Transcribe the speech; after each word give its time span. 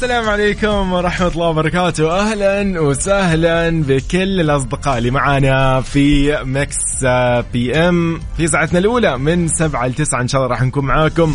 السلام 0.00 0.28
عليكم 0.28 0.92
ورحمة 0.92 1.28
الله 1.28 1.48
وبركاته. 1.48 2.20
أهلا 2.20 2.80
وسهلا 2.80 3.82
بكل 3.82 4.40
الأصدقاء 4.40 4.98
اللي 4.98 5.10
معانا 5.10 5.80
في 5.80 6.36
Mix 6.44 7.04
PM 7.52 8.20
في 8.36 8.46
ساعتنا 8.46 8.78
الأولى 8.78 9.18
من 9.18 9.48
سبعة 9.48 9.86
لتسعة 9.86 10.20
إن 10.20 10.28
شاء 10.28 10.40
الله 10.40 10.50
راح 10.52 10.62
نكون 10.62 10.84
معاكم. 10.84 11.34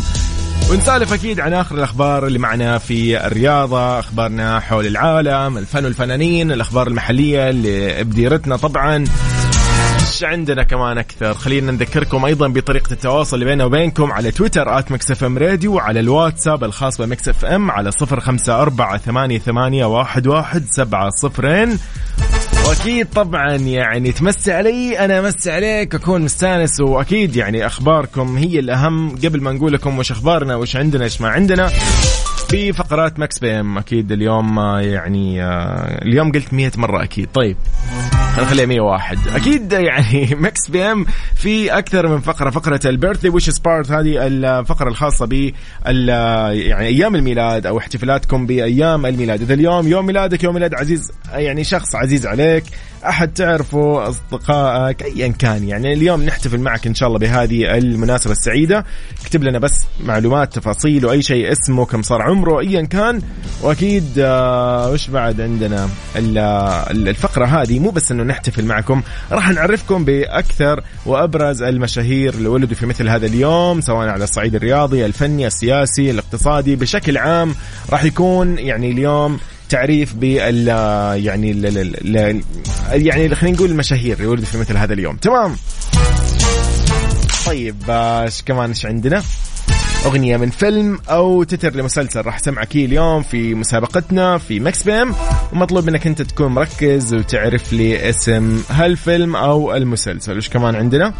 ونسالف 0.70 1.12
أكيد 1.12 1.40
عن 1.40 1.54
آخر 1.54 1.74
الأخبار 1.74 2.26
اللي 2.26 2.38
معنا 2.38 2.78
في 2.78 3.26
الرياضة 3.26 3.98
أخبارنا 3.98 4.60
حول 4.60 4.86
العالم 4.86 5.58
الفن 5.58 5.84
والفنانين 5.84 6.52
الأخبار 6.52 6.86
المحلية 6.86 7.50
اللي 7.50 8.04
بديرتنا 8.04 8.56
طبعا. 8.56 9.04
إيش 10.06 10.24
عندنا 10.24 10.62
كمان 10.62 10.98
أكثر؟ 10.98 11.34
خلينا 11.34 11.72
نذكركم 11.72 12.24
أيضا 12.24 12.48
بطريقة 12.48 12.92
التواصل 12.92 13.36
اللي 13.36 13.44
بيننا 13.44 13.64
وبينكم 13.64 14.12
على 14.12 14.30
تويتر 14.30 14.78
at 14.78 14.92
Mix 14.92 15.10
FM 15.10 15.38
Radio 15.38 15.74
وعلى 15.74 16.00
الواتساب 16.00 16.64
الخاص 16.64 17.00
ب 17.00 17.28
Mix 17.28 17.44
FM 17.44 17.70
على 17.70 17.90
صفر 17.90 18.20
خمسة 18.20 18.62
أربعة 18.62 18.98
ثمانية, 18.98 19.38
ثمانية 19.38 19.84
واحد, 19.84 20.26
واحد 20.26 20.64
سبعة 20.70 21.10
صفرين. 21.10 21.78
وأكيد 22.68 23.08
طبعا 23.14 23.54
يعني 23.54 24.12
تمسي 24.12 24.52
علي 24.52 24.98
أنا 24.98 25.18
أمسي 25.18 25.50
عليك 25.50 25.94
أكون 25.94 26.22
مستانس 26.22 26.80
وأكيد 26.80 27.36
يعني 27.36 27.66
أخباركم 27.66 28.36
هي 28.36 28.58
الأهم. 28.58 29.16
قبل 29.16 29.40
ما 29.40 29.52
نقول 29.52 29.72
لكم 29.72 29.98
وش 29.98 30.12
أخبارنا 30.12 30.56
وش 30.56 30.76
عندنا 30.76 31.04
إيش 31.04 31.20
ما 31.20 31.28
عندنا 31.28 31.70
في 32.48 32.72
فقرات 32.72 33.18
Mix 33.18 33.38
PM 33.38 33.78
أكيد 33.78 34.12
اليوم 34.12 34.58
آه، 34.58 34.80
يعني 34.80 35.42
آه، 35.42 36.02
اليوم 36.02 36.32
قلت 36.32 36.54
100 36.54 36.70
مرة 36.76 37.02
أكيد. 37.02 37.28
طيب 37.34 37.56
خليها 38.44 38.66
101 38.66 39.18
أكيد 39.28 39.72
يعني 39.72 40.28
Mix 40.44 40.70
PM 40.70 41.06
في 41.34 41.78
أكثر 41.78 42.08
من 42.08 42.20
فقرة 42.20 42.50
فقرة 42.50 42.80
ال 42.84 42.89
birthday 42.89 43.28
wishes 43.28 43.50
part 43.50 43.90
هذه 43.90 44.26
الفقره 44.26 44.88
الخاصة 44.88 45.26
ب 45.26 45.32
يعني 45.86 46.86
أيام 46.86 47.16
الميلاد 47.16 47.66
أو 47.66 47.78
احتفالاتكم 47.78 48.46
بأيام 48.46 49.06
الميلاد. 49.06 49.42
إذا 49.42 49.54
اليوم 49.54 49.88
يوم 49.88 50.06
ميلادك 50.06 50.44
يوم 50.44 50.54
ميلاد 50.54 50.74
عزيز 50.74 51.12
يعني 51.32 51.64
شخص 51.64 51.94
عزيز 51.94 52.26
عليك 52.26 52.64
أحد 53.04 53.32
تعرفه 53.32 54.08
أصدقائك 54.08 55.02
ايا 55.02 55.28
كان. 55.28 55.68
يعني 55.68 55.92
اليوم 55.92 56.22
نحتفل 56.22 56.60
معك 56.60 56.86
إن 56.86 56.94
شاء 56.94 57.08
الله 57.08 57.18
بهذه 57.18 57.78
المناسبة 57.78 58.32
السعيدة. 58.32 58.84
اكتب 59.22 59.44
لنا 59.44 59.58
بس 59.58 59.84
معلومات 60.00 60.54
تفاصيل 60.54 61.06
وأي 61.06 61.22
شيء 61.22 61.52
اسمه 61.52 61.84
كم 61.84 62.02
صار 62.02 62.22
عمره 62.22 62.35
ايا 62.44 62.82
كان 62.82 63.22
وأكيد 63.62 64.12
آه 64.18 64.90
وش 64.90 65.08
بعد 65.08 65.40
عندنا؟ 65.40 65.88
الفقرة 66.16 67.44
هذه 67.44 67.78
مو 67.78 67.90
بس 67.90 68.12
إنه 68.12 68.22
نحتفل 68.22 68.64
معكم 68.64 69.02
راح 69.32 69.50
نعرفكم 69.50 70.04
بأكثر 70.04 70.82
وأبرز 71.06 71.62
المشاهير 71.62 72.34
اللي 72.34 72.48
ولدوا 72.48 72.76
في 72.76 72.86
مثل 72.86 73.08
هذا 73.08 73.26
اليوم 73.26 73.80
سواء 73.80 74.08
على 74.08 74.24
الصعيد 74.24 74.54
الرياضي 74.54 75.06
الفني 75.06 75.46
السياسي 75.46 76.10
الاقتصادي 76.10 76.76
بشكل 76.76 77.18
عام. 77.18 77.54
راح 77.90 78.04
يكون 78.04 78.58
يعني 78.58 78.90
اليوم 78.90 79.38
تعريف 79.68 80.14
بال 80.14 80.68
يعني 81.24 81.50
ال 81.50 82.42
يعني 82.92 83.34
خلينا 83.34 83.56
نقول 83.56 83.70
المشاهير 83.70 84.16
اللي 84.16 84.26
ولدوا 84.26 84.46
في 84.46 84.58
مثل 84.58 84.76
هذا 84.76 84.92
اليوم. 84.92 85.16
تمام؟ 85.16 85.56
طيب 87.46 87.76
إيش 87.90 88.42
كمان 88.42 88.68
إيش 88.68 88.86
عندنا؟ 88.86 89.22
أغنية 90.06 90.36
من 90.36 90.50
فيلم 90.50 90.98
أو 91.10 91.42
تتر 91.42 91.76
لمسلسل 91.76 92.20
راح 92.20 92.38
سمعك 92.38 92.76
اليوم 92.76 93.22
في 93.22 93.54
مسابقتنا 93.54 94.38
في 94.38 94.60
مكس 94.60 94.82
بيم 94.82 95.14
ومطلوب 95.52 95.86
منك 95.86 96.06
أنت 96.06 96.22
تكون 96.22 96.46
مركز 96.46 97.14
وتعرف 97.14 97.72
لي 97.72 98.08
اسم 98.08 98.62
هالفيلم 98.70 99.36
أو 99.36 99.74
المسلسل. 99.74 100.36
وش 100.36 100.48
كمان 100.48 100.74
عندنا؟ 100.74 101.14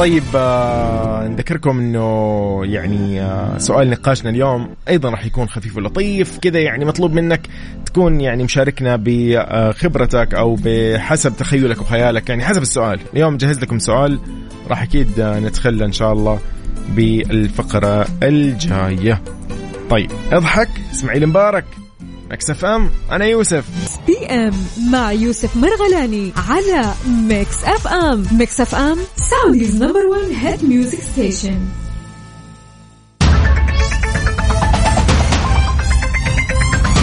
طيب 0.00 0.24
آه 0.36 1.28
نذكركم 1.28 1.78
إنه 1.78 2.60
يعني 2.64 3.22
آه 3.22 3.58
سؤال 3.58 3.90
نقاشنا 3.90 4.30
اليوم 4.30 4.68
أيضا 4.88 5.10
راح 5.10 5.26
يكون 5.26 5.48
خفيف 5.48 5.76
ولطيف 5.76 6.38
كذا 6.38 6.58
يعني 6.60 6.84
مطلوب 6.84 7.12
منك 7.12 7.40
تكون 7.86 8.20
يعني 8.20 8.44
مشاركنا 8.44 8.96
بخبرتك 9.04 10.34
أو 10.34 10.56
بحسب 10.64 11.36
تخيلك 11.36 11.80
وخيالك. 11.80 12.28
يعني 12.28 12.44
حسب 12.44 12.62
السؤال 12.62 13.00
اليوم 13.14 13.36
جهز 13.36 13.58
لكم 13.58 13.78
سؤال 13.78 14.18
راح 14.68 14.82
أكيد 14.82 15.20
آه 15.20 15.40
نتخلى 15.40 15.84
إن 15.84 15.92
شاء 15.92 16.12
الله 16.12 16.38
بالفقرة 16.88 18.06
الجاية. 18.22 19.22
طيب 19.90 20.10
اضحك 20.32 20.68
اسماعيل 20.92 21.26
مبارك 21.26 21.64
Mix 22.30 22.50
FM 22.50 22.90
أنا 23.10 23.24
يوسف. 23.24 23.64
PM 24.06 24.52
مع 24.92 25.12
يوسف 25.12 25.56
مرغلاني 25.56 26.32
على 26.48 26.92
Mix 27.28 27.64
FM 27.64 28.26
Mix 28.32 28.60
FM 28.60 28.98
Saudi's 29.16 29.82
number 29.82 30.06
1 30.06 30.30
hit 30.30 30.64
music 30.64 30.98
station 31.00 31.58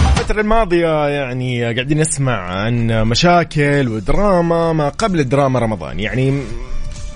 الفترة 0.09 0.41
الماضية 0.41 1.07
يعني 1.07 1.63
قاعدين 1.63 1.99
نسمع 1.99 2.37
عن 2.37 2.87
مشاكل 2.87 3.87
ودراما 3.87 4.73
ما 4.73 4.89
قبل 4.89 5.19
الدراما 5.19 5.59
رمضان. 5.59 5.99
يعني 5.99 6.41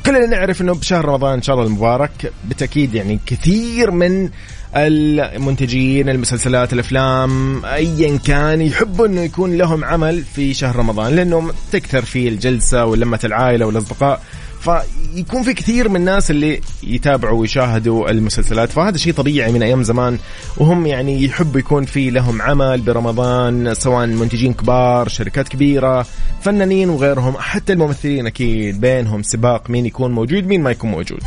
كلنا 0.06 0.26
نعرف 0.26 0.62
إنه 0.62 0.74
بشهر 0.74 1.06
رمضان 1.06 1.34
إن 1.34 1.42
شاء 1.42 1.56
الله 1.56 1.68
المبارك. 1.68 2.34
بالتأكيد 2.44 2.96
يعني 2.96 3.20
كثير 3.26 3.92
من 3.92 4.30
المنتجين 4.76 6.10
المسلسلات 6.10 6.74
الأفلام 6.74 7.66
ايا 7.66 8.18
كان 8.18 8.62
يحبوا 8.62 9.08
إنه 9.08 9.22
يكون 9.22 9.58
لهم 9.58 9.84
عمل 9.84 10.24
في 10.36 10.54
شهر 10.54 10.76
رمضان 10.76 11.16
لأنه 11.16 11.52
تكثر 11.72 12.02
فيه 12.06 12.30
الجلسة 12.30 12.86
ولمة 12.86 13.20
العائلة 13.24 13.66
والأصدقاء. 13.66 14.22
فيكون 14.62 15.44
في 15.44 15.54
كثير 15.54 15.90
من 15.90 15.96
الناس 15.96 16.32
اللي 16.32 16.62
يتابعوا 16.84 17.40
ويشاهدوا 17.40 18.10
المسلسلات. 18.10 18.70
فهذا 18.70 18.98
شيء 18.98 19.14
طبيعي 19.14 19.52
من 19.52 19.64
أيام 19.64 19.84
زمان 19.84 20.18
وهم 20.58 20.86
يعني 20.86 21.24
يحبوا 21.24 21.60
يكون 21.60 21.86
في 21.86 22.10
لهم 22.10 22.42
عمل 22.42 22.82
برمضان 22.82 23.74
سواء 23.74 24.06
منتجين 24.08 24.54
كبار 24.54 25.08
شركات 25.08 25.48
كبيرة 25.48 26.06
فنانين 26.42 26.90
وغيرهم 26.90 27.36
حتى 27.40 27.74
الممثلين 27.74 28.28
أكيد 28.28 28.82
بينهم 28.82 29.24
سباق 29.24 29.70
مين 29.70 29.86
يكون 29.86 30.12
موجود 30.12 30.48
مين 30.48 30.64
ما 30.64 30.72
يكون 30.72 30.92
موجود. 30.92 31.22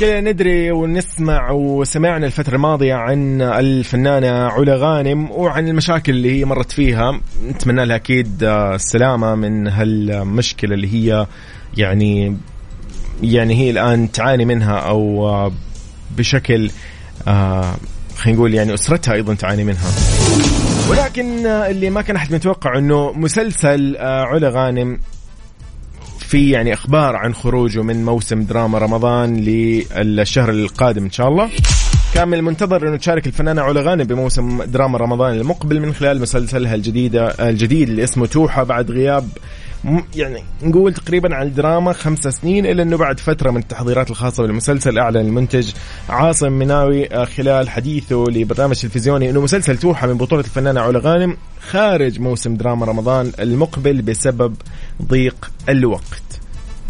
كذا 0.00 0.20
ندري 0.20 0.70
ونسمع 0.70 1.50
وسمعنا 1.50 2.26
الفترة 2.26 2.54
الماضية 2.54 2.94
عن 2.94 3.42
الفنانة 3.42 4.28
علا 4.28 4.76
غانم 4.76 5.30
وعن 5.30 5.68
المشاكل 5.68 6.12
اللي 6.12 6.40
هي 6.40 6.44
مرت 6.44 6.72
فيها. 6.72 7.20
نتمنى 7.48 7.84
لها 7.84 7.96
أكيد 7.96 8.42
السلامة 8.42 9.34
من 9.34 9.68
هالمشكلة 9.68 10.74
اللي 10.74 10.94
هي 10.94 11.26
يعني 11.76 12.36
يعني 13.22 13.54
هي 13.54 13.70
الآن 13.70 14.12
تعاني 14.12 14.44
منها 14.44 14.78
أو 14.78 15.50
بشكل 16.18 16.70
خلينا 17.26 17.78
نقول 18.26 18.54
يعني 18.54 18.74
أسرتها 18.74 19.14
أيضا 19.14 19.34
تعاني 19.34 19.64
منها. 19.64 19.90
ولكن 20.90 21.46
اللي 21.46 21.90
ما 21.90 22.02
كان 22.02 22.16
أحد 22.16 22.34
متوقع 22.34 22.78
أنه 22.78 23.12
مسلسل 23.12 23.96
علا 24.00 24.48
غانم 24.48 24.98
في 26.30 26.50
يعني 26.50 26.74
إخبار 26.74 27.16
عن 27.16 27.34
خروجه 27.34 27.82
من 27.82 28.04
موسم 28.04 28.42
دراما 28.42 28.78
رمضان 28.78 29.36
للشهر 29.36 30.50
القادم 30.50 31.04
إن 31.04 31.10
شاء 31.10 31.28
الله. 31.28 31.48
كان 32.14 32.28
من 32.28 32.34
المنتظر 32.34 32.88
أنه 32.88 32.96
تشارك 32.96 33.26
الفنانه 33.26 33.62
علا 33.62 33.80
غانم 33.80 34.04
بموسم 34.04 34.62
دراما 34.62 34.98
رمضان 34.98 35.34
المقبل 35.34 35.80
من 35.80 35.94
خلال 35.94 36.20
مسلسلها 36.20 36.74
الجديده 36.74 37.28
الجديد 37.28 37.88
اللي 37.88 38.04
اسمه 38.04 38.26
توحه 38.26 38.62
بعد 38.62 38.90
غياب 38.90 39.28
يعني 40.14 40.42
نقول 40.62 40.94
تقريبا 40.94 41.34
عن 41.34 41.46
الدراما 41.46 41.92
خمس 41.92 42.18
سنين 42.18 42.66
الا 42.66 42.82
إنه 42.82 42.96
بعد 42.96 43.20
فترة 43.20 43.50
من 43.50 43.56
التحضيرات 43.56 44.10
الخاصة 44.10 44.42
بالمسلسل 44.42 44.98
اعلن 44.98 45.16
المنتج. 45.16 45.72
عاصم 46.08 46.52
مناوي 46.52 47.14
آه، 47.14 47.24
خلال 47.24 47.70
حديثه 47.70 48.24
لبرنامج 48.28 48.80
تلفزيوني 48.80 49.30
إنه 49.30 49.40
مسلسل 49.40 49.78
توحه 49.78 50.06
من 50.06 50.14
بطولة 50.14 50.44
الفنانة 50.44 50.80
علا 50.80 50.98
غانم 50.98 51.36
خارج 51.60 52.20
موسم 52.20 52.56
دراما 52.56 52.86
رمضان 52.86 53.32
المقبل 53.40 54.02
بسبب 54.02 54.54
ضيق 55.02 55.50
الوقت. 55.68 56.29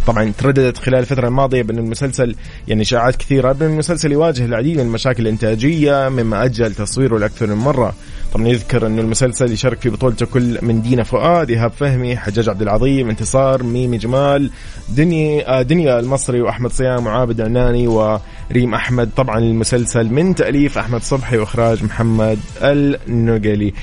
طبعا 0.07 0.33
ترددت 0.39 0.79
خلال 0.79 0.99
الفترة 0.99 1.29
الماضية 1.29 1.63
بأن 1.63 1.79
المسلسل 1.79 2.35
يعني 2.69 2.83
إشاعات 2.83 3.17
كثيرة 3.17 3.53
بأن 3.53 3.71
المسلسل 3.71 4.13
يواجه 4.13 4.45
العديد 4.45 4.77
من 4.77 4.83
المشاكل 4.83 5.23
الإنتاجية 5.23 6.09
مما 6.09 6.45
أجل 6.45 6.75
تصويره 6.75 7.19
لأكثر 7.19 7.47
من 7.47 7.55
مرة. 7.55 7.95
طبعا 8.33 8.49
يذكر 8.49 8.87
أنه 8.87 9.03
المسلسل 9.03 9.53
يشارك 9.53 9.81
في 9.81 9.91
بطولته 9.91 10.27
كل 10.27 10.59
من 10.63 10.83
دينا 10.83 11.03
فؤاد 11.03 11.51
إيهاب 11.51 11.73
فهمي 11.73 12.17
حجاج 12.17 12.49
عبد 12.49 12.63
العظيم 12.63 13.09
انتصار 13.09 13.63
ميمي 13.63 13.99
جمال 13.99 14.51
دنيا 14.89 15.59
آه، 15.59 15.63
دنيا 15.63 16.01
المصري 16.01 16.41
وأحمد 16.41 16.73
صيام 16.73 17.07
وعابد 17.07 17.41
عناني 17.41 17.87
وريم 17.87 18.75
أحمد. 18.75 19.11
طبعا 19.17 19.39
المسلسل 19.39 20.07
من 20.07 20.35
تأليف 20.35 20.79
أحمد 20.79 21.03
صبحي 21.03 21.39
وإخراج 21.39 21.85
محمد 21.85 22.39
النقلي. 22.63 23.75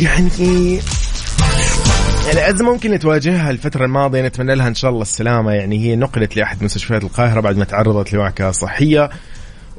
يعني 0.00 0.80
الأزمة 2.28 2.72
ممكن 2.72 2.98
تواجهها 2.98 3.50
الفترة 3.50 3.84
الماضية 3.84 4.22
نتمنى 4.22 4.54
لها 4.54 4.68
إن 4.68 4.74
شاء 4.74 4.90
الله 4.90 5.02
السلامة. 5.02 5.52
يعني 5.52 5.78
هي 5.78 5.96
نقلت 5.96 6.36
لأحد 6.36 6.64
مستشفيات 6.64 7.04
القاهرة 7.04 7.40
بعد 7.40 7.56
ما 7.56 7.64
تعرضت 7.64 8.12
لوعكة 8.12 8.50
صحية 8.50 9.10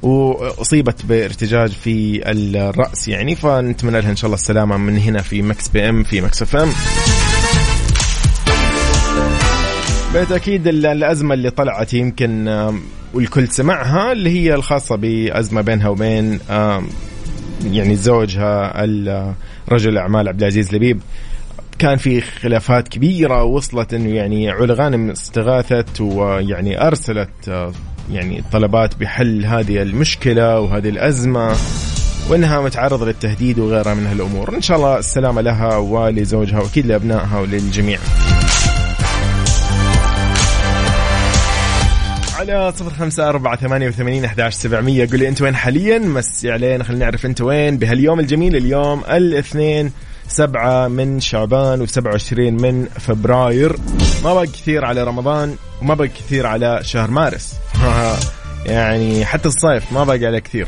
وأصيبت 0.02 1.06
بارتجاج 1.06 1.70
في 1.70 2.22
الرأس 2.32 3.08
يعني 3.08 3.36
فنتمنى 3.36 4.02
لها 4.02 4.10
إن 4.12 4.16
شاء 4.16 4.26
الله 4.26 4.36
السلامة 4.38 4.78
من 4.78 4.98
هنا 4.98 5.22
في 5.22 5.42
Mix 5.42 5.68
PM 5.70 6.04
في 6.04 6.22
Mix 6.22 6.42
FM. 6.42 6.70
بالتأكيد 10.14 10.68
الأزمة 10.68 11.34
اللي 11.34 11.50
طلعت 11.50 11.94
يمكن 11.94 12.48
والكل 13.14 13.48
سمعها 13.48 14.12
اللي 14.12 14.30
هي 14.30 14.54
الخاصة 14.54 14.96
بأزمة 14.96 15.62
بينها 15.62 15.90
وبين 15.90 16.40
يعني 17.72 17.96
زوجها 17.96 18.84
رجل 19.70 19.90
الأعمال 19.90 20.28
عبد 20.28 20.42
العزيز 20.42 20.76
لبيب. 20.76 21.02
كان 21.82 21.98
في 21.98 22.22
خلافات 22.22 22.88
كبيرة 22.88 23.44
وصلت 23.44 23.94
إنه 23.94 24.10
يعني 24.10 24.50
علا 24.50 24.74
غانم 24.74 25.10
استغاثت 25.10 26.02
ويعني 26.02 26.88
أرسلت 26.88 27.50
آه، 27.50 27.72
يعني 28.12 28.44
طلبات 28.52 28.96
بحل 28.96 29.46
هذه 29.46 29.82
المشكلة 29.82 30.60
وهذه 30.60 30.90
الأزمة 30.90 31.56
وإنها 32.30 32.62
متعرضة 32.62 33.06
للتهديد 33.06 33.60
وغيرها 33.60 33.94
من 33.94 34.06
هالأمور. 34.06 34.56
إن 34.56 34.62
شاء 34.62 34.78
الله 34.78 34.98
السلامة 34.98 35.42
لها 35.42 35.78
ولزوجها 35.78 36.60
وأكيد 36.60 36.86
لأبنائها 36.86 37.40
وللجميع. 37.40 38.00
على 42.40 42.74
صفر 42.76 42.90
خمسة 42.90 43.30
أربعة 43.30 43.56
ثمانية 43.56 43.88
وثمانين 43.88 44.26
أحداش 44.26 44.54
سبعمية 44.54 45.08
قولي 45.12 45.28
أنت 45.28 45.42
وين 45.42 45.56
حاليا؟ 45.56 46.00
مسي 46.00 46.52
علينا 46.52 46.84
خلينا 46.84 47.06
نعرف 47.06 47.26
أنت 47.26 47.42
وين 47.42 47.78
بهاليوم 47.78 48.20
الجميل 48.20 48.56
اليوم 48.56 49.04
الاثنين 49.12 49.92
سبعة 50.32 50.88
من 50.88 51.20
شعبان 51.20 51.82
وسبعة 51.82 52.12
وعشرين 52.12 52.62
من 52.62 52.86
فبراير. 52.86 53.78
ما 54.24 54.34
بقى 54.34 54.48
كثير 54.48 54.86
على 54.86 55.04
رمضان 55.04 55.56
وما 55.82 55.94
بقى 55.94 56.08
كثير 56.08 56.48
على 56.48 56.80
شهر 56.84 57.12
مارس. 57.12 57.54
يعني 58.66 59.26
حتى 59.26 59.48
الصيف 59.48 59.92
ما 59.94 60.04
باقي 60.04 60.26
عليه 60.26 60.40
كثير. 60.40 60.68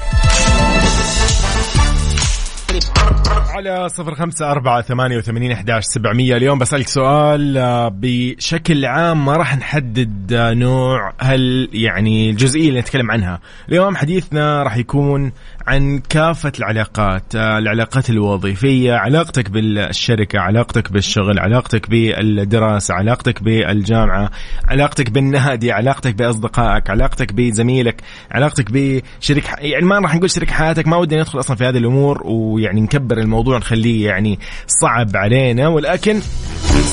على 3.54 3.90
صفر 3.90 4.16
خمسة 4.16 4.52
أربعة 4.52 4.82
ثمانية 4.82 5.18
وثمانين 5.18 5.52
أحداش 5.52 5.84
سبعمية. 5.84 6.36
اليوم 6.38 6.60
بسألك 6.60 6.88
سؤال 6.88 7.58
آه، 7.58 7.92
بشكل 7.96 8.86
عام 8.86 9.26
ما 9.26 9.34
راح 9.38 9.58
نحدد 9.58 10.34
آه، 10.34 10.54
نوع 10.54 11.14
هل 11.20 11.70
يعني 11.74 12.30
الجزئية 12.30 12.70
اللي 12.70 12.80
نتكلم 12.80 13.12
عنها. 13.12 13.40
اليوم 13.70 13.96
حديثنا 13.96 14.64
راح 14.64 14.78
يكون 14.78 15.32
عن 15.68 16.00
كافة 16.00 16.52
العلاقات 16.60 17.36
آه، 17.36 17.58
العلاقات 17.58 18.10
الوظيفية 18.10 18.94
علاقتك 18.94 19.50
بالشركة 19.50 20.40
علاقتك 20.40 20.92
بالشغل 20.92 21.40
علاقتك 21.40 21.90
بالدراسة 21.90 22.94
علاقتك 22.94 23.44
بالجامعة 23.44 24.30
علاقتك 24.68 25.10
بالنادي 25.10 25.72
علاقتك 25.72 26.16
بأصدقائك 26.16 26.90
علاقتك 26.90 27.34
بزميلك 27.34 28.02
علاقتك 28.32 28.66
بشريك 28.72 29.46
يعني 29.60 29.86
ما 29.86 30.00
راح 30.00 30.16
نقول 30.16 30.30
شريك 30.32 30.52
حياتك 30.52 30.88
ما 30.88 30.98
ودي 30.98 31.16
ندخل 31.16 31.40
أصلا 31.40 31.58
في 31.58 31.64
هذه 31.64 31.78
الأمور 31.78 32.22
ويعني 32.26 32.82
نكبر 32.82 33.18
الموضوع 33.18 33.43
نخليه 33.52 34.06
يعني 34.08 34.40
صعب 34.68 35.16
علينا 35.16 35.68
ولكن 35.68 36.22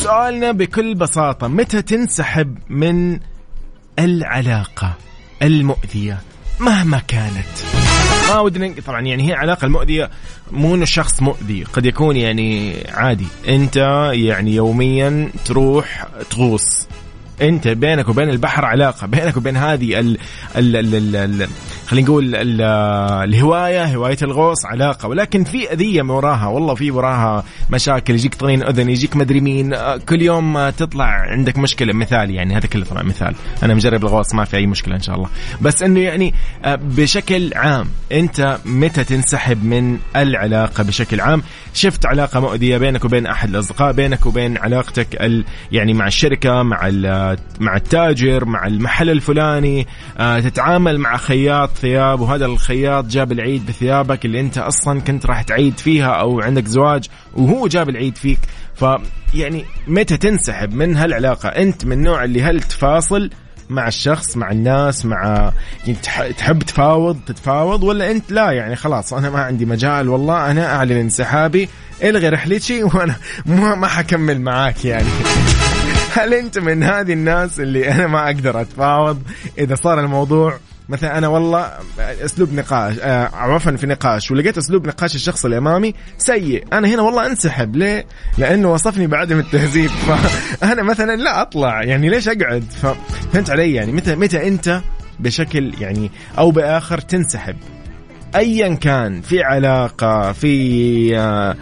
سؤالنا 0.03 0.53
بكل 0.53 0.95
بساطة 0.95 1.49
متى 1.49 1.83
تنسحب 1.83 2.59
من 2.69 3.19
العلاقة 3.99 4.95
المؤذية؟ 5.43 6.19
مهما 6.61 6.99
كانت. 6.99 7.47
ما 8.29 8.41
ودنا 8.41 8.75
طبعا 8.87 9.01
يعني 9.01 9.29
هي 9.29 9.35
علاقة 9.35 9.65
المؤذية 9.65 10.11
مو 10.51 10.75
إنه 10.75 10.83
الشخص 10.83 11.23
مؤذي 11.23 11.65
قد 11.65 11.87
يكون 11.87 12.17
يعني 12.17 12.77
عادي. 12.89 13.27
أنت 13.49 13.77
يعني 14.13 14.55
يوميا 14.55 15.31
تروح 15.45 16.07
تغوص. 16.31 16.89
انت 17.43 17.69
بينك 17.69 18.09
وبين 18.09 18.31
البحر 18.31 18.65
علاقة 18.65 19.07
بينك 19.07 19.37
وبين 19.37 19.57
هذه 19.57 20.01
ال 20.01 20.19
ال 20.57 20.77
ال 20.77 21.17
ال 21.17 21.49
خلينا 21.87 22.07
نقول 22.07 22.35
ال 22.35 22.61
الهواية 23.25 23.85
هواية 23.85 24.17
الغوص 24.23 24.67
علاقة. 24.67 25.09
ولكن 25.09 25.45
في 25.45 25.73
أذية 25.73 26.03
وراها 26.03 26.47
والله 26.47 26.75
في 26.75 26.91
وراها 26.91 27.45
مشاكل 27.71 28.15
يجيك 28.15 28.35
طرين 28.35 28.63
أذن 28.63 28.91
يجيك 28.91 29.17
مدري 29.17 29.41
مين. 29.41 29.77
كل 30.09 30.23
يوم 30.23 30.71
تطلع 30.71 31.05
عندك 31.05 31.59
مشكلة. 31.59 31.93
مثال 31.93 32.31
يعني 32.31 32.57
هذا 32.57 32.67
كله 32.67 32.85
طبعا 32.85 33.03
مثال. 33.03 33.35
أنا 33.63 33.75
مجرب 33.75 34.05
الغوص 34.05 34.35
ما 34.35 34.45
في 34.45 34.57
أي 34.57 34.67
مشكلة 34.67 34.95
إن 34.95 35.03
شاء 35.03 35.17
الله. 35.17 35.29
بس 35.61 35.83
إنه 35.83 36.01
يعني 36.01 36.35
بشكل 36.67 37.51
عام 37.55 37.87
أنت 38.13 38.59
متى 38.65 39.05
تنسحب 39.05 39.65
من 39.65 39.99
العلاقة 40.17 40.85
بشكل 40.85 41.21
عام؟ 41.21 41.43
شفت 41.75 42.07
علاقة 42.07 42.41
مؤذية 42.41 42.79
بينك 42.79 43.05
وبين 43.05 43.27
أحد 43.27 43.49
الأصدقاء 43.49 43.93
بينك 43.93 44.27
وبين 44.27 44.59
علاقتك 44.59 45.43
يعني 45.73 45.95
مع 45.95 46.07
الشركة 46.07 46.63
مع 46.63 46.89
مع 47.61 47.77
التاجر 47.77 48.45
مع 48.45 48.67
المحل 48.67 49.11
الفلاني 49.11 49.87
آه، 50.19 50.41
تتعامل 50.41 50.99
مع 50.99 51.17
خياط 51.17 51.71
ثياب 51.71 52.21
وهذا 52.21 52.47
الخياط 52.47 53.05
جاب 53.05 53.33
العيد 53.33 53.67
بثيابك 53.67 54.25
اللي 54.25 54.41
انت 54.41 54.59
أصلا 54.59 55.01
كنت 55.01 55.27
راح 55.27 55.43
تعيد 55.43 55.79
فيها 55.79 56.11
أو 56.11 56.41
عندك 56.41 56.67
زواج 56.67 57.05
وهو 57.35 57.67
جاب 57.67 57.89
العيد 57.89 58.17
فيك. 58.17 58.39
فيعني 58.75 59.65
متى 59.87 60.17
تنسحب؟ 60.17 60.75
من 60.75 60.97
هالعلاقة؟ 60.97 61.49
أنت 61.49 61.85
من 61.85 61.93
النوع 61.93 62.25
اللي 62.25 62.43
هل 62.43 62.61
تفاصل 62.61 63.31
مع 63.71 63.89
الشخص 63.89 64.37
مع 64.37 64.51
الناس 64.51 65.07
مع 65.07 65.53
يعني 65.87 65.99
تحب 66.39 66.63
تفاوض 66.63 67.21
تتفاوض 67.27 67.83
ولا 67.83 68.11
أنت 68.11 68.33
لا؟ 68.33 68.51
يعني 68.51 68.77
خلاص 68.77 69.13
أنا 69.13 69.31
ما 69.31 69.39
عندي 69.39 69.65
مجال 69.65 70.09
والله 70.09 70.51
أنا 70.51 70.77
أعلن 70.77 70.93
انسحابي 70.93 71.69
إلغي 72.03 72.29
رحلتي 72.29 72.83
وأنا 72.95 73.17
ما 73.47 73.87
حكمل 73.87 74.41
معاك 74.41 74.85
يعني. 74.85 75.09
هل 76.13 76.35
انت 76.35 76.59
من 76.59 76.83
هذه 76.83 77.13
الناس 77.13 77.61
اللي 77.61 77.93
أنا 77.93 78.07
ما 78.07 78.27
أقدر 78.27 78.61
اتفاوض 78.61 79.23
اذا 79.59 79.75
صار 79.75 80.01
الموضوع 80.01 80.59
مثلا 80.91 81.19
أنا 81.19 81.29
والله 81.29 81.71
اسلوب 81.99 82.55
نقاش 82.55 82.95
آه 83.01 83.31
عفوا 83.35 83.77
في 83.77 83.87
نقاش 83.87 84.31
ولقيت 84.31 84.59
اسلوب 84.59 84.87
نقاش 84.87 85.15
الشخص 85.15 85.45
اللي 85.45 85.59
امامي 85.59 85.95
سيء. 86.19 86.65
أنا 86.73 86.89
هنا 86.89 87.03
والله 87.03 87.27
انسحب. 87.27 87.77
ليه؟ 87.77 88.07
لأنه 88.39 88.73
وصفني 88.73 89.07
بعدم 89.07 89.39
التهذيب. 89.39 89.91
فأنا 90.61 90.83
مثلا 90.83 91.17
لا 91.17 91.43
أطلع. 91.43 91.83
يعني 91.83 92.09
ليش 92.09 92.29
أقعد؟ 92.29 92.65
فهمت 93.33 93.51
علي؟ 93.51 93.75
يعني 93.75 93.93
متى 93.93 94.17
متى 94.17 94.49
أنت 94.49 94.81
بشكل 95.21 95.73
يعني 95.81 96.11
أو 96.39 96.51
بآخر 96.51 96.99
تنسحب؟ 96.99 97.57
ايا 98.37 98.75
كان. 98.75 99.21
في 99.23 99.43
علاقة 99.43 100.33
في 100.33 101.19
آه 101.19 101.57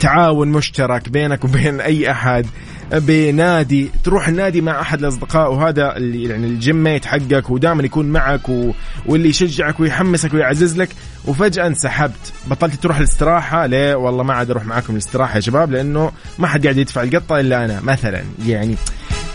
تعاون 0.00 0.48
مشترك 0.48 1.08
بينك 1.08 1.44
وبين 1.44 1.80
أي 1.80 2.10
أحد. 2.10 2.46
بنادي 2.92 3.90
تروح 4.04 4.28
النادي 4.28 4.60
مع 4.60 4.80
أحد 4.80 4.98
الأصدقاء 4.98 5.52
وهذا 5.52 5.96
اللي 5.96 6.24
يعني 6.24 6.46
الجيم 6.46 6.82
ميت 6.82 7.06
حقك 7.06 7.50
ودائما 7.50 7.82
يكون 7.82 8.06
معك 8.06 8.48
و... 8.48 8.72
واللي 9.06 9.28
يشجعك 9.28 9.80
ويحمسك 9.80 10.34
ويعزز 10.34 10.76
لك. 10.76 10.88
وفجأة 11.24 11.66
انسحبت. 11.66 12.32
بطلت 12.46 12.74
تروح 12.74 12.98
الاستراحة. 12.98 13.66
ليه 13.66 13.94
والله 13.94 14.22
ما 14.22 14.34
عاد 14.34 14.50
أروح 14.50 14.64
معاكم 14.64 14.92
الاستراحة 14.92 15.36
يا 15.36 15.40
شباب 15.40 15.70
لأنه 15.72 16.12
ما 16.38 16.46
حد 16.46 16.62
قاعد 16.62 16.76
يدفع 16.76 17.02
القطة 17.02 17.40
إلا 17.40 17.64
أنا 17.64 17.80
مثلا. 17.80 18.22
يعني 18.46 18.76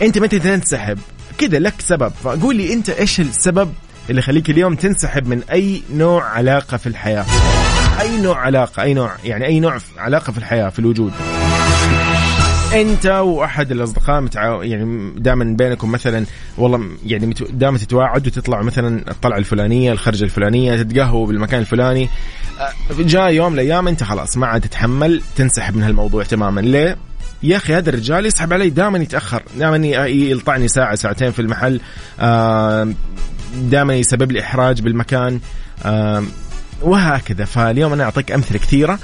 أنت 0.02 0.18
متى 0.18 0.38
تنسحب؟ 0.38 0.98
كذا 1.38 1.58
لك 1.58 1.74
سبب. 1.78 2.12
فقول 2.24 2.56
لي 2.56 2.72
أنت 2.72 2.90
إيش 2.90 3.20
السبب 3.20 3.72
اللي 4.10 4.18
يخليك 4.18 4.50
اليوم 4.50 4.74
تنسحب 4.74 5.28
من 5.28 5.42
أي 5.52 5.82
نوع 5.94 6.24
علاقة 6.24 6.76
في 6.76 6.86
الحياة؟ 6.86 7.26
أي 8.00 8.20
نوع 8.20 8.38
علاقة 8.38 8.82
أي 8.82 8.94
نوع 8.94 9.12
يعني 9.24 9.46
أي 9.46 9.60
نوع 9.60 9.78
علاقة 9.98 10.32
في 10.32 10.38
الحياة 10.38 10.68
في 10.68 10.78
الوجود؟ 10.78 11.12
أنت 12.74 13.06
وأحد 13.06 13.70
الأصدقاء 13.70 14.20
متعاو 14.20 14.62
يعني 14.62 15.12
دائما 15.16 15.44
بينكم 15.44 15.92
مثلا 15.92 16.26
والله 16.58 16.88
يعني 17.06 17.34
دائما 17.50 17.78
تتواعدوا 17.78 18.32
تطلعوا 18.32 18.64
مثلا 18.64 19.10
الطلعة 19.10 19.38
الفلانية 19.38 19.92
الخرجة 19.92 20.24
الفلانية 20.24 20.82
تتقهووا 20.82 21.26
بالمكان 21.26 21.60
الفلاني. 21.60 22.08
جاء 22.98 23.32
يوم 23.32 23.52
من 23.52 23.58
الأيام 23.58 23.88
أنت 23.88 24.02
خلاص 24.02 24.36
ما 24.36 24.46
عاد 24.46 24.60
تتحمل 24.60 25.22
تنسحب 25.36 25.76
من 25.76 25.82
هالموضوع 25.82 26.22
تماما. 26.22 26.60
ليه؟ 26.60 26.96
يا 27.42 27.56
أخي 27.56 27.74
هذا 27.74 27.90
الرجال 27.90 28.26
يسحب 28.26 28.52
علي 28.52 28.70
دائما 28.70 28.98
يتأخر 28.98 29.42
دائما 29.58 29.86
يلطعني 30.06 30.68
ساعة 30.68 30.94
ساعتين 30.94 31.30
في 31.30 31.42
المحل. 31.42 31.80
دائما 33.70 33.94
يسبب 33.94 34.32
لي 34.32 34.40
إحراج 34.40 34.82
بالمكان. 34.82 35.40
وهكذا. 36.82 37.44
فاليوم 37.44 37.92
أنا 37.92 38.04
أعطيك 38.04 38.32
أمثلة 38.32 38.58
كثيرة. 38.58 38.98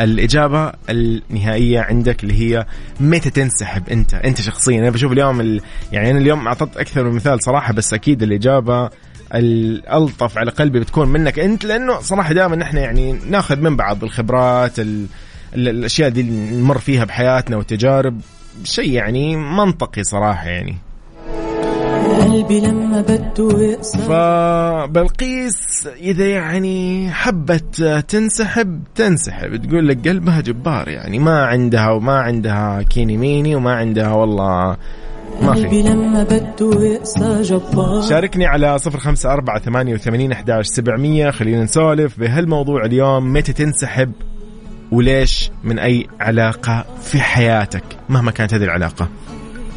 الإجابة 0.00 0.72
النهائية 0.90 1.80
عندك 1.80 2.22
اللي 2.24 2.34
هي 2.34 2.66
متى 3.00 3.30
تنسحب 3.30 3.88
أنت؟ 3.88 4.14
أنت 4.14 4.40
شخصيا. 4.40 4.78
أنا 4.78 4.90
بشوف 4.90 5.12
اليوم 5.12 5.40
ال... 5.40 5.60
يعني 5.92 6.10
أنا 6.10 6.18
اليوم 6.18 6.46
أعطيت 6.46 6.76
أكثر 6.76 7.04
من 7.04 7.14
مثال 7.16 7.42
صراحة 7.42 7.72
بس 7.72 7.94
أكيد 7.94 8.22
الإجابة 8.22 8.90
الألطف 9.34 10.38
على 10.38 10.50
قلبي 10.50 10.80
بتكون 10.80 11.08
منك 11.08 11.38
أنت 11.38 11.64
لأنه 11.64 12.00
صراحة 12.00 12.32
دائما 12.34 12.62
إحنا 12.62 12.80
يعني 12.80 13.12
ناخذ 13.12 13.60
من 13.60 13.76
بعض 13.76 14.04
الخبرات 14.04 14.78
ال... 14.78 15.06
الأشياء 15.54 16.08
دي 16.08 16.22
نمر 16.22 16.78
فيها 16.78 17.04
بحياتنا 17.04 17.56
والتجارب. 17.56 18.20
شيء 18.64 18.90
يعني 18.90 19.36
منطقي 19.36 20.04
صراحة 20.04 20.48
يعني. 20.48 20.76
قلبي 22.14 22.60
لما 22.60 23.00
بده 23.00 23.62
يقسى 23.62 23.98
فبلقيس 23.98 25.88
إذا 26.00 26.28
يعني 26.28 27.10
حبت 27.10 27.82
تنسحب 28.08 28.80
تنسحب. 28.94 29.56
تقول 29.56 29.88
لك 29.88 30.08
قلبها 30.08 30.40
جبار 30.40 30.88
يعني. 30.88 31.18
ما 31.18 31.46
عندها 31.46 31.90
وما 31.90 32.20
عندها 32.20 32.82
كيني 32.82 33.16
ميني 33.16 33.54
وما 33.54 33.74
عندها 33.74 34.12
والله 34.12 34.76
ما 35.42 35.54
في. 35.54 35.82
لما 35.82 36.22
بده 36.22 36.84
يقسى 36.84 37.42
جبار. 37.42 38.02
شاركني 38.02 38.46
على 38.46 38.78
صفر 38.78 38.98
خمسة 38.98 39.32
أربعة 39.32 39.60
ثمانية 39.60 39.94
وثمانين 39.94 40.32
أحداش 40.32 40.66
سبعمية. 40.66 41.30
خلينا 41.30 41.62
نسولف 41.62 42.20
بهالموضوع 42.20 42.84
اليوم. 42.84 43.32
متى 43.32 43.52
تنسحب 43.52 44.12
وليش 44.92 45.50
من 45.64 45.78
أي 45.78 46.06
علاقة 46.20 46.84
في 47.02 47.20
حياتك؟ 47.20 47.84
مهما 48.08 48.30
كانت 48.30 48.54
هذه 48.54 48.64
العلاقة. 48.64 49.08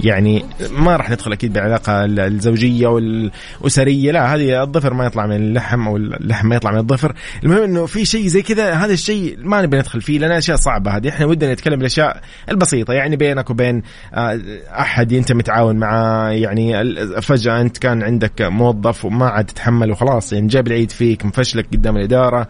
يعني 0.06 0.46
ما 0.72 0.96
راح 0.96 1.10
ندخل 1.10 1.32
أكيد 1.32 1.54
بالعلاقه 1.54 2.06
الزوجية 2.06 2.88
والأسرية. 2.88 4.12
لا 4.12 4.36
هذه 4.36 4.64
الظفر 4.64 4.94
ما 4.94 5.06
يطلع 5.06 5.26
من 5.26 5.36
اللحم 5.36 5.88
أو 5.88 5.98
اللحم 5.98 6.48
ما 6.48 6.56
يطلع 6.56 6.72
من 6.72 6.78
الظفر. 6.78 7.16
المهم 7.44 7.64
إنه 7.64 7.86
في 7.86 8.06
شيء 8.06 8.28
زي 8.28 8.42
كذا 8.42 8.74
هذا 8.74 8.94
الشيء 8.94 9.38
ما 9.40 9.62
نبي 9.62 9.78
ندخل 9.78 10.02
فيه 10.02 10.20
لأن 10.20 10.32
أشياء 10.32 10.58
صعبة 10.58 10.92
هذه. 10.92 11.10
إحنا 11.10 11.26
ودنا 11.26 11.54
نتكلم 11.54 11.76
بالأشياء 11.76 12.22
البسيطة 12.50 12.94
يعني 12.94 13.16
بينك 13.16 13.50
وبين 13.50 13.82
آه، 14.14 14.42
أحد 14.80 15.14
أنت 15.14 15.32
متعاون 15.32 15.76
معاه 15.76 16.30
يعني 16.30 16.96
فجأة 17.22 17.62
أنت 17.62 17.78
كان 17.78 18.04
عندك 18.04 18.42
موظف 18.42 19.06
وما 19.06 19.30
عاد 19.30 19.46
تتحمل 19.46 19.92
وخلاص 19.92 20.34
يعني 20.34 20.48
جاب 20.48 20.68
العيد 20.68 20.92
فيك 20.92 21.26
مفشلك 21.26 21.68
قدام 21.74 21.98
الإدارة 21.98 22.48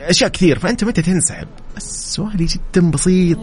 أشياء 0.00 0.30
كثير. 0.30 0.58
فأنت 0.58 0.84
متى 0.84 1.02
تنسحب؟ 1.02 1.48
سؤالي 1.78 2.44
جدا 2.46 2.90
بسيط. 2.90 3.38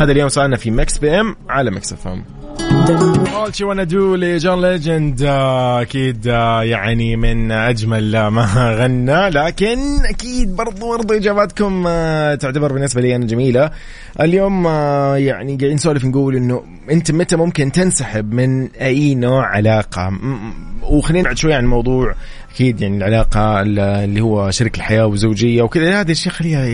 هذا 0.00 0.12
اليوم 0.12 0.28
سؤالنا 0.28 0.56
في 0.56 0.70
Mix 0.70 0.98
PM 0.98 1.36
على 1.48 1.70
Mix 1.70 1.92
FM. 1.92 2.24
All 2.62 3.50
she 3.52 3.64
wanna 3.64 3.86
do 3.86 3.94
لجون 3.94 4.60
ليجند 4.60 5.22
أكيد 5.22 6.28
آه، 6.28 6.62
يعني 6.62 7.16
من 7.16 7.52
أجمل 7.52 8.26
ما 8.26 8.74
غنى. 8.78 9.30
لكن 9.30 9.78
أكيد 10.04 10.56
برضو 10.56 10.88
برضو 10.88 11.14
إجاباتكم 11.14 11.84
آه، 11.86 12.34
تعتبر 12.34 12.72
بالنسبة 12.72 13.00
لي 13.00 13.16
أنا 13.16 13.26
جميلة. 13.26 13.70
اليوم 14.20 14.66
آه، 14.66 15.16
يعني 15.16 15.56
قاعدين 15.56 15.74
نسولف 15.74 16.04
نقول 16.04 16.36
إنه 16.36 16.62
أنت 16.90 17.10
متى 17.10 17.36
ممكن 17.36 17.72
تنسحب 17.72 18.32
من 18.34 18.68
أي 18.70 19.14
نوع 19.14 19.46
علاقة؟ 19.46 20.12
وخلينا 20.82 21.20
نبعد 21.22 21.36
شوي 21.36 21.54
عن 21.54 21.64
الموضوع. 21.64 22.14
أكيد 22.54 22.80
يعني 22.80 22.96
العلاقة 22.96 23.60
اللي 23.62 24.20
هو 24.20 24.50
شريك 24.50 24.76
الحياة 24.76 25.06
وزوجية 25.06 25.62
وكذا. 25.62 26.00
هذا 26.00 26.12
الشيء 26.12 26.32
خليها 26.32 26.64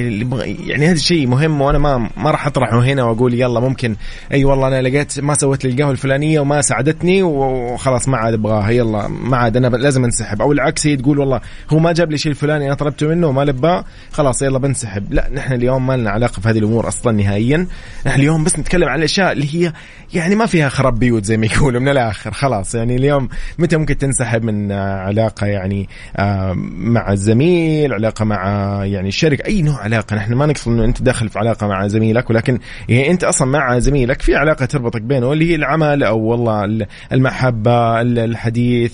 يعني 0.67 0.87
هذا 0.87 0.93
الشيء 0.93 1.27
مهم 1.27 1.61
وأنا 1.61 1.79
ما 1.79 2.11
ما 2.17 2.31
راح 2.31 2.47
أطرحه 2.47 2.81
هنا 2.81 3.05
وأقول 3.05 3.35
يلا 3.35 3.61
ممكن 3.61 3.97
أي 4.33 4.45
والله 4.45 4.69
أنا 4.69 4.83
لقيت 4.83 5.21
ما 5.21 5.35
سويت 5.35 5.65
لي 5.65 5.71
القهوة 5.71 5.91
الفلانية 5.91 6.41
وما 6.41 6.61
ساعدتني 6.61 7.23
وخلاص 7.23 8.09
ما 8.09 8.17
عاد 8.17 8.35
أبغاها. 8.35 8.71
يلا 8.71 9.09
ما 9.09 9.37
عاد 9.37 9.57
أنا 9.57 9.67
لازم 9.67 10.05
أنسحب. 10.05 10.43
أو 10.43 10.53
العكس 10.53 10.87
هي 10.87 10.97
تقول 10.97 11.19
والله 11.19 11.41
هو 11.71 11.79
ما 11.79 11.93
جاب 11.93 12.11
لي 12.11 12.19
شيء 12.19 12.33
الفلاني 12.33 12.67
أنا 12.67 12.75
طلبته 12.75 13.07
منه 13.07 13.27
وما 13.27 13.45
لباه 13.45 13.85
خلاص 14.13 14.43
يلا 14.43 14.59
بنسحب. 14.59 15.13
لا 15.13 15.29
نحن 15.35 15.53
اليوم 15.53 15.87
ما 15.87 15.97
لنا 15.97 16.11
علاقة 16.11 16.41
في 16.41 16.49
هذه 16.49 16.59
الأمور 16.59 16.89
أصلا 16.89 17.13
نهائيا. 17.13 17.67
نحن 18.07 18.21
اليوم 18.21 18.45
بس 18.45 18.59
نتكلم 18.59 18.89
عن 18.89 18.99
الأشياء 18.99 19.33
اللي 19.33 19.55
هي 19.55 19.73
يعني 20.15 20.35
ما 20.35 20.47
فيها 20.47 20.69
خراب 20.69 20.99
بيوت 20.99 21.25
زي 21.25 21.37
ما 21.37 21.47
يقولوا 21.47 21.81
من 21.81 21.89
الآخر 21.89 22.33
خلاص. 22.33 22.75
يعني 22.75 22.97
اليوم 22.97 23.29
متى 23.59 23.77
ممكن 23.77 23.99
تنسحب 23.99 24.45
من 24.45 24.73
علاقة 24.73 25.47
يعني؟ 25.47 25.68
آه، 26.17 26.53
مع 26.79 27.15
زميل 27.15 27.93
علاقة 27.93 28.25
مع 28.25 28.45
يعني 28.85 29.11
شركه 29.11 29.47
أي 29.47 29.63
نوع 29.63 29.81
علاقة. 29.83 30.17
نحن 30.17 30.35
ما 30.35 30.47
نقصد 30.47 30.73
إنه 30.73 30.85
أنت 30.85 31.03
داخل 31.03 31.29
في 31.29 31.39
علاقة 31.39 31.67
مع 31.67 31.87
زميلك 31.87 32.31
ولكن 32.31 32.59
يعني 32.89 33.11
أنت 33.11 33.25
أصلا 33.25 33.49
مع 33.49 33.79
زميلك 33.79 34.23
في 34.23 34.37
علاقة 34.37 34.65
تربطك 34.65 35.03
بينه 35.03 35.33
اللي 35.33 35.51
هي 35.51 35.55
العمل 35.55 36.05
أو 36.05 36.19
والله 36.19 36.87
المحبة 37.13 38.01
الحديث 38.01 38.93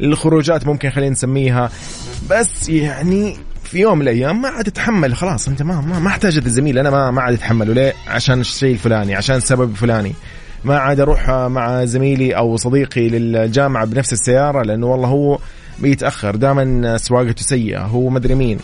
الخروجات 0.00 0.66
ممكن 0.66 0.90
خلينا 0.90 1.10
نسميها. 1.10 1.70
بس 2.30 2.68
يعني 2.68 3.36
في 3.64 3.78
يوم 3.78 3.98
من 3.98 4.02
الأيام 4.02 4.42
ما 4.42 4.48
عاد 4.48 4.64
تتحمل 4.64 5.14
خلاص 5.14 5.48
أنت 5.48 5.62
ما 5.62 5.80
ما, 5.80 5.98
ما 5.98 6.08
احتاج 6.08 6.36
الزميل 6.36 6.78
أنا 6.78 6.90
ما 6.90 7.10
ما 7.10 7.22
عاد 7.22 7.34
أتحمله. 7.34 7.74
ليه؟ 7.74 7.92
عشان 8.08 8.40
الشيء 8.40 8.72
الفلاني 8.72 9.14
عشان 9.14 9.36
السبب 9.36 9.70
الفلاني 9.70 10.12
ما 10.64 10.78
عاد 10.78 11.00
أروح 11.00 11.30
مع 11.30 11.84
زميلي 11.84 12.36
أو 12.36 12.56
صديقي 12.56 13.08
للجامعة 13.08 13.84
بنفس 13.84 14.12
السيارة 14.12 14.62
لأنه 14.62 14.86
والله 14.86 15.08
هو 15.08 15.38
بيتأخر. 15.78 16.36
دائما 16.36 16.96
سواقته 16.96 17.42
سيئة 17.42 17.80
هو 17.80 18.08
مدري 18.08 18.34
مين. 18.34 18.58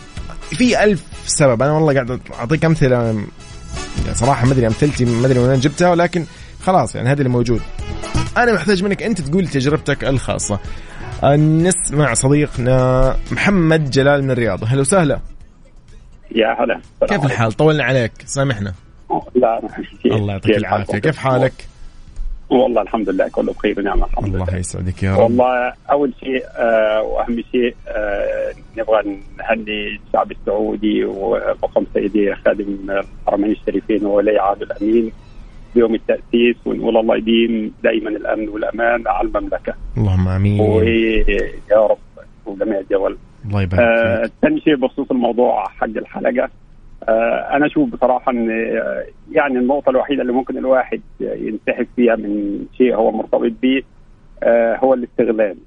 في 0.49 0.83
ألف 0.83 1.03
سبب. 1.25 1.61
أنا 1.61 1.71
والله 1.71 1.93
قاعد 1.93 2.19
أعطيك 2.39 2.65
أمثلة. 2.65 3.23
صراحة 4.13 4.45
ما 4.45 4.53
أدري 4.53 4.67
أمثلتي 4.67 5.05
ما 5.05 5.27
أدري 5.27 5.39
وين 5.39 5.59
جبتها 5.59 5.89
ولكن 5.89 6.25
خلاص 6.61 6.95
يعني 6.95 7.09
هذا 7.09 7.17
اللي 7.17 7.29
موجود 7.29 7.61
أنا 8.37 8.53
محتاج 8.53 8.83
منك 8.83 9.03
أنت 9.03 9.21
تقول 9.21 9.47
تجربتك 9.47 10.03
الخاصة. 10.03 10.59
نسمع 11.37 12.13
صديقنا 12.13 13.17
محمد 13.31 13.89
جلال 13.89 14.23
من 14.23 14.31
الرياض. 14.31 14.63
هلا 14.63 14.81
وسهلا. 14.81 15.19
يا 16.35 16.63
هلا. 16.63 16.81
كيف 17.09 17.25
الحال؟ 17.25 17.51
طولنا 17.51 17.83
عليك. 17.83 18.11
سامحنا. 18.25 18.73
لا 19.35 19.61
الله 20.05 20.33
يعطيك 20.33 20.57
العافية. 20.57 20.97
كيف 20.97 21.17
حالك؟ 21.17 21.53
والله 22.53 22.81
الحمد 22.81 23.09
لله 23.09 23.27
كله 23.27 23.53
بخير 23.53 23.79
ونعم 23.79 24.03
الحمد 24.03 24.27
لله 24.35 24.43
الله 24.43 24.57
يسعدك 24.57 25.03
يا 25.03 25.13
رب 25.15 25.19
والله 25.19 25.73
أول 25.91 26.13
شيء 26.19 26.43
آه 26.57 27.01
وأهم 27.01 27.43
شيء 27.51 27.75
آه 27.87 28.53
نبغى 28.77 29.03
نهني 29.39 29.99
الشعب 30.07 30.31
السعودي 30.31 31.05
وفخم 31.05 31.85
سيدي 31.93 32.35
خادم 32.35 32.77
الحرمين 33.27 33.51
الشريفين 33.51 34.05
وولي 34.05 34.37
عهد 34.39 34.61
الأمين 34.61 35.11
بيوم 35.75 35.95
التأسيس 35.95 36.55
ونقول 36.65 36.97
الله 36.97 37.17
يديم 37.17 37.73
دائما 37.83 38.09
الأمن 38.09 38.49
والأمان 38.49 39.03
على 39.07 39.27
المملكة. 39.27 39.73
اللهم 39.97 40.27
آمين. 40.27 40.61
ويا 40.61 41.87
رب 41.89 41.97
وجميع 42.45 42.79
الدول. 42.79 43.17
الله 43.45 43.61
يبارك 43.61 43.81
آه 43.81 44.29
ثاني 44.41 44.61
شيء 44.61 44.75
بخصوص 44.75 45.11
الموضوع 45.11 45.67
حق 45.67 45.83
الحلقة 45.97 46.49
أنا 47.55 47.65
أشوف 47.65 47.89
بصراحة 47.89 48.31
إن 48.31 48.51
آه، 48.51 49.03
يعني 49.31 49.59
النقطة 49.59 49.89
الوحيدة 49.89 50.21
اللي 50.21 50.33
ممكن 50.33 50.57
الواحد 50.57 51.01
ينسحب 51.19 51.87
فيها 51.95 52.15
من 52.15 52.65
شيء 52.77 52.95
هو 52.95 53.11
مرتبط 53.11 53.51
به 53.61 53.81
آه 54.43 54.75
هو 54.77 54.93
الاستغلال. 54.93 55.57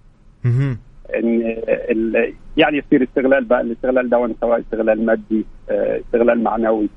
إن 1.14 1.54
يعني 2.56 2.78
يصير 2.78 3.02
استغلال 3.02 3.44
بقى 3.44 3.60
الاستغلال 3.60 4.08
ده 4.08 4.30
سواء 4.40 4.60
استغلال 4.60 5.06
مادي 5.06 5.44
آه، 5.70 6.00
استغلال 6.00 6.42
معنوي 6.42 6.88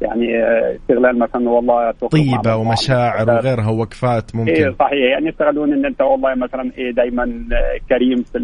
يعني 0.00 0.44
آه، 0.44 0.76
استغلال 0.76 1.18
مثلا 1.18 1.50
والله 1.50 1.90
طيبة 1.90 2.56
ومشاعر 2.56 3.30
وغيرها 3.30 3.70
ووقفات 3.70 4.36
ممكن. 4.36 4.52
إيه 4.52 4.74
صحيح. 4.78 5.10
يعني 5.12 5.28
يستغلون 5.28 5.72
إن 5.72 5.86
أنت 5.86 6.02
والله 6.02 6.34
مثلا 6.34 6.70
إيه 6.78 6.90
دائما 6.90 7.22
آه، 7.24 7.78
كريم 7.88 8.22
في 8.22 8.38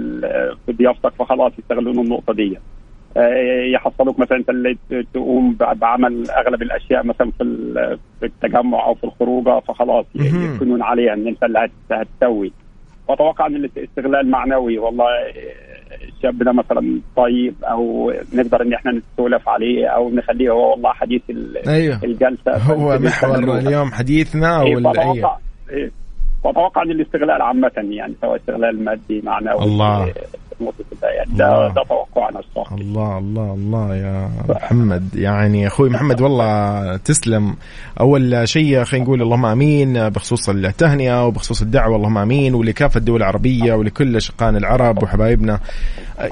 في 0.66 0.72
ضيافتك 0.72 1.12
فخلاص 1.18 1.52
يستغلون 1.58 1.98
النقطة 1.98 2.34
دي. 2.34 2.58
يحصلوك 3.74 4.18
مثلا 4.18 4.38
أنت 4.38 4.48
اللي 4.50 4.76
تقوم 5.14 5.56
بعمل 5.74 6.30
أغلب 6.30 6.62
الأشياء 6.62 7.06
مثلا 7.06 7.30
في 8.20 8.26
التجمع 8.26 8.86
أو 8.86 8.94
في 8.94 9.04
الخروجة 9.04 9.60
فخلاص 9.60 10.06
يكونون 10.14 10.82
عليها 10.82 11.14
إن 11.14 11.26
أنت 11.28 11.44
اللي 11.44 11.68
هتسوي. 11.90 12.52
وأتوقع 13.08 13.46
إن 13.46 13.56
الاستغلال 13.56 14.30
معنوي 14.30 14.78
والله 14.78 15.04
الشاب 16.08 16.38
ده 16.38 16.52
مثلا 16.52 17.00
طيب 17.16 17.54
أو 17.64 18.12
نقدر 18.34 18.62
إن 18.62 18.72
إحنا 18.74 18.92
نتسولف 18.92 19.48
عليه 19.48 19.86
أو 19.86 20.10
نخليه 20.10 20.50
هو 20.50 20.70
والله 20.70 20.92
حديث 20.92 21.22
أيوه. 21.68 22.00
الجلسة. 22.04 22.56
هو 22.56 22.98
محور 22.98 23.58
اليوم 23.58 23.90
حديثنا 23.92 24.62
إيه 24.62 24.76
ولا 24.76 24.90
إيه 25.02 25.36
إيه 25.70 25.90
واتوقع 26.44 26.82
إن 26.82 26.90
الاستغلال 26.90 27.42
عامة 27.42 27.70
يعني 27.76 28.14
سواء 28.20 28.36
استغلال 28.36 28.84
مادي 28.84 29.20
معنوي 29.24 29.62
الله. 29.64 30.12
يعني 31.02 31.30
ده 31.36 31.68
ده 31.68 31.82
توقعنا 31.88 32.40
الله 32.72 33.18
الله 33.18 33.52
الله 33.54 33.96
يا 33.96 34.30
محمد. 34.48 35.14
يعني 35.14 35.66
أخوي 35.66 35.90
محمد 35.90 36.20
والله 36.20 36.96
تسلم. 36.96 37.56
أول 38.00 38.48
شيء 38.48 38.84
خلينا 38.84 39.04
نقول 39.06 39.22
اللهم 39.22 39.46
آمين 39.46 40.08
بخصوص 40.08 40.48
التهنئة 40.48 41.26
وبخصوص 41.26 41.62
الدعوة 41.62 41.96
اللهم 41.96 42.18
آمين 42.18 42.54
ولكافة 42.54 42.98
الدول 42.98 43.16
العربية 43.16 43.74
ولكل 43.74 44.16
اشقائنا 44.16 44.58
العرب 44.58 45.02
وحبايبنا. 45.02 45.60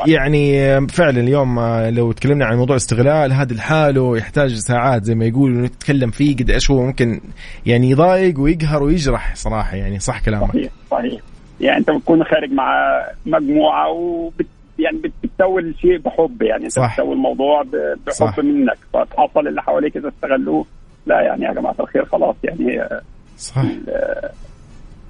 يعني 0.07 0.81
فعلا 0.87 1.21
اليوم 1.21 1.61
لو 1.89 2.13
تكلمنا 2.13 2.47
عن 2.47 2.57
موضوع 2.57 2.77
استغلال 2.77 3.33
هذا 3.33 3.55
لحاله 3.55 4.17
يحتاج 4.19 4.55
ساعات 4.55 5.05
زي 5.05 5.15
ما 5.15 5.25
يقولوا 5.25 5.67
نتكلم 5.67 6.11
فيه 6.11 6.37
قد 6.37 6.51
إيش 6.51 6.71
هو 6.71 6.83
ممكن 6.87 7.21
يعني 7.67 7.91
يضايق 7.91 8.41
ويقهر 8.41 8.83
ويجرح 8.83 9.35
صراحة 9.37 9.77
يعني 9.77 9.99
صح 9.99 10.21
كلامك. 10.21 10.49
صحيح 10.49 10.71
صحيح. 10.91 11.21
يعني 11.61 11.79
انت 11.79 11.91
بتكون 11.91 12.25
خارج 12.25 12.53
مع 12.53 13.01
مجموعة 13.27 13.91
وبت 13.91 14.47
يعني 14.79 14.99
بت- 14.99 15.13
بتسوي 15.23 15.63
الشيء 15.63 15.99
بحب 15.99 16.43
يعني. 16.43 16.65
انت 16.65 16.73
صح. 16.73 16.93
بتسوي 17.01 17.13
الموضوع 17.15 17.63
بحب 17.63 18.11
صح. 18.11 18.39
منك. 18.39 18.79
فتحصل 18.93 19.49
اللي 19.49 19.63
حواليك 19.63 19.97
إذا 19.97 20.09
استغلوه. 20.09 20.67
لا 21.07 21.21
يعني 21.21 21.45
يا 21.45 21.53
جماعة 21.53 21.75
الخير 21.81 22.05
خلاص 22.05 22.37
يعني 22.45 22.81
آه، 22.83 23.01
صح. 23.39 23.63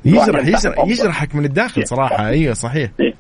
يجرح 0.05 0.47
يجرح 0.47 0.85
يجرحك 0.87 1.35
من 1.35 1.45
الداخل 1.45 1.87
صراحة. 1.87 2.29
أيوه 2.29 2.55
صحيح. 2.55 2.91
إيه،. 3.01 3.15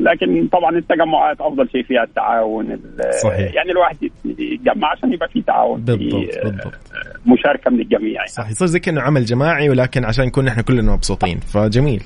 لكن 0.00 0.48
طبعا 0.52 0.76
التجمعات 0.78 1.40
أفضل 1.40 1.68
شيء 1.70 1.82
فيها 1.82 2.02
التعاون 2.02 2.72
ال- 2.72 3.14
صحيح. 3.22 3.54
يعني 3.54 3.70
الواحد 3.70 3.96
يتجمع 4.24 4.90
عشان 4.92 5.12
يبقى 5.12 5.28
في 5.28 5.42
تعاون 5.42 5.84
في 5.84 5.96
بالضبط 5.96 6.34
آه، 6.36 6.42
بالضبط 6.50 6.74
مشاركة 7.26 7.70
من 7.70 7.80
الجميع 7.80 8.12
يعني. 8.12 8.28
صح 8.28 8.50
يصير 8.50 8.66
زي 8.68 8.78
كأنه 8.78 9.00
عمل 9.00 9.24
جماعي 9.24 9.68
ولكن 9.70 10.04
عشان 10.04 10.26
نكون 10.26 10.48
إحنا 10.48 10.62
كلنا 10.62 10.92
مبسوطين 10.92 11.38
فجميل 11.40 12.02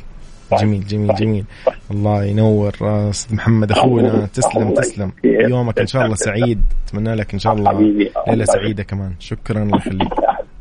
صح. 0.50 0.60
جميل 0.60 0.86
جميل 0.86 1.08
صح. 1.08 1.14
جميل 1.18 1.44
صح. 1.66 1.74
الله 1.90 2.24
ينور 2.24 2.72
آه، 2.82 3.10
أستاذ 3.10 3.36
محمد 3.36 3.70
أخونا 3.72 4.26
تسلم 4.26 4.74
تسلم. 4.74 5.12
يومك 5.24 5.78
إن 5.78 5.86
شاء 5.86 6.04
الله. 6.04 6.14
سعيد 6.14 6.60
أتمنى 6.88 7.14
لك 7.14 7.32
إن 7.32 7.38
شاء 7.38 7.52
الله. 7.52 7.80
ليلة 8.28 8.44
سعيدة 8.44 8.82
كمان 8.82 9.12
شكرا 9.18 9.58
الله 9.62 9.76
يخليك 9.78 10.12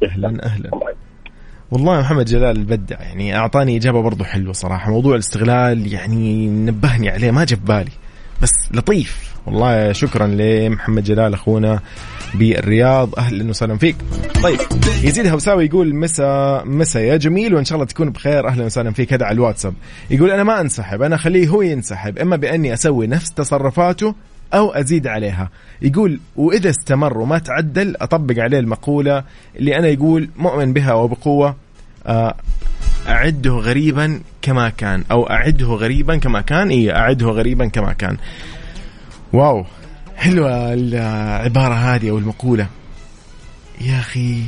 أهلا 0.04 0.46
أهلا. 0.46 0.70
والله 1.74 2.00
محمد 2.00 2.26
جلال 2.26 2.64
بدع 2.64 3.02
يعني 3.02 3.38
أعطاني 3.38 3.78
إجابة 3.78 4.02
برضو 4.02 4.24
حلوة 4.24 4.54
صراحة. 4.54 4.92
موضوع 4.92 5.14
الاستغلال 5.14 5.94
يعني 5.94 6.48
نبهني 6.48 7.10
عليه 7.10 7.32
ما 7.32 7.44
جاب 7.44 7.66
بالي. 7.66 7.92
بس 8.42 8.52
لطيف. 8.72 9.34
والله 9.46 9.92
شكرا 9.92 10.28
لمحمد 10.28 11.04
جلال 11.04 11.34
أخونا 11.34 11.80
بالرياض. 12.34 13.20
أهلا 13.20 13.50
وسهلا 13.50 13.78
فيك. 13.78 13.96
طيب 14.44 14.60
يزيد 15.04 15.28
هوساوي 15.28 15.66
يقول 15.66 15.96
مسا 15.96 16.64
مسا 16.66 17.00
يا 17.00 17.18
جميل 17.18 17.54
وإن 17.56 17.66
شاء 17.66 17.76
الله 17.76 17.86
تكون 17.86 18.10
بخير. 18.10 18.48
أهلا 18.48 18.66
وسهلا 18.66 18.92
فيك. 18.92 19.14
هذا 19.14 19.26
على 19.26 19.34
الواتساب. 19.34 19.74
يقول 20.10 20.32
أنا 20.32 20.44
ما 20.44 20.62
أنسحب 20.62 21.02
أنا 21.02 21.16
اخليه 21.16 21.48
هو 21.48 21.62
ينسحب. 21.62 22.18
إما 22.18 22.36
بأني 22.36 22.74
أسوي 22.74 23.08
نفس 23.08 23.32
تصرفاته 23.32 24.16
أو 24.54 24.72
أزيد 24.72 25.08
عليها. 25.08 25.50
يقول 25.82 26.20
وإذا 26.36 26.70
استمر 26.70 27.18
وما 27.18 27.38
تعدل 27.38 27.96
أطبق 28.02 28.40
عليه 28.40 28.60
المقولة 28.60 29.24
اللي 29.56 29.78
أنا 29.78 29.88
يقول 29.88 30.30
مؤمن 30.38 30.74
بها 30.74 30.94
وبقوة. 30.94 31.63
أعده 33.08 33.52
غريبا 33.52 34.20
كما 34.42 34.70
كان 34.70 35.04
أو 35.12 35.30
أعده 35.30 35.68
غريبا 35.68 36.18
كما 36.18 36.42
كان 36.42 36.70
إيه 36.70 36.96
أعده 36.96 37.28
غريبا 37.28 37.68
كما 37.68 37.94
كان. 37.94 38.18
واو 39.34 39.66
حلوة 40.16 40.74
العبارة 40.74 41.74
هذه 41.74 42.10
أو 42.10 42.18
المقولة. 42.18 42.68
يا 43.82 44.00
أخي 44.00 44.44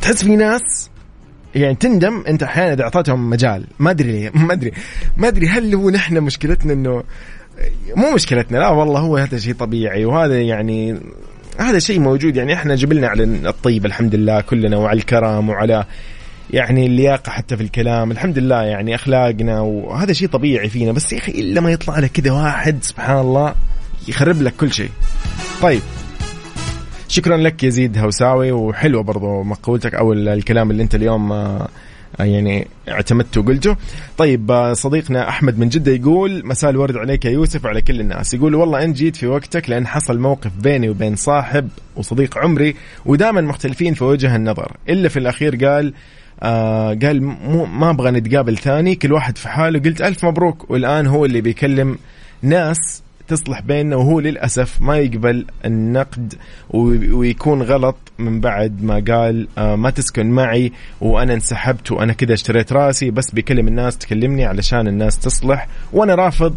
تحس 0.00 0.24
في 0.24 0.36
ناس 0.36 0.90
يعني 1.54 1.74
تندم 1.74 2.24
أنت 2.28 2.42
أحيانا 2.42 2.72
إذا 2.72 2.82
أعطيتهم 2.82 3.30
مجال. 3.30 3.66
ما 3.78 3.90
أدري 3.90 4.12
ليه 4.12 4.30
ما 4.46 4.52
أدري 4.52 4.72
ما 5.16 5.28
أدري 5.28 5.48
هل 5.48 5.74
هو 5.74 5.90
نحن 5.90 6.20
مشكلتنا 6.20 6.72
إنه 6.72 7.02
مو 7.96 8.14
مشكلتنا 8.14 8.58
لا 8.58 8.68
والله 8.68 9.00
هو 9.00 9.16
هذا 9.16 9.38
شيء 9.38 9.54
طبيعي 9.54 10.04
وهذا 10.04 10.40
يعني 10.40 11.00
هذا 11.58 11.78
شيء 11.78 12.00
موجود. 12.00 12.36
يعني 12.36 12.54
إحنا 12.54 12.74
جبلنا 12.74 13.08
على 13.08 13.24
الطيب 13.24 13.86
الحمد 13.86 14.14
لله 14.14 14.40
كلنا 14.40 14.76
وعلى 14.76 14.98
الكرم 14.98 15.48
وعلى 15.48 15.84
يعني 16.50 16.86
اللياقة 16.86 17.30
حتى 17.30 17.56
في 17.56 17.62
الكلام 17.62 18.10
الحمد 18.10 18.38
لله 18.38 18.62
يعني 18.62 18.94
أخلاقنا 18.94 19.60
وهذا 19.60 20.12
شيء 20.12 20.28
طبيعي 20.28 20.68
فينا 20.68 20.92
بس 20.92 21.12
يا 21.12 21.18
أخي 21.18 21.32
إلا 21.32 21.60
ما 21.60 21.70
يطلع 21.70 21.98
لك 21.98 22.10
كذا 22.10 22.32
واحد 22.32 22.78
سبحان 22.82 23.18
الله 23.18 23.54
يخرب 24.08 24.42
لك 24.42 24.56
كل 24.56 24.72
شيء. 24.72 24.90
طيب. 25.62 25.80
شكرا 27.08 27.36
لك 27.36 27.64
يزيد 27.64 27.98
هوساوي 27.98 28.52
وحلوة 28.52 29.02
برضو 29.02 29.42
مقولتك 29.42 29.94
أو 29.94 30.12
الكلام 30.12 30.70
اللي 30.70 30.82
أنت 30.82 30.94
اليوم 30.94 31.32
آه، 31.32 31.68
يعني 32.18 32.68
اعتمدته 32.88 33.40
وقلته. 33.40 33.76
طيب 34.18 34.50
آه، 34.50 34.72
صديقنا 34.72 35.28
أحمد 35.28 35.58
من 35.58 35.68
جدة 35.68 35.92
يقول 35.92 36.46
مساء 36.46 36.70
الورد 36.70 36.96
عليك 36.96 37.24
يا 37.24 37.30
يوسف 37.30 37.64
وعلى 37.64 37.82
كل 37.82 38.00
الناس. 38.00 38.34
يقول 38.34 38.54
والله 38.54 38.84
انت 38.84 38.96
جيت 38.96 39.16
في 39.16 39.26
وقتك 39.26 39.70
لأن 39.70 39.86
حصل 39.86 40.18
موقف 40.18 40.50
بيني 40.60 40.88
وبين 40.88 41.16
صاحب 41.16 41.68
وصديق 41.96 42.38
عمري 42.38 42.74
ودائما 43.06 43.40
مختلفين 43.40 43.94
في 43.94 44.04
وجه 44.04 44.36
النظر. 44.36 44.76
إلا 44.88 45.08
في 45.08 45.18
الأخير 45.18 45.66
قال 45.66 45.94
آه 46.44 46.94
قال 47.02 47.22
مو 47.22 47.64
ما 47.64 47.90
أبغى 47.90 48.10
نتقابل 48.10 48.58
ثاني 48.58 48.94
كل 48.94 49.12
واحد 49.12 49.38
في 49.38 49.48
حاله. 49.48 49.78
قلت 49.78 50.02
ألف 50.02 50.24
مبروك. 50.24 50.70
والآن 50.70 51.06
هو 51.06 51.24
اللي 51.24 51.40
بيكلم 51.40 51.98
ناس 52.42 53.02
تصلح 53.28 53.60
بيننا 53.60 53.96
وهو 53.96 54.20
للأسف 54.20 54.80
ما 54.80 54.98
يقبل 54.98 55.46
النقد 55.64 56.34
ويكون 56.70 57.62
غلط 57.62 57.96
من 58.18 58.40
بعد 58.40 58.82
ما 58.82 59.04
قال 59.08 59.48
آه 59.58 59.76
ما 59.76 59.90
تسكن 59.90 60.26
معي 60.26 60.72
وأنا 61.00 61.34
انسحبت 61.34 61.92
وأنا 61.92 62.12
كذا 62.12 62.34
اشتريت 62.34 62.72
رأسي 62.72 63.10
بس 63.10 63.30
بيكلم 63.30 63.68
الناس 63.68 63.98
تكلمني 63.98 64.44
علشان 64.44 64.88
الناس 64.88 65.18
تصلح 65.18 65.68
وأنا 65.92 66.14
رافض 66.14 66.56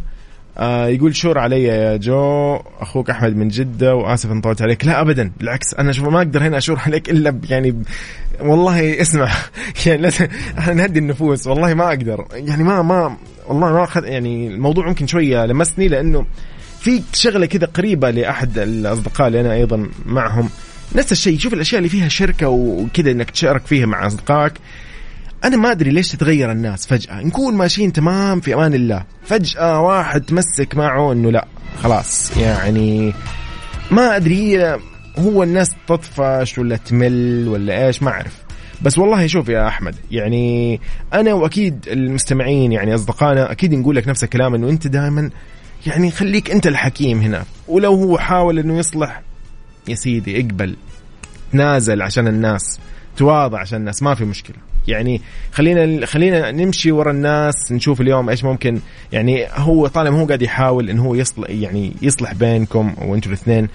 آه 0.58 0.88
يقول 0.88 1.16
شور 1.16 1.40
علي 1.40 1.64
يا 1.64 1.98
جو 1.98 2.56
أخوك 2.80 3.10
أحمد 3.10 3.36
من 3.36 3.48
جدة 3.48 3.96
وآسف 3.96 4.32
إن 4.32 4.42
طولت 4.42 4.62
عليك. 4.62 4.86
لا 4.86 5.02
ابدا 5.02 5.32
بالعكس 5.40 5.74
أنا 5.74 5.92
شوف 5.92 6.08
ما 6.08 6.18
أقدر 6.18 6.48
هنا 6.48 6.58
أشور 6.58 6.80
عليك 6.80 7.10
إلا 7.10 7.40
يعني 7.50 7.84
والله 8.40 9.02
اسمع 9.02 9.32
يعني 9.86 10.10
إحنا 10.58 10.74
نهدي 10.74 11.00
النفوس 11.00 11.48
والله 11.48 11.74
ما 11.74 11.88
أقدر. 11.88 12.26
يعني 12.34 12.64
ما 12.64 12.82
ما 12.82 13.18
والله 13.48 13.74
ما 13.74 13.84
اخذ 13.84 14.06
يعني 14.06 14.48
الموضوع 14.48 14.88
ممكن 14.88 15.08
شوية 15.08 15.46
لمسني 15.46 15.88
لأنه 15.88 16.26
في 16.80 17.02
شغلة 17.14 17.46
كذا 17.46 17.66
قريبة 17.66 18.10
لأحد 18.10 18.58
الأصدقاء 18.58 19.28
اللي 19.28 19.42
أنا 19.42 19.54
أيضا 19.54 19.90
معهم. 20.06 20.50
نفس 20.96 21.12
الشيء 21.12 21.38
شوف 21.38 21.54
الأشياء 21.54 21.80
اللي 21.80 21.90
فيها 21.90 22.08
شركة 22.08 22.48
وكذا 22.48 23.12
إنك 23.12 23.30
تشارك 23.30 23.66
فيها 23.66 23.86
مع 23.86 24.08
أصدقائك. 24.08 24.54
أنا 25.48 25.58
ما 25.58 25.72
أدري 25.72 25.90
ليش 25.90 26.12
تتغير 26.12 26.52
الناس 26.52 26.88
فجأة. 26.88 27.22
نكون 27.22 27.56
ماشيين 27.56 27.94
تمام 27.94 28.40
في 28.40 28.54
أمان 28.54 28.74
الله. 28.74 29.04
فجأة 29.24 29.82
واحد 29.82 30.22
تمسك 30.22 30.76
معه 30.76 31.12
إنه 31.12 31.32
لا 31.32 31.48
خلاص. 31.82 32.38
يعني 32.38 33.14
ما 33.92 34.16
أدري 34.16 34.78
هو 35.18 35.44
الناس 35.44 35.70
تطفش 35.88 36.58
ولا 36.58 36.78
تمل 36.78 37.48
ولا 37.48 37.88
إيش 37.88 38.04
ما 38.04 38.12
أعرف. 38.12 38.44
بس 38.82 38.98
والله 38.98 39.28
شوف 39.28 39.50
يا 39.50 39.68
أحمد 39.68 39.96
يعني 40.12 40.80
أنا 41.14 41.34
وأكيد 41.34 41.88
المستمعين 41.88 42.72
يعني 42.72 42.96
أصدقائنا 42.96 43.52
أكيد 43.52 43.74
نقول 43.74 43.96
لك 43.96 44.08
نفس 44.08 44.24
الكلام 44.24 44.56
إنه 44.56 44.70
أنت 44.70 44.88
دائما 44.88 45.30
يعني 45.86 46.12
خليك 46.12 46.52
أنت 46.52 46.68
الحكيم 46.68 47.22
هنا. 47.22 47.44
ولو 47.68 47.94
هو 47.94 48.18
حاول 48.18 48.60
إنه 48.60 48.78
يصلح 48.78 49.22
يا 49.88 49.96
سيدي 49.96 50.40
اقبل. 50.40 50.76
تنازل 51.52 52.02
عشان 52.02 52.28
الناس 52.28 52.80
تواضع 53.18 53.60
عشان 53.60 53.80
الناس 53.80 54.04
ما 54.04 54.16
في 54.16 54.26
مشكلة. 54.26 54.67
يعني 54.88 55.22
خلينا 55.52 56.06
خلينا 56.06 56.52
نمشي 56.52 56.92
ورا 56.92 57.12
الناس 57.12 57.72
نشوف 57.72 58.02
اليوم 58.02 58.30
إيش 58.30 58.44
ممكن. 58.44 58.80
يعني 59.12 59.48
هو 59.54 59.88
طالما 59.88 60.20
هو 60.22 60.26
قاعد 60.26 60.42
يحاول 60.42 60.90
انه 60.90 61.06
هو 61.06 61.16
يصلح 61.16 61.50
يعني 61.50 61.94
يصلح 62.02 62.34
بينكم 62.34 62.96
وأنتم 63.02 63.30
الاثنين 63.30 63.68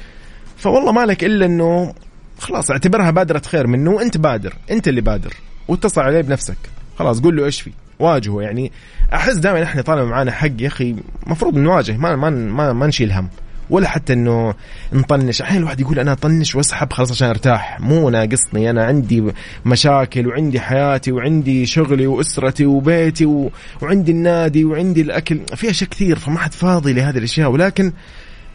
فوالله 0.57 0.93
ما 0.93 1.07
لك 1.07 1.25
إلا 1.25 1.47
إنه 1.47 1.95
خلاص 2.39 2.71
اعتبرها 2.71 3.11
بادرة 3.11 3.43
خير 3.47 3.67
منه 3.67 3.91
وأنت 3.91 4.17
بادر 4.17 4.55
أنت 4.71 4.89
اللي 4.89 5.01
بادر 5.01 5.35
واتصل 5.69 6.01
عليه 6.01 6.21
بنفسك. 6.21 6.57
خلاص 6.99 7.21
قول 7.21 7.37
له 7.37 7.45
إيش 7.45 7.61
في 7.61 7.71
واجهه. 7.99 8.43
يعني 8.43 8.73
أحس 9.13 9.35
دائما 9.37 9.63
إحنا 9.63 9.83
طالما 9.83 10.05
معانا 10.05 10.33
حق 10.33 10.51
يا 10.61 10.67
أخي 10.67 10.97
المفروض 11.27 11.59
نواجه 11.59 11.97
ما 11.97 12.17
ما 12.17 12.31
ما, 12.31 12.73
ما 12.73 12.87
نشيل 12.87 13.13
هم. 13.13 13.29
ولا 13.73 13.89
حتى 13.89 14.13
إنه 14.13 14.55
نطنش. 14.93 15.43
أحيانا 15.43 15.61
الواحد 15.61 15.81
يقول 15.81 15.99
أنا 15.99 16.13
أطنش 16.13 16.55
وأسحب 16.55 16.93
خلاص 16.93 17.11
عشان 17.11 17.29
أرتاح. 17.29 17.81
مو 17.81 18.11
ناقصني. 18.11 18.71
أنا 18.71 18.85
عندي 18.85 19.25
مشاكل 19.67 20.27
وعندي 20.27 20.61
حياتي 20.61 21.13
وعندي 21.13 21.67
شغلي 21.67 22.07
وأسرتي 22.07 22.67
وبيتي 22.67 23.27
و... 23.27 23.51
وعندي 23.83 24.13
النادي 24.13 24.65
وعندي 24.65 25.01
الأكل. 25.01 25.41
في 25.57 25.71
أشياء 25.71 25.91
كثير 25.91 26.19
فما 26.19 26.39
حد 26.39 26.53
فاضي 26.53 26.93
لهذه 26.93 27.19
الأشياء. 27.19 27.51
ولكن 27.51 27.93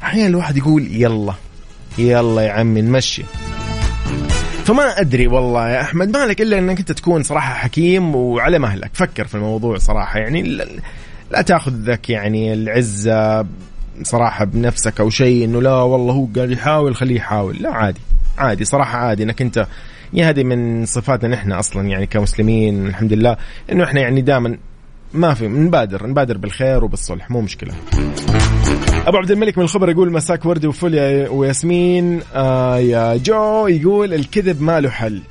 أحيانا 0.03 0.27
الواحد 0.27 0.57
يقول 0.57 0.87
يلا 0.91 1.33
يلا 1.97 2.41
يا 2.41 2.51
عمي 2.51 2.81
نمشي. 2.81 3.23
فما 4.65 5.01
أدري 5.01 5.27
والله 5.27 5.69
يا 5.69 5.81
أحمد 5.81 6.17
ما 6.17 6.25
لك 6.25 6.41
إلا 6.41 6.59
إنك 6.59 6.79
أنت 6.79 6.91
تكون 6.91 7.23
صراحة 7.23 7.53
حكيم 7.53 8.15
وعلى 8.15 8.59
مهلك. 8.59 8.91
فكر 8.93 9.27
في 9.27 9.35
الموضوع 9.35 9.77
صراحة. 9.77 10.19
يعني 10.19 10.41
لا, 10.41 10.67
لا 11.31 11.41
تأخذ 11.41 11.71
ذاك 11.71 12.09
يعني 12.09 12.53
العزة. 12.53 13.45
صراحة 14.03 14.45
بنفسك 14.45 14.99
أو 14.99 15.09
شيء 15.09 15.45
إنه 15.45 15.61
لا 15.61 15.81
والله 15.81 16.13
هو 16.13 16.27
قاعد 16.35 16.51
يحاول 16.51 16.95
خليه 16.95 17.15
يحاول. 17.15 17.57
لا 17.59 17.71
عادي. 17.71 17.99
عادي 18.37 18.65
صراحة 18.65 18.97
عادي. 18.97 19.23
إنك 19.23 19.41
أنت 19.41 19.67
يا 20.13 20.29
هذه 20.29 20.43
من 20.43 20.85
صفاتنا 20.85 21.35
نحن 21.35 21.51
أصلا 21.51 21.87
يعني 21.87 22.05
كمسلمين 22.05 22.87
الحمد 22.87 23.13
لله. 23.13 23.37
إنه 23.71 23.83
إحنا 23.83 24.01
يعني 24.01 24.21
دائما 24.21 24.57
ما 25.13 25.33
في 25.33 25.47
نبادر 25.47 26.07
نبادر 26.07 26.37
بالخير 26.37 26.83
وبالصلح 26.83 27.31
مو 27.31 27.41
مشكلة. 27.41 27.73
أبو 29.07 29.17
عبد 29.17 29.31
الملك 29.31 29.57
من 29.57 29.63
الخبر 29.63 29.89
يقول 29.89 30.11
مساك 30.11 30.45
وردي 30.45 30.67
وفل 30.67 30.93
يا 30.93 31.29
وياسمين. 31.29 32.21
آه 32.35 32.77
يا 32.77 33.17
جو 33.17 33.67
يقول 33.67 34.13
الكذب 34.13 34.61
ما 34.61 34.79
له 34.79 34.89
حل. 34.89 35.21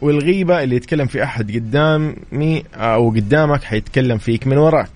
والغيبة 0.00 0.62
اللي 0.62 0.76
يتكلم 0.76 1.06
في 1.06 1.22
أحد 1.22 1.52
قدامي 1.52 2.64
أو 2.74 3.10
قدامك 3.10 3.62
حيتكلم 3.62 4.18
فيك 4.18 4.46
من 4.46 4.58
وراك. 4.58 4.90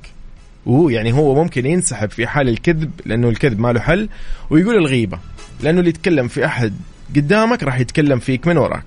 وهو 0.69 0.89
يعني 0.89 1.13
هو 1.13 1.35
ممكن 1.35 1.67
ينسحب 1.67 2.11
في 2.11 2.27
حال 2.27 2.49
الكذب 2.49 2.91
لأنه 3.07 3.29
الكذب 3.29 3.61
ما 3.61 3.73
له 3.73 3.81
حل 3.81 4.09
ويقول 4.51 4.77
الغيبة. 4.77 5.19
لأنه 5.61 5.79
اللي 5.79 5.91
يتكلم 5.91 6.29
في 6.29 6.47
أحد 6.47 6.73
قدامك 7.17 7.63
راح 7.63 7.81
يتكلم 7.81 8.19
فيك 8.19 8.47
من 8.47 8.57
وراك. 8.57 8.85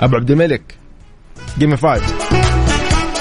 أبو 0.00 0.16
عبد 0.16 0.30
الملك 0.30 0.62
جيم 1.58 1.76
فايف 1.76 2.32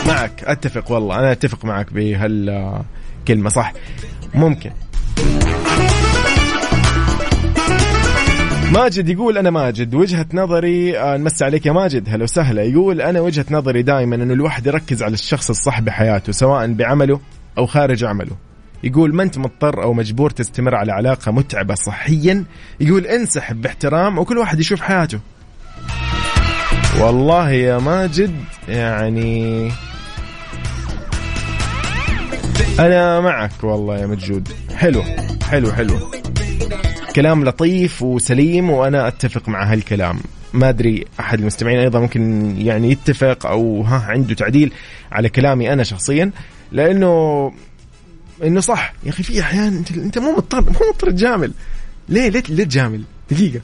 معك. 0.07 0.43
أتفق 0.43 0.91
والله. 0.91 1.19
أنا 1.19 1.31
أتفق 1.31 1.65
معك 1.65 1.93
بهال 1.93 2.81
كلمه 3.27 3.49
صح؟ 3.49 3.73
ممكن. 4.33 4.71
ماجد 8.71 9.09
يقول 9.09 9.37
أنا 9.37 9.49
ماجد 9.49 9.95
وجهة 9.95 10.25
نظري 10.33 10.99
آه، 10.99 11.17
نمسي 11.17 11.45
عليك 11.45 11.65
يا 11.65 11.71
ماجد. 11.71 12.09
هلا 12.09 12.23
وسهلا. 12.23 12.63
يقول 12.63 13.01
أنا 13.01 13.19
وجهة 13.19 13.45
نظري 13.51 13.81
دائما 13.81 14.15
إنه 14.15 14.33
الواحد 14.33 14.67
يركز 14.67 15.03
على 15.03 15.13
الشخص 15.13 15.49
الصح 15.49 15.79
بحياته 15.79 16.31
سواء 16.31 16.73
بعمله 16.73 17.19
أو 17.57 17.65
خارج 17.65 18.03
عمله. 18.03 18.35
يقول 18.83 19.15
ما 19.15 19.23
أنت 19.23 19.37
مضطر 19.37 19.83
أو 19.83 19.93
مجبور 19.93 20.29
تستمر 20.29 20.75
على 20.75 20.91
علاقة 20.91 21.31
متعبة 21.31 21.75
صحيا. 21.75 22.43
يقول 22.79 23.05
انسحب 23.05 23.61
باحترام 23.61 24.19
وكل 24.19 24.37
واحد 24.37 24.59
يشوف 24.59 24.81
حياته. 24.81 25.19
والله 26.99 27.51
يا 27.51 27.77
ماجد 27.77 28.35
يعني 28.67 29.71
أنا 32.79 33.19
معك 33.19 33.63
والله 33.63 33.97
يا 33.97 34.05
مجود. 34.05 34.49
حلو 34.75 35.03
حلو 35.43 35.71
حلو. 35.71 35.99
كلام 37.15 37.45
لطيف 37.45 38.01
وسليم 38.01 38.69
وأنا 38.69 39.07
أتفق 39.07 39.49
مع 39.49 39.71
هالكلام. 39.71 40.19
ما 40.53 40.69
أدري 40.69 41.05
أحد 41.19 41.39
المستمعين 41.39 41.79
أيضا 41.79 41.99
ممكن 41.99 42.53
يعني 42.57 42.91
يتفق 42.91 43.45
أو 43.45 43.81
ها 43.81 44.05
عنده 44.07 44.33
تعديل 44.33 44.71
على 45.11 45.29
كلامي 45.29 45.73
أنا 45.73 45.83
شخصيا. 45.83 46.31
لأنه 46.73 47.51
إنه 48.43 48.59
صح 48.59 48.93
يا 49.03 49.09
أخي 49.09 49.23
في 49.23 49.41
أحيان 49.41 49.77
انت 49.77 49.91
أنت 49.91 50.17
مو 50.17 50.31
مضطر 50.31 50.61
مو 50.61 50.79
مضطر 50.89 51.11
تجامل 51.11 51.51
ليه 52.09 52.29
ليه 52.29 52.43
ليه 52.49 52.63
تجامل؟ 52.63 53.03
دقيقة 53.31 53.61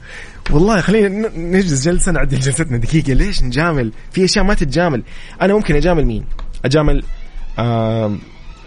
والله 0.50 0.80
خلينا 0.80 1.28
نجلس 1.36 1.84
جلسة 1.84 2.12
نعدل 2.12 2.38
جلستنا 2.38 2.76
دقيقة 2.76 3.12
ليش 3.12 3.42
نجامل؟ 3.42 3.92
في 4.12 4.24
أشياء 4.24 4.44
ما 4.44 4.54
تتجامل، 4.54 5.02
أنا 5.42 5.54
ممكن 5.54 5.74
أجامل 5.76 6.04
مين؟ 6.06 6.24
أجامل 6.64 7.04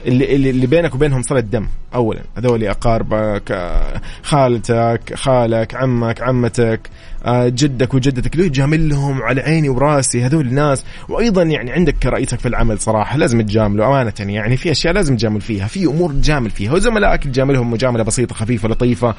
اللي, 0.06 0.50
اللي, 0.50 0.68
بينك 0.68 0.96
وبينهم 0.96 1.22
صلة 1.22 1.40
دم 1.40 1.68
اولا. 1.96 2.22
هذول 2.38 2.64
أقاربك 2.64 3.52
آه، 3.52 4.02
خالتك 4.24 5.14
خالك 5.16 5.76
عمك 5.76 6.22
عمتك 6.22 6.90
آه، 7.26 7.48
جدك 7.48 7.94
وجدتك 7.94 8.38
ليه 8.38 8.48
تجاملهم 8.48 9.22
على 9.22 9.42
عيني 9.42 9.70
وراسي 9.70 10.26
هذول 10.26 10.48
الناس 10.48 10.86
وأيضا 11.10 11.44
يعني 11.44 11.72
عندك 11.72 11.96
كرئيسك 12.04 12.40
في 12.40 12.48
العمل 12.48 12.80
صراحة 12.80 13.18
لازم 13.18 13.42
تجامله 13.42 13.88
أمانة 13.88 14.14
يعني. 14.20 14.58
في 14.58 14.72
أشياء 14.72 14.94
لازم 14.94 15.16
تجامل 15.16 15.42
فيها 15.42 15.68
في 15.68 15.86
أمور 15.86 16.12
تجامل 16.12 16.50
فيها. 16.50 16.74
وزملائك 16.74 17.24
تجاملهم 17.24 17.72
مجاملة 17.72 18.04
بسيطة 18.04 18.36
خفيفة 18.36 18.70
لطيفة. 18.70 19.16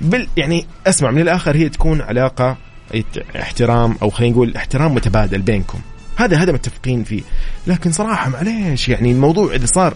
بال 0.00 0.28
يعني 0.36 0.66
أسمع 0.86 1.10
من 1.10 1.20
الآخر 1.20 1.56
هي 1.56 1.68
تكون 1.68 2.00
علاقة 2.00 2.56
احترام 3.36 3.96
أو 4.02 4.10
خلينا 4.10 4.32
نقول 4.32 4.56
احترام 4.56 4.94
متبادل 4.94 5.42
بينكم. 5.42 5.78
هذا 6.16 6.36
هذا 6.36 6.52
متفقين 6.52 7.04
فيه. 7.04 7.22
لكن 7.66 7.92
صراحة 7.92 8.30
معليش 8.30 8.88
يعني 8.88 9.12
الموضوع 9.12 9.54
إذا 9.54 9.66
صار 9.66 9.94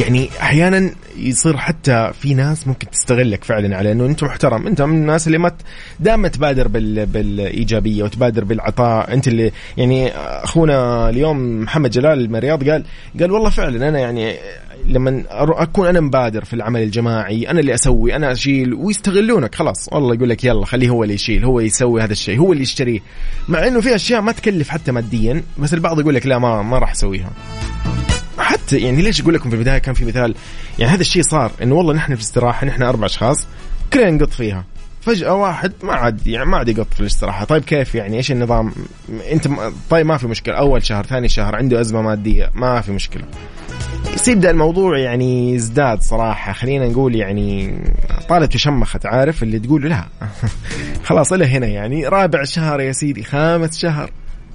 يعني 0.00 0.28
أحيانا 0.40 0.90
يصير 1.16 1.56
حتى 1.56 2.10
في 2.20 2.34
ناس 2.34 2.66
ممكن 2.66 2.90
تستغلك 2.90 3.44
فعلا 3.44 3.76
على 3.76 3.92
إنه 3.92 4.06
أنت 4.06 4.24
محترم. 4.24 4.66
أنت 4.66 4.82
من 4.82 4.96
الناس 4.96 5.26
اللي 5.26 5.38
ما 5.38 5.52
دائما 6.00 6.28
تبادر 6.28 6.68
بال... 6.68 7.06
بالإيجابية 7.06 8.02
وتبادر 8.04 8.44
بالعطاء. 8.44 9.14
أنت 9.14 9.28
اللي 9.28 9.52
يعني 9.76 10.10
أخونا 10.16 11.08
اليوم 11.08 11.60
محمد 11.60 11.90
جلال 11.90 12.30
من 12.30 12.36
الرياض 12.36 12.70
قال 12.70 12.84
قال 13.20 13.30
والله 13.30 13.50
فعلا 13.50 13.88
أنا 13.88 13.98
يعني 13.98 14.36
لما 14.86 15.24
أكون 15.30 15.86
أنا 15.86 16.00
مبادر 16.00 16.44
في 16.44 16.54
العمل 16.54 16.82
الجماعي 16.82 17.50
أنا 17.50 17.60
اللي 17.60 17.74
أسوي 17.74 18.16
أنا 18.16 18.32
أشيل 18.32 18.74
ويستغلونك. 18.74 19.54
خلاص 19.54 19.88
والله 19.92 20.14
يقول 20.14 20.28
لك 20.28 20.44
يلا 20.44 20.66
خليه 20.66 20.88
هو 20.88 21.02
اللي 21.02 21.14
يشيل 21.14 21.44
هو 21.44 21.60
يسوي 21.60 22.02
هذا 22.02 22.12
الشيء 22.12 22.38
هو 22.38 22.52
اللي 22.52 22.62
يشتريه 22.62 23.00
مع 23.48 23.66
إنه 23.66 23.80
في 23.80 23.94
أشياء 23.94 24.20
ما 24.20 24.32
تكلف 24.32 24.68
حتى 24.68 24.92
ماديا 24.92 25.42
بس 25.58 25.74
البعض 25.74 26.00
يقول 26.00 26.14
لك 26.14 26.26
لا 26.26 26.38
ما 26.38 26.62
ما 26.62 26.78
راح 26.78 26.90
أسويها. 26.90 27.30
حتى 28.42 28.78
يعني 28.78 29.02
ليش 29.02 29.20
أقول 29.20 29.34
لكم 29.34 29.50
في 29.50 29.56
البداية 29.56 29.78
كان 29.78 29.94
في 29.94 30.04
مثال؟ 30.04 30.34
يعني 30.78 30.92
هذا 30.92 31.00
الشيء 31.00 31.22
صار 31.22 31.52
إنه 31.62 31.74
والله 31.74 31.94
نحن 31.94 32.14
في 32.14 32.22
استراحة 32.22 32.66
نحن 32.66 32.82
أربع 32.82 33.06
أشخاص 33.06 33.46
كلنا 33.92 34.10
نقط 34.10 34.30
فيها. 34.30 34.64
فجأة 35.00 35.34
واحد 35.34 35.72
ما 35.82 35.92
عاد 35.92 36.26
يعني 36.26 36.46
ما 36.46 36.56
عاد 36.56 36.68
يقط 36.68 36.94
في 36.94 37.00
الاستراحة، 37.00 37.44
طيب 37.44 37.64
كيف 37.64 37.94
يعني؟ 37.94 38.16
إيش 38.16 38.30
النظام؟ 38.32 38.72
أنت 39.32 39.48
طيب 39.90 40.06
ما 40.06 40.16
في 40.16 40.26
مشكلة، 40.26 40.54
أول 40.54 40.84
شهر 40.84 41.06
ثاني 41.06 41.28
شهر 41.28 41.56
عنده 41.56 41.80
أزمة 41.80 42.02
مادية، 42.02 42.50
ما 42.54 42.80
في 42.80 42.92
مشكلة. 42.92 43.24
بس 44.14 44.28
يبدا 44.28 44.50
الموضوع 44.50 44.98
يعني 44.98 45.54
يزداد 45.54 46.00
صراحة. 46.00 46.52
خلينا 46.52 46.88
نقول 46.88 47.16
يعني 47.16 47.78
طالت 48.28 48.54
وشمخت 48.54 49.06
عارف؟ 49.06 49.42
اللي 49.42 49.58
تقول 49.58 49.88
لا. 49.88 50.04
خلاص 51.08 51.32
إلى 51.32 51.44
هنا 51.44 51.66
يعني. 51.66 52.08
رابع 52.08 52.44
شهر 52.44 52.80
يا 52.80 52.92
سيدي 52.92 53.22
خامس 53.22 53.78
شهر. 53.78 54.10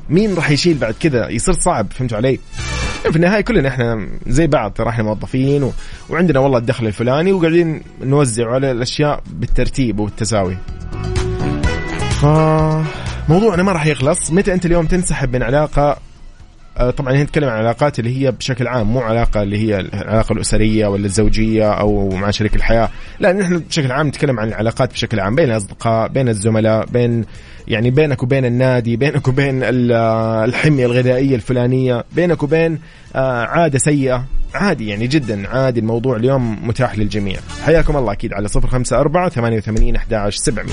مين 0.09 0.33
راح 0.35 0.51
يشيل 0.51 0.77
بعد 0.77 0.93
كذا 0.99 1.29
يصير 1.29 1.53
صعب 1.53 1.87
فهمتوا 1.91 2.17
علي؟ 2.17 2.39
في 3.03 3.15
النهاية 3.15 3.41
كلنا 3.41 3.69
إحنا 3.69 4.07
زي 4.27 4.47
بعض 4.47 4.71
ترى 4.71 4.89
إحنا 4.89 5.03
موظفين 5.03 5.63
و... 5.63 5.73
وعندنا 6.09 6.39
والله 6.39 6.57
الدخل 6.57 6.87
الفلاني 6.87 7.31
وقاعدين 7.31 7.81
نوزع 8.01 8.51
على 8.51 8.71
الأشياء 8.71 9.23
بالترتيب 9.27 9.99
والتساوي. 9.99 10.57
ف 12.09 12.25
موضوعنا 13.29 13.63
ما 13.63 13.71
راح 13.71 13.85
يخلص، 13.85 14.31
متى 14.31 14.53
أنت 14.53 14.65
اليوم 14.65 14.85
تنسحب 14.85 15.35
من 15.35 15.43
علاقة 15.43 15.97
طبعا 16.97 17.13
هنا 17.13 17.23
نتكلم 17.23 17.49
عن 17.49 17.59
العلاقات 17.59 17.99
اللي 17.99 18.21
هي 18.21 18.31
بشكل 18.31 18.67
عام 18.67 18.87
مو 18.87 18.99
علاقة 18.99 19.41
اللي 19.41 19.57
هي 19.57 19.79
العلاقة 19.79 20.33
الأسرية 20.33 20.87
ولا 20.87 21.05
الزوجية 21.05 21.71
أو 21.71 22.09
مع 22.09 22.31
شريك 22.31 22.55
الحياة. 22.55 22.89
لا 23.19 23.33
نحن 23.33 23.59
بشكل 23.59 23.91
عام 23.91 24.07
نتكلم 24.07 24.39
عن 24.39 24.47
العلاقات 24.47 24.91
بشكل 24.91 25.19
عام 25.19 25.35
بين 25.35 25.51
الأصدقاء 25.51 26.07
بين 26.07 26.29
الزملاء 26.29 26.85
بين 26.85 27.25
يعني 27.67 27.91
بينك 27.91 28.23
وبين 28.23 28.45
النادي 28.45 28.95
بينك 28.95 29.27
وبين 29.27 29.59
الحمية 29.63 30.85
الغذائية 30.85 31.35
الفلانية 31.35 32.03
بينك 32.15 32.43
وبين 32.43 32.79
آه، 33.15 33.45
عادة 33.45 33.79
سيئة. 33.79 34.25
عادي 34.53 34.87
يعني 34.87 35.07
جدا 35.07 35.47
عادي 35.49 35.79
الموضوع 35.79 36.15
اليوم 36.15 36.67
متاح 36.67 36.97
للجميع. 36.97 37.39
حياكم 37.65 37.97
الله 37.97 38.11
أكيد 38.11 38.33
على 38.33 38.47
صفر 38.47 38.67
خمسة 38.67 38.99
أربعة 38.99 39.29
ثمانية 39.29 39.57
وثمانين 39.57 39.95
أحد 39.95 40.29
سبعمية. 40.29 40.71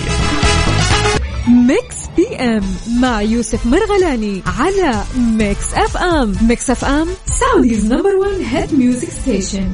Mix 1.49 1.97
PM 2.17 2.63
مع 3.01 3.23
يوسف 3.23 3.67
مرغلاني 3.67 4.43
على 4.47 5.03
Mix 5.19 5.75
FM 5.75 6.35
Mix 6.43 6.71
FM 6.71 7.09
Saudi's 7.27 7.93
number 7.93 8.17
1 8.17 8.31
hit 8.41 8.75
music 8.75 9.09
station 9.09 9.69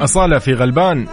أصالة 0.00 0.38
في 0.38 0.54
غلبان. 0.54 1.06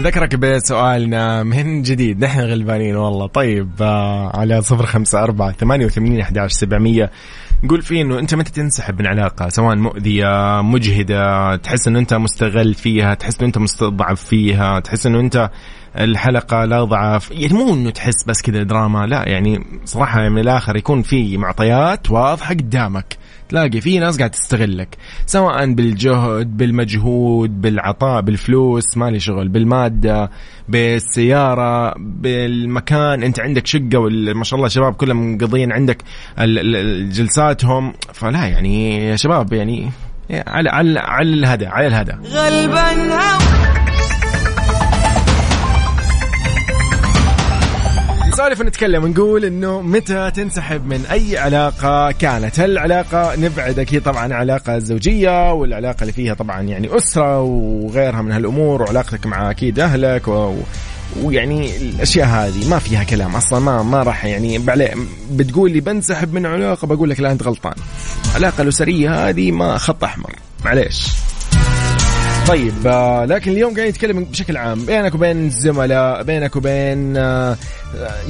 ذكرك 0.00 0.34
بسؤالنا 0.34 1.42
من 1.42 1.82
جديد. 1.82 2.24
نحن 2.24 2.40
غلبانين 2.40 2.96
والله. 2.96 3.26
طيب 3.26 3.70
آه، 3.80 4.36
على 4.36 4.62
صفر 4.62 4.86
خمسة 4.86 5.22
أربعة 5.22 5.52
ثمانية 5.52 5.86
وثمانين 5.86 6.20
أحداش 6.20 6.52
سبعمية 6.52 7.10
نقول 7.64 7.82
فيه 7.82 8.02
إنه 8.02 8.18
أنت 8.18 8.34
متى 8.34 8.52
تنسحب 8.52 9.00
من 9.00 9.06
علاقة 9.06 9.48
سواء 9.48 9.76
مؤذية 9.76 10.60
مجهدة 10.62 11.56
تحس 11.56 11.88
إنه 11.88 11.98
أنت 11.98 12.14
مستغل 12.14 12.74
فيها 12.74 13.14
تحس 13.14 13.38
إنه 13.38 13.46
أنت 13.46 13.58
مستضعف 13.58 14.22
فيها 14.22 14.80
تحس 14.80 15.06
إنه 15.06 15.20
أنت 15.20 15.50
الحلقة 15.98 16.64
لا 16.64 16.84
ضعف. 16.84 17.30
يعني 17.30 17.54
مو 17.54 17.74
إنه 17.74 17.90
تحس 17.90 18.24
بس 18.26 18.42
كذا 18.42 18.62
دراما 18.62 19.06
لا 19.06 19.28
يعني 19.28 19.80
صراحة 19.84 20.28
من 20.28 20.38
الآخر 20.38 20.76
يكون 20.76 21.02
في 21.02 21.36
معطيات 21.36 22.10
واضحة 22.10 22.54
قدامك. 22.54 23.16
تلاقي 23.48 23.80
في 23.80 23.98
ناس 23.98 24.18
قاعد 24.18 24.30
تستغلك 24.30 24.96
سواء 25.26 25.72
بالجهد 25.72 26.56
بالمجهود 26.56 27.60
بالعطاء 27.60 28.20
بالفلوس 28.20 28.96
مالي 28.96 29.20
شغل 29.20 29.48
بالمادة 29.48 30.30
بالسيارة 30.68 31.94
بالمكان 31.98 33.22
انت 33.22 33.40
عندك 33.40 33.66
شقة 33.66 34.08
ما 34.34 34.44
شاء 34.44 34.56
الله 34.56 34.68
شباب 34.68 34.94
كلهم 34.94 35.34
مقضيين 35.34 35.72
عندك 35.72 36.02
جلساتهم 37.12 37.92
فلا 38.12 38.46
يعني 38.46 39.06
يا 39.06 39.16
شباب 39.16 39.52
يعني 39.52 39.90
على 40.30 40.70
على 40.70 41.00
على 41.00 41.34
الهدى 41.34 41.66
على 41.66 41.86
الهدى. 41.86 42.12
غلبا 42.12 43.16
نسولف 48.36 48.60
ونتكلم 48.60 49.04
ونقول 49.04 49.44
إنه 49.44 49.80
متى 49.80 50.30
تنسحب 50.30 50.86
من 50.86 51.06
أي 51.06 51.38
علاقة 51.38 52.10
كانت؟ 52.10 52.60
هل 52.60 52.70
العلاقة 52.70 53.36
نبعد 53.36 53.78
أكيد 53.78 54.02
طبعا 54.02 54.34
علاقه 54.34 54.78
زوجيه 54.78 55.52
والعلاقة 55.52 56.00
اللي 56.00 56.12
فيها 56.12 56.34
طبعا 56.34 56.62
يعني 56.62 56.96
أسرة 56.96 57.40
وغيرها 57.40 58.22
من 58.22 58.32
هالأمور 58.32 58.82
وعلاقتك 58.82 59.26
مع 59.26 59.50
أكيد 59.50 59.78
أهلك 59.78 60.28
و... 60.28 60.54
ويعني 61.22 61.76
الأشياء 61.76 62.26
هذه. 62.26 62.70
ما 62.70 62.78
فيها 62.78 63.04
كلام 63.04 63.36
أصلا 63.36 63.58
ما 63.58 63.82
ما 63.82 64.02
راح 64.02 64.24
يعني 64.24 64.60
بتقول 65.30 65.70
لي 65.70 65.80
بنسحب 65.80 66.34
من 66.34 66.46
علاقة 66.46 66.86
بقول 66.86 67.10
لك 67.10 67.20
لا 67.20 67.32
أنت 67.32 67.42
غلطان. 67.42 67.74
العلاقه 68.30 68.62
الأسرية 68.62 69.28
هذه 69.28 69.52
ما 69.52 69.78
خط 69.78 70.04
أحمر. 70.04 70.32
معليش. 70.64 71.06
طيب 72.48 72.86
آه 72.86 73.24
لكن 73.24 73.50
اليوم 73.50 73.74
قاعدين 73.74 73.88
نتكلم 73.88 74.24
بشكل 74.24 74.56
عام 74.56 74.84
بينك 74.84 75.14
وبين 75.14 75.46
الزملاء 75.46 76.22
بينك 76.22 76.56
وبين 76.56 77.16
آه 77.16 77.56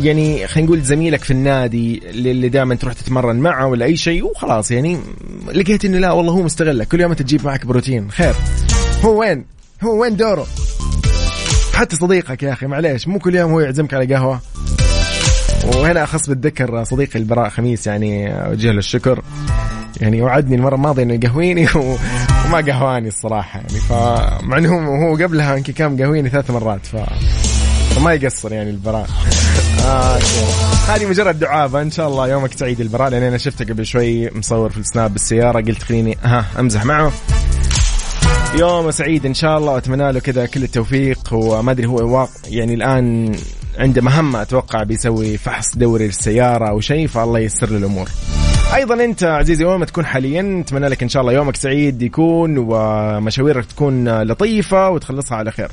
يعني 0.01 0.47
خلينا 0.47 0.69
نقول 0.69 0.83
زميلك 0.83 1.25
في 1.25 1.31
النادي 1.31 2.03
اللي 2.11 2.49
دائما 2.49 2.75
تروح 2.75 2.95
تتمرن 2.95 3.37
معه 3.37 3.67
ولا 3.67 3.85
أي 3.85 3.97
شيء 3.97 4.25
وخلاص 4.25 4.71
يعني 4.71 4.99
لقيت 5.53 5.85
إنه 5.85 5.99
لا 5.99 6.13
والله 6.13 6.33
هو 6.33 6.43
مستغلك 6.43 6.89
كل 6.89 7.01
يوم 7.01 7.13
تجيب 7.13 7.45
معك 7.45 7.67
بروتين. 7.67 8.11
خير. 8.11 8.35
هو 9.05 9.21
وين؟ 9.21 9.45
هو 9.83 10.03
وين 10.03 10.17
دوره؟ 10.17 10.47
حتى 11.75 11.97
صديقك 11.97 12.43
يا 12.43 12.53
أخي 12.53 12.67
معليش 12.67 13.09
مو 13.09 13.19
كل 13.19 13.35
يوم 13.35 13.51
هو 13.51 13.61
يعزمك 13.61 13.95
على 13.95 14.15
قهوة. 14.15 14.41
وهنا 15.67 16.05
أخص 16.05 16.29
بالذكر 16.29 16.85
صديقي 16.85 17.19
البراء 17.19 17.49
خميس 17.49 17.87
يعني 17.87 18.33
اوجه 18.47 18.73
له 18.73 18.79
الشكر. 18.79 19.23
يعني 20.01 20.23
وعدني 20.23 20.57
المرة 20.57 20.75
الماضية 20.75 21.03
إنه 21.03 21.15
يقهويني 21.15 21.67
وما 22.47 22.61
قهواني 22.61 23.09
الصراحة 23.09 23.59
يعني. 23.59 23.81
فمع 23.81 24.59
انه 24.59 25.07
هو 25.07 25.17
قبلها 25.17 25.57
يمكن 25.57 25.73
كان 25.73 26.03
قهويني 26.03 26.29
ثلاث 26.29 26.51
مرات 26.51 26.87
ف 26.87 26.97
فما 27.97 28.13
يقصر 28.13 28.53
يعني 28.53 28.71
البراء 28.71 29.09
آه 29.87 30.19
هذه 30.89 31.07
مجرد 31.07 31.39
دعابة. 31.39 31.83
إن 31.83 31.91
شاء 31.91 32.09
الله 32.09 32.29
يومك 32.29 32.53
سعيد 32.59 32.81
البراء 32.81 33.11
لأن 33.11 33.23
أنا 33.23 33.39
شفته 33.39 33.65
قبل 33.65 33.87
شوي 33.87 34.31
مصور 34.31 34.71
في 34.71 34.79
السناب 34.79 35.13
بالسيارة. 35.13 35.61
قلت 35.61 35.83
خليني 35.83 36.19
ها 36.23 36.45
أمزح 36.59 36.85
معه. 36.85 37.13
يوم 38.59 38.91
سعيد 38.91 39.27
إن 39.27 39.35
شاء 39.35 39.59
الله 39.59 39.73
وأتمنى 39.73 40.13
له 40.13 40.21
كذا 40.21 40.47
كل 40.47 40.63
التوفيق. 40.63 41.19
وما 41.33 41.73
أدري 41.73 41.87
هو 41.87 42.29
يعني 42.49 42.75
الآن 42.75 43.37
عنده 43.79 44.03
مهمة 44.03 44.43
أتوقع 44.43 44.83
بيسوي 44.83 45.37
فحص 45.37 45.77
دوري 45.77 46.07
للسيارة 46.07 46.69
أو 46.69 46.81
شيء 46.81 47.07
فالله 47.07 47.39
ييسر 47.39 47.71
له 47.71 47.77
الأمور. 47.77 48.09
أيضا 48.75 49.05
أنت 49.05 49.25
عزيزي 49.25 49.65
وين 49.65 49.79
ما 49.79 49.87
تكون 49.87 50.07
حاليا 50.07 50.43
نتمنى 50.43 50.89
لك 50.89 51.03
إن 51.03 51.09
شاء 51.09 51.23
الله 51.23 51.33
يومك 51.33 51.57
سعيد 51.57 52.03
يكون 52.03 52.59
ومشاويرك 52.59 53.65
تكون 53.65 54.23
لطيفة 54.23 54.91
وتخلصها 54.91 55.39
على 55.39 55.51
خير. 55.51 55.69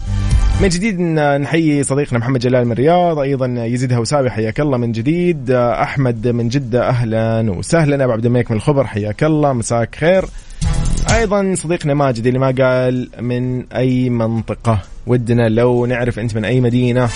من 0.62 0.70
جديد 0.70 1.00
نحيي 1.00 1.84
صديقنا 1.84 2.20
محمد 2.20 2.40
جلال 2.40 2.66
من 2.66 2.72
الرياض 2.72 3.20
أيضا 3.20 3.46
يزيد 3.48 3.94
هوساوي 3.94 4.30
حياك 4.30 4.60
الله 4.60 4.78
من 4.78 4.92
جديد. 4.92 5.52
أحمد 5.52 6.28
من 6.28 6.50
جدة 6.50 6.90
أهلا 6.90 7.52
وسهلا. 7.52 8.04
أبو 8.04 8.14
عبد 8.14 8.26
الملك 8.26 8.52
من 8.52 8.58
الخبر 8.58 8.88
حياك 8.88 9.24
الله 9.24 9.54
مساك 9.54 9.96
خير. 9.96 10.26
أيضا 11.16 11.54
صديقنا 11.56 11.94
ماجد 11.94 12.28
اللي 12.28 12.40
ما 12.40 12.56
قال 12.60 13.10
من 13.20 13.72
أي 13.72 14.10
منطقة. 14.10 14.80
ودنا 15.08 15.50
لو 15.50 15.86
نعرف 15.86 16.20
أنت 16.20 16.36
من 16.36 16.46
أي 16.46 16.62
مدينة. 16.62 17.10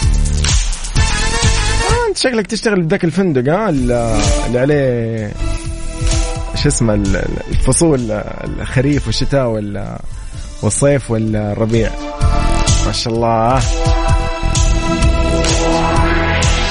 انت 2.18 2.24
شكلك 2.24 2.48
تشتغل 2.48 2.82
بذاك 2.82 3.04
الفندق 3.04 3.54
ها؟ 3.54 3.70
اللي 3.70 4.60
عليه 4.60 5.32
شو 6.56 6.68
اسمه 6.70 6.94
الفصول 6.94 8.12
الخريف 8.62 9.08
والشتاء 9.08 9.48
والصيف 10.64 11.12
والربيع. 11.12 11.92
ما 12.86 12.92
شاء 12.92 13.14
الله 13.14 13.60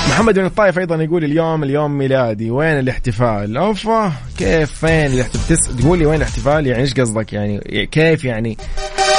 محمد 0.08 0.38
بن 0.38 0.44
الطايف 0.44 0.78
أيضا 0.78 0.96
يقول 0.96 1.24
اليوم 1.24 1.62
اليوم 1.62 1.98
ميلادي. 1.98 2.50
وين 2.50 2.78
الاحتفال؟ 2.78 3.56
أوفا 3.56 4.12
كيف؟ 4.38 4.72
فين 4.72 5.06
الاحتفال؟ 5.06 5.56
تس... 5.56 5.76
تقول 5.76 5.98
لي 5.98 6.06
وين 6.06 6.16
الاحتفال؟ 6.16 6.66
يعني 6.66 6.82
إيش 6.82 6.94
قصدك؟ 6.94 7.32
يعني 7.32 7.86
كيف 7.92 8.24
يعني؟ 8.24 8.56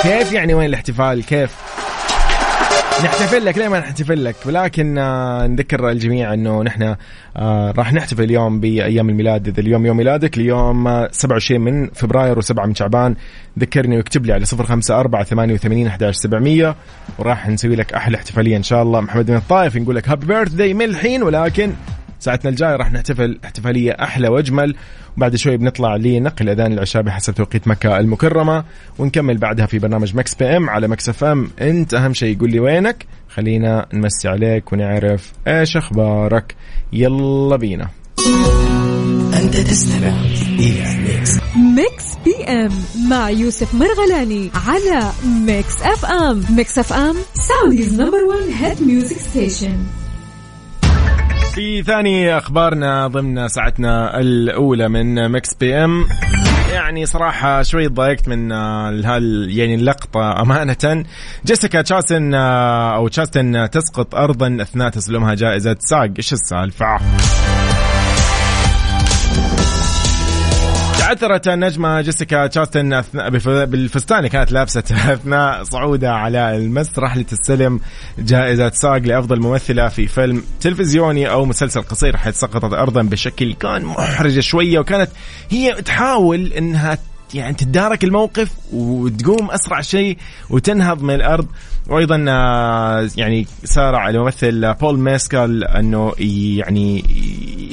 كيف 0.01 0.31
يعني 0.31 0.53
وين 0.53 0.65
الاحتفال؟ 0.65 1.25
كيف؟ 1.25 1.66
نحتفل 3.03 3.45
لك 3.45 3.57
ليه 3.57 3.67
ما 3.67 3.79
نحتفل 3.79 4.25
لك؟ 4.25 4.35
ولكن 4.45 4.97
آه 4.97 5.47
نذكر 5.47 5.89
الجميع 5.89 6.33
إنه 6.33 6.63
نحن 6.63 6.95
آه 7.37 7.71
راح 7.71 7.93
نحتفل 7.93 8.23
اليوم 8.23 8.59
بأيام 8.59 9.09
الميلاد. 9.09 9.47
إذا 9.47 9.59
اليوم 9.59 9.85
يوم 9.85 9.97
ميلادك 9.97 10.37
اليوم 10.37 11.07
27 11.11 11.61
من 11.61 11.87
فبراير 11.87 12.41
و7 12.41 12.59
من 12.65 12.75
شعبان. 12.75 13.15
ذكرني 13.59 13.97
واكتب 13.97 14.25
لي 14.25 14.33
على 14.33 14.45
054 14.59 15.23
88 15.23 15.87
11 15.87 16.19
700 16.19 16.75
وراح 17.19 17.49
نسوي 17.49 17.75
لك 17.75 17.93
أحلى 17.93 18.17
احتفالية 18.17 18.57
إن 18.57 18.63
شاء 18.63 18.83
الله. 18.83 19.01
محمد 19.01 19.25
بن 19.25 19.35
الطايف 19.35 19.77
نقول 19.77 19.95
لك 19.95 20.09
happy 20.09 20.25
birthday 20.25 20.73
من 20.73 20.85
الحين. 20.85 21.23
ولكن 21.23 21.73
ساعتنا 22.19 22.49
الجاية 22.49 22.75
راح 22.75 22.91
نحتفل 22.91 23.39
احتفالية 23.45 23.91
أحلى 23.91 24.27
وأجمل. 24.27 24.75
وبعد 25.17 25.35
شوي 25.35 25.57
بنطلع 25.57 25.95
لنقل 25.95 26.49
أذان 26.49 26.73
العشاء 26.73 27.01
بحسب 27.01 27.33
توقيت 27.33 27.67
مكة 27.67 27.99
المكرمة. 27.99 28.63
ونكمل 28.99 29.37
بعدها 29.37 29.65
في 29.65 29.79
برنامج 29.79 30.15
Mix 30.15 30.35
PM 30.35 30.69
على 30.69 30.87
Mix 30.87 31.09
FM. 31.09 31.49
أنت 31.61 31.93
أهم 31.93 32.13
شيء 32.13 32.39
قول 32.39 32.51
لي 32.51 32.59
وينك. 32.59 33.05
خلينا 33.29 33.85
نمسي 33.93 34.27
عليك 34.27 34.73
ونعرف 34.73 35.33
إيش 35.47 35.77
أخبارك. 35.77 36.55
يلا 36.93 37.55
بينا. 37.55 37.87
أنت 39.43 39.57
تستمع 39.57 40.13
إلى 40.59 40.97
Mix. 40.97 41.37
Mix 41.75 42.15
PM 42.25 42.71
مع 43.09 43.29
يوسف 43.29 43.75
مرغلاني 43.75 44.49
على 44.67 45.11
Mix 45.45 45.81
FM. 45.81 46.43
Mix 46.55 46.79
FM 46.79 47.15
Saudi's 47.33 48.01
number 48.01 48.17
1 48.23 48.39
hit 48.63 48.83
music 48.83 49.17
station 49.17 49.77
في 51.57 51.83
ثاني 51.83 52.37
أخبارنا 52.37 53.07
ضمن 53.07 53.47
ساعتنا 53.47 54.19
الأولى 54.19 54.89
من 54.89 55.31
Mix 55.31 55.53
PM. 55.53 56.07
يعني 56.73 57.05
صراحة 57.05 57.63
شوي 57.63 57.87
ضايقت 57.87 58.27
من 58.27 58.51
هال 58.51 59.47
يعني 59.49 59.75
اللقطة 59.75 60.41
أمانة. 60.41 61.05
جيسيكا 61.45 61.81
تشاستن 61.81 62.33
أو 62.33 63.07
تشاستن 63.07 63.69
تسقط 63.69 64.15
أرضا 64.15 64.57
أثناء 64.61 64.89
تسلمها 64.89 65.33
جائزة 65.33 65.75
SAG. 65.79 66.09
إيش 66.17 66.33
السالفة؟ 66.33 66.97
تعثرت 71.07 71.47
النجمة 71.47 72.01
جيسيكا 72.01 72.47
تشاستن 72.47 73.01
بالفستان. 73.43 74.17
اللي 74.17 74.29
كانت 74.29 74.51
لابسة 74.51 74.83
أثناء 75.13 75.63
صعودها 75.63 76.09
على 76.09 76.55
المسرح 76.55 77.17
لتستلم 77.17 77.79
جائزة 78.19 78.69
ساق 78.69 78.97
لأفضل 78.97 79.39
ممثلة 79.39 79.87
في 79.87 80.07
فيلم 80.07 80.43
تلفزيوني 80.61 81.29
أو 81.29 81.45
مسلسل 81.45 81.81
قصير 81.81 82.17
حيث 82.17 82.35
سقطت 82.35 82.73
أرضا 82.73 83.01
بشكل 83.01 83.53
كان 83.53 83.85
محرج 83.85 84.39
شوية 84.39 84.79
وكانت 84.79 85.09
هي 85.49 85.73
تحاول 85.73 86.53
أنها 86.53 86.97
يعني 87.33 87.53
تتدارك 87.53 88.03
الموقف 88.03 88.51
وتقوم 88.73 89.51
أسرع 89.51 89.81
شيء 89.81 90.17
وتنهض 90.49 91.01
من 91.01 91.13
الأرض. 91.13 91.47
وأيضا 91.89 92.15
يعني 93.17 93.47
سارع 93.63 94.09
الممثل 94.09 94.73
بول 94.73 94.99
ميسكال 94.99 95.63
إنه 95.63 96.13
يعني 96.19 97.03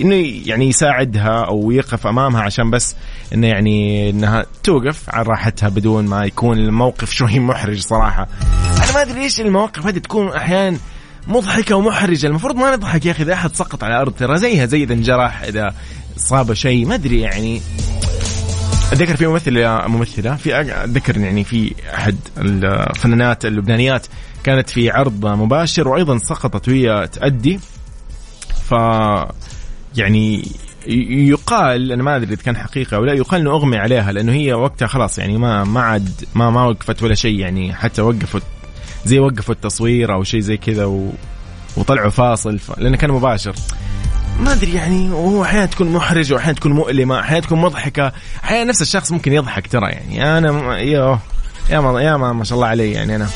إنه 0.00 0.14
يعني 0.46 0.68
يساعدها 0.68 1.44
أو 1.48 1.70
يقف 1.70 2.06
أمامها 2.06 2.42
عشان 2.42 2.70
بس 2.70 2.96
إنه 3.34 3.46
يعني 3.46 4.10
إنها 4.10 4.46
توقف 4.62 5.10
على 5.10 5.26
راحتها 5.28 5.68
بدون 5.68 6.04
ما 6.04 6.24
يكون 6.24 6.58
الموقف 6.58 7.10
شوي 7.10 7.38
محرج 7.50 7.80
صراحة. 7.80 8.28
أنا 8.76 8.92
ما 8.94 9.02
أدري 9.02 9.20
ليش 9.20 9.40
المواقف 9.40 9.86
هذه 9.86 9.98
تكون 9.98 10.28
أحيانا 10.28 10.78
مضحكة 11.28 11.76
ومحرجة. 11.76 12.26
المفروض 12.26 12.56
ما 12.56 12.76
نضحك 12.76 13.06
يا 13.06 13.10
أخي 13.10 13.22
إذا 13.22 13.32
أحد 13.32 13.54
سقط 13.54 13.84
على 13.84 13.94
الأرض 13.94 14.12
ترى 14.12 14.36
زيها 14.36 14.66
زي 14.66 14.82
اذا 14.82 14.94
انجرح 14.94 15.42
إذا 15.42 15.74
صاب 16.16 16.52
شيء. 16.52 16.86
ما 16.86 16.94
أدري 16.94 17.20
يعني. 17.20 17.60
أتذكر 18.94 19.16
في 19.16 19.26
ممثله 19.26 19.86
ممثلة 19.86 20.36
في 20.36 20.60
أتذكر 20.60 21.18
يعني 21.18 21.44
في 21.44 21.74
أحد 21.94 22.16
الفنانات 22.38 23.44
اللبنانيات 23.44 24.06
كانت 24.44 24.70
في 24.70 24.90
عرض 24.90 25.26
مباشر 25.26 25.88
وأيضا 25.88 26.18
سقطت 26.18 26.68
وهي 26.68 27.08
تأدي. 27.12 27.60
ف 28.70 28.74
يعني 29.96 30.48
يقال 30.86 31.92
أنا 31.92 32.02
ما 32.02 32.16
أدري 32.16 32.34
إذا 32.34 32.42
كان 32.42 32.56
حقيقة 32.56 32.98
ولا 33.00 33.12
يقال 33.12 33.40
إنه 33.40 33.50
أغمي 33.50 33.76
عليها 33.76 34.12
لأنه 34.12 34.32
هي 34.32 34.52
وقتها 34.52 34.86
خلاص 34.86 35.18
يعني 35.18 35.38
ما 35.38 35.64
ما 35.64 35.80
عاد 35.80 36.24
ما 36.34 36.50
ما 36.50 36.64
وقفت 36.64 37.02
ولا 37.02 37.14
شيء 37.14 37.38
يعني 37.38 37.74
حتى 37.74 38.02
وقفوا 38.02 38.40
زي 39.04 39.18
وقفوا 39.18 39.54
التصوير 39.54 40.12
أو 40.12 40.24
شيء 40.24 40.40
زي 40.40 40.56
كذا 40.56 40.84
و... 40.84 41.10
وطلعوا 41.76 42.10
فاصل 42.10 42.58
ف... 42.58 42.78
لأنه 42.78 42.96
كان 42.96 43.10
مباشر. 43.10 43.54
ما 44.40 44.52
أدري 44.52 44.72
يعني 44.74 45.10
وهو 45.10 45.42
أحيانا 45.42 45.66
تكون 45.66 45.92
محرج 45.92 46.32
وأحيانا 46.32 46.56
تكون 46.58 46.72
مؤلمة 46.72 47.20
أحيانا 47.20 47.40
تكون 47.40 47.60
مضحكة. 47.60 48.12
أحيانا 48.44 48.64
نفس 48.64 48.82
الشخص 48.82 49.12
ممكن 49.12 49.32
يضحك 49.32 49.66
ترى 49.66 49.90
يعني. 49.90 50.38
أنا 50.38 50.78
يا 50.78 51.18
يا 51.70 51.80
ما 51.80 52.02
يا 52.02 52.16
ما, 52.16 52.32
ما 52.32 52.44
شاء 52.44 52.56
الله 52.56 52.66
علي 52.68 52.92
يعني 52.92 53.16
أنا. 53.16 53.28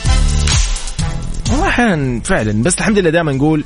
والله 1.50 1.68
أحيانا 1.68 2.20
فعلا 2.20 2.62
بس 2.62 2.74
الحمد 2.78 2.98
لله 2.98 3.11
دائما 3.11 3.32
نقول 3.32 3.64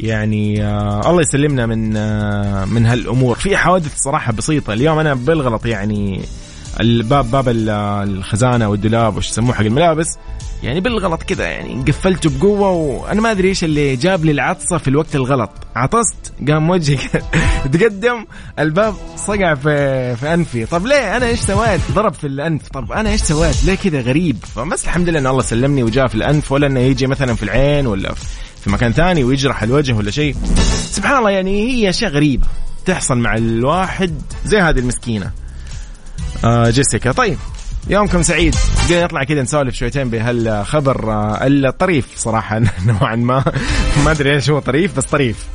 يعني 0.00 0.64
آه 0.64 1.10
الله 1.10 1.20
يسلمنا 1.20 1.66
من 1.66 1.96
آه 1.96 2.64
من 2.64 2.86
هالأمور. 2.86 3.36
في 3.36 3.56
حوادث 3.56 3.96
صراحة 3.96 4.32
بسيطة. 4.32 4.72
اليوم 4.72 4.98
أنا 4.98 5.14
بالغلط 5.14 5.66
يعني 5.66 6.20
الباب 6.80 7.30
باب 7.30 7.44
الخزانة 7.48 8.68
والدولاب 8.68 9.16
وش 9.16 9.28
يسموه 9.30 9.54
حق 9.54 9.60
الملابس 9.60 10.16
يعني 10.62 10.80
بالغلط 10.80 11.22
كذا 11.22 11.44
يعني. 11.44 11.84
قفلته 11.88 12.30
بقوة 12.38 12.70
وأنا 12.70 13.20
ما 13.20 13.30
أدري 13.30 13.48
إيش 13.48 13.64
اللي 13.64 13.96
جاب 13.96 14.24
لي 14.24 14.32
العطسة 14.32 14.78
في 14.78 14.88
الوقت 14.88 15.14
الغلط. 15.16 15.50
عطست 15.76 16.32
قام 16.48 16.70
وجهي 16.70 16.98
تقدم 17.72 18.26
الباب 18.58 18.94
صقع 19.16 19.54
في 19.54 20.16
في 20.16 20.34
أنفي. 20.34 20.66
طب 20.66 20.86
ليه؟ 20.86 21.16
أنا 21.16 21.26
إيش 21.26 21.40
سويت؟ 21.40 21.80
ضرب 21.92 22.14
في 22.14 22.26
الأنف. 22.26 22.68
طب 22.68 22.92
أنا 22.92 23.10
إيش 23.10 23.20
سويت؟ 23.20 23.64
ليه 23.64 23.74
كذا 23.74 24.00
غريب؟ 24.00 24.36
فبس 24.54 24.84
الحمد 24.84 25.08
لله 25.08 25.18
إن 25.18 25.26
الله 25.26 25.42
سلمني 25.42 25.82
وجاء 25.82 26.06
في 26.06 26.14
الأنف 26.14 26.52
ولا 26.52 26.66
إنه 26.66 26.80
يجي 26.80 27.06
مثلا 27.06 27.34
في 27.34 27.42
العين 27.42 27.86
ولا 27.86 28.14
في 28.60 28.70
مكان 28.70 28.92
ثاني 28.92 29.24
ويجرح 29.24 29.62
الوجه 29.62 29.92
ولا 29.92 30.10
شيء. 30.10 30.36
سبحان 30.90 31.18
الله 31.18 31.30
يعني 31.30 31.70
هي 31.70 31.88
أشياء 31.88 32.10
غريبة 32.10 32.46
تحصل 32.86 33.18
مع 33.18 33.36
الواحد 33.36 34.22
زي 34.44 34.60
هذه 34.60 34.78
المسكينة. 34.78 35.30
آه 36.44 36.70
جيسيكا 36.70 37.12
طيب. 37.12 37.38
يومكم 37.90 38.22
سعيد. 38.22 38.54
قلنا 38.90 39.04
نطلع 39.04 39.24
كذا 39.24 39.42
نسولف 39.42 39.74
شويتين 39.74 40.10
بهالخبر 40.10 41.12
آه، 41.12 41.46
الطريف 41.46 42.16
صراحة. 42.16 42.60
نوعا 42.86 43.16
ما. 43.16 43.44
ما 44.04 44.10
أدري 44.10 44.34
إيش 44.34 44.50
هو 44.50 44.58
طريف 44.58 44.96
بس 44.96 45.04
طريف. 45.04 45.46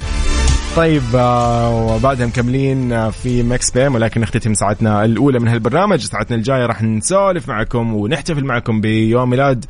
طيب 0.75 1.03
آه، 1.15 1.69
وبعدها 1.69 2.27
مكملين 2.27 2.93
آه، 2.93 3.09
في 3.09 3.43
مكس 3.43 3.71
بيم 3.71 3.95
ولكن 3.95 4.21
نختتم 4.21 4.53
ساعتنا 4.53 5.05
الأولى 5.05 5.39
من 5.39 5.47
هالبرنامج. 5.47 5.99
ساعتنا 5.99 6.37
الجاية 6.37 6.65
راح 6.65 6.81
نسولف 6.81 7.49
معكم 7.49 7.93
ونحتفل 7.93 8.45
معكم 8.45 8.81
بيوم 8.81 9.29
ميلاد 9.29 9.65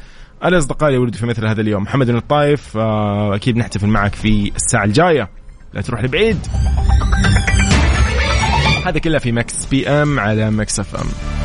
الأصدقاء 0.45 0.89
اللي 0.89 0.99
ولدوا 0.99 1.19
في 1.19 1.25
مثل 1.25 1.47
هذا 1.47 1.62
اليوم. 1.62 1.84
محمد 1.84 2.08
بن 2.08 2.17
الطايف 2.17 2.78
أكيد 2.78 3.58
نحتفل 3.58 3.88
معك 3.88 4.15
في 4.15 4.51
الساعة 4.56 4.84
الجاية. 4.84 5.30
لا 5.73 5.82
تروح 5.82 6.04
لبعيد. 6.04 6.38
هذا 8.86 8.99
كله 8.99 9.19
في 9.19 9.32
Mix 9.31 9.65
PM 9.65 10.19
على 10.19 10.51
Mix 10.51 10.79
FM. 10.79 11.44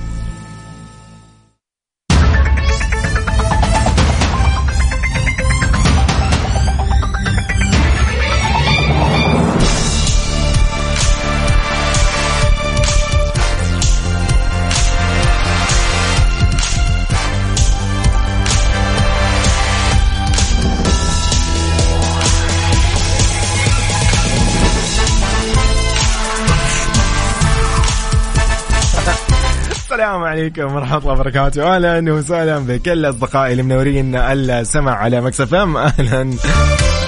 السلام 30.11 30.29
عليكم 30.29 30.75
ورحمة 30.75 30.97
الله 30.97 31.11
وبركاته. 31.11 31.75
أهلا 31.75 32.13
وسهلا 32.13 32.59
بكل 32.59 33.09
أصدقائي 33.09 33.51
اللي 33.51 33.63
منورين 33.63 34.15
السمع 34.15 34.91
على 34.91 35.21
مكسف 35.21 35.53
إم. 35.53 35.77
أهلا 35.77 36.33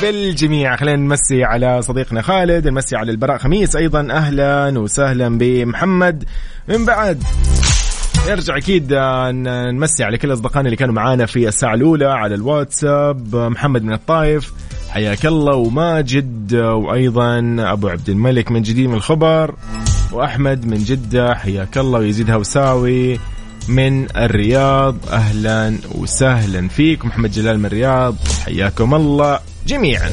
بالجميع. 0.01 0.75
خلينا 0.75 0.97
نمسي 0.97 1.43
على 1.43 1.81
صديقنا 1.81 2.21
خالد 2.21 2.67
نمسي 2.67 2.95
على 2.95 3.11
البراء 3.11 3.37
خميس 3.37 3.75
أيضا. 3.75 4.07
أهلا 4.11 4.79
وسهلا 4.79 5.37
بمحمد. 5.37 6.23
من 6.67 6.85
بعد 6.85 7.23
نرجع 8.27 8.57
أكيد 8.57 8.93
نمسي 9.73 10.03
على 10.03 10.17
كل 10.17 10.33
أصدقائنا 10.33 10.65
اللي 10.67 10.77
كانوا 10.77 10.93
معانا 10.93 11.25
في 11.25 11.47
الساعة 11.47 11.73
الأولى 11.73 12.05
على 12.05 12.35
الواتساب. 12.35 13.35
محمد 13.35 13.83
من 13.83 13.93
الطايف 13.93 14.53
حياك 14.89 15.25
الله. 15.25 15.55
وماجد 15.55 16.55
وأيضا 16.55 17.55
أبو 17.59 17.87
عبد 17.87 18.09
الملك 18.09 18.51
من 18.51 18.61
جديد 18.61 18.89
من 18.89 18.95
الخبر. 18.95 19.55
واحمد 20.13 20.65
من 20.65 20.77
جدة 20.77 21.35
حياك 21.35 21.77
الله 21.77 21.99
ويزيد 21.99 22.31
هوساوي 22.31 23.19
من 23.67 24.17
الرياض. 24.17 24.95
أهلا 25.09 25.77
وسهلا 25.91 26.67
فيك 26.67 27.05
محمد 27.05 27.31
جلال 27.31 27.59
من 27.59 27.65
الرياض. 27.65 28.15
حياكم 28.45 28.93
الله 28.93 29.39
جميعا. 29.67 30.11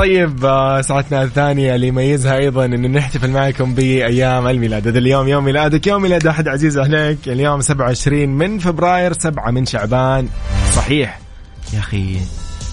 طيب 0.00 0.44
آه، 0.44 0.80
ساعتنا 0.80 1.22
الثانية 1.22 1.74
اللي 1.74 1.86
يميزها 1.86 2.36
أيضا 2.36 2.64
أنه 2.64 2.88
نحتفل 2.88 3.30
معكم 3.30 3.74
بأيام 3.74 4.46
الميلاد. 4.46 4.88
هذا 4.88 4.98
اليوم 4.98 5.28
يوم 5.28 5.44
ميلادك 5.44 5.86
يوم 5.86 6.02
ميلاد 6.02 6.26
أحد 6.26 6.48
عزيز 6.48 6.78
عليك. 6.78 7.18
اليوم 7.26 7.60
27 7.60 8.28
من 8.28 8.58
فبراير 8.58 9.12
7 9.12 9.50
من 9.50 9.66
شعبان. 9.66 10.28
صحيح. 10.74 11.20
يا 11.72 11.78
أخي 11.78 12.16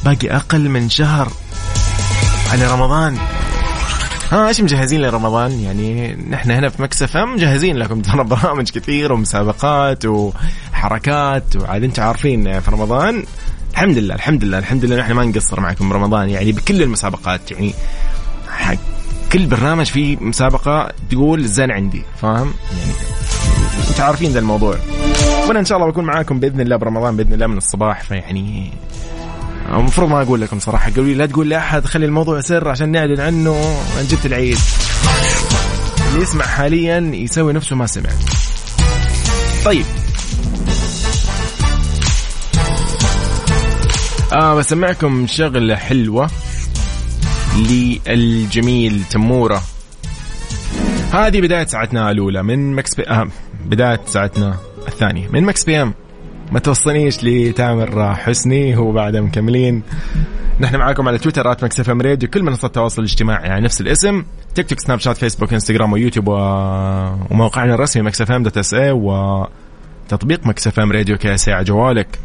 باقي 0.05 0.35
أقل 0.35 0.69
من 0.69 0.89
شهر 0.89 1.31
على 2.51 2.73
رمضان. 2.73 3.17
ها 4.31 4.47
إيش 4.47 4.61
مجهزين 4.61 5.01
لرمضان؟ 5.01 5.51
يعني 5.51 6.15
نحن 6.29 6.51
هنا 6.51 6.69
في 6.69 6.81
مكسف 6.81 7.17
مجهزين 7.17 7.77
لكم 7.77 8.01
ترى 8.01 8.23
برامج 8.23 8.69
كثير 8.69 9.13
ومسابقات 9.13 10.05
وحركات. 10.05 11.55
وعاد 11.55 11.83
أنتم 11.83 12.03
عارفين 12.03 12.59
في 12.59 12.71
رمضان 12.71 13.23
الحمد 13.77 13.97
لله 13.97 14.15
الحمد 14.15 14.43
لله 14.43 14.57
الحمد 14.57 14.85
لله 14.85 14.95
نحن 14.95 15.11
ما 15.11 15.25
نقصر 15.25 15.59
معكم 15.59 15.89
برمضان 15.89 16.29
يعني 16.29 16.51
بكل 16.51 16.81
المسابقات 16.81 17.51
يعني 17.51 17.73
حق 18.49 18.75
كل 19.31 19.45
برنامج 19.45 19.85
فيه 19.85 20.17
مسابقة 20.21 20.91
تقول 21.11 21.45
زين 21.45 21.71
عندي 21.71 22.03
فاهم؟ 22.21 22.53
يعني 22.77 22.91
أنتم 23.89 24.03
عارفين 24.03 24.31
ذا 24.31 24.39
الموضوع. 24.39 24.77
وأنا 25.47 25.59
إن 25.59 25.65
شاء 25.65 25.77
الله 25.77 25.89
بكون 25.91 26.05
معاكم 26.05 26.39
بإذن 26.39 26.61
الله 26.61 26.75
برمضان 26.75 27.17
بإذن 27.17 27.33
الله 27.33 27.47
من 27.47 27.57
الصباح 27.57 28.01
فيعني 28.01 28.71
المفروض 29.69 30.09
ما 30.09 30.21
أقول 30.21 30.41
لكم 30.41 30.59
صراحة 30.59 30.91
قالوا 30.91 31.05
لي 31.05 31.13
لا 31.13 31.25
تقول 31.25 31.49
لاحد 31.49 31.85
خلي 31.85 32.05
الموضوع 32.05 32.41
سر 32.41 32.69
عشان 32.69 32.89
نعلن 32.89 33.19
عنه 33.19 33.77
ان 33.99 34.07
جبت 34.07 34.25
العيد. 34.25 34.57
اللي 36.09 36.21
يسمع 36.21 36.45
حاليا 36.45 37.11
يسوي 37.13 37.53
نفسه 37.53 37.75
ما 37.75 37.87
سمع. 37.87 38.09
طيب. 39.65 39.85
آه 44.33 44.55
بسمعكم 44.55 45.27
شغلة 45.27 45.75
حلوة 45.75 46.29
للجميل 47.57 49.03
تمورة. 49.03 49.61
هذه 51.13 51.41
بداية 51.41 51.65
ساعتنا 51.65 52.11
الأولى 52.11 52.43
من 52.43 52.75
Mix 52.75 52.95
P 52.95 53.09
آه 53.09 53.27
بداية 53.65 53.99
ساعتنا 54.05 54.57
الثانية 54.87 55.27
من 55.27 55.43
Mix 55.43 55.63
PM. 55.63 55.93
ما 56.51 56.59
توصلنيش 56.59 57.23
لتامر 57.23 58.15
حسني 58.15 58.77
هو 58.77 58.91
بعدها 58.91 59.21
مكملين. 59.21 59.83
نحن 60.59 60.75
معاكم 60.75 61.07
على 61.07 61.17
تويتر 61.17 61.51
at 61.51 61.63
Mix 61.63 61.79
FM 61.79 62.01
Radio 62.01 62.29
كل 62.29 62.43
منصات 62.43 62.65
التواصل 62.65 63.01
الاجتماعي 63.01 63.49
على 63.49 63.61
نفس 63.61 63.81
الاسم. 63.81 64.23
تيك 64.55 64.69
توك 64.69 64.79
سناب 64.79 64.99
شات 64.99 65.17
فيسبوك 65.17 65.53
إنستغرام 65.53 65.93
ويوتيوب 65.93 66.27
و... 66.27 66.33
وموقعنا 67.31 67.73
الرسمي 67.73 68.03
Mix 68.03 68.21
FM 68.21 68.43
dot 68.43 68.57
SA 68.57 68.91
وتطبيق 68.91 70.47
Mix 70.47 70.67
FM 70.67 70.91
Radio 70.91 71.17
KSA 71.17 71.49
على 71.49 71.63
جوالك. 71.63 72.19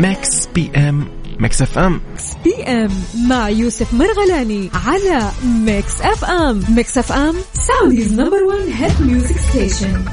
Mix 0.00 0.46
PM 0.54 1.08
Mix 1.38 1.62
FM 1.62 2.00
PM 2.44 2.90
مع 3.28 3.48
يوسف 3.48 3.94
مرغلاني 3.94 4.70
على 4.86 5.30
Mix 5.44 6.00
FM 6.00 6.62
Mix 6.68 6.98
FM 6.98 7.34
Saudi's 7.52 8.12
number 8.12 8.42
1 8.42 8.58
hit 8.72 9.00
music 9.00 9.36
station 9.38 10.04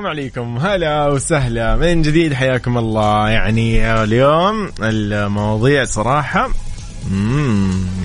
السلام 0.00 0.18
عليكم. 0.18 0.58
هلا 0.58 1.06
وسهلا. 1.06 1.76
من 1.76 2.02
جديد 2.02 2.34
حياكم 2.34 2.78
الله. 2.78 3.28
يعني 3.28 3.92
اليوم 4.02 4.70
المواضيع 4.82 5.84
صراحة 5.84 6.50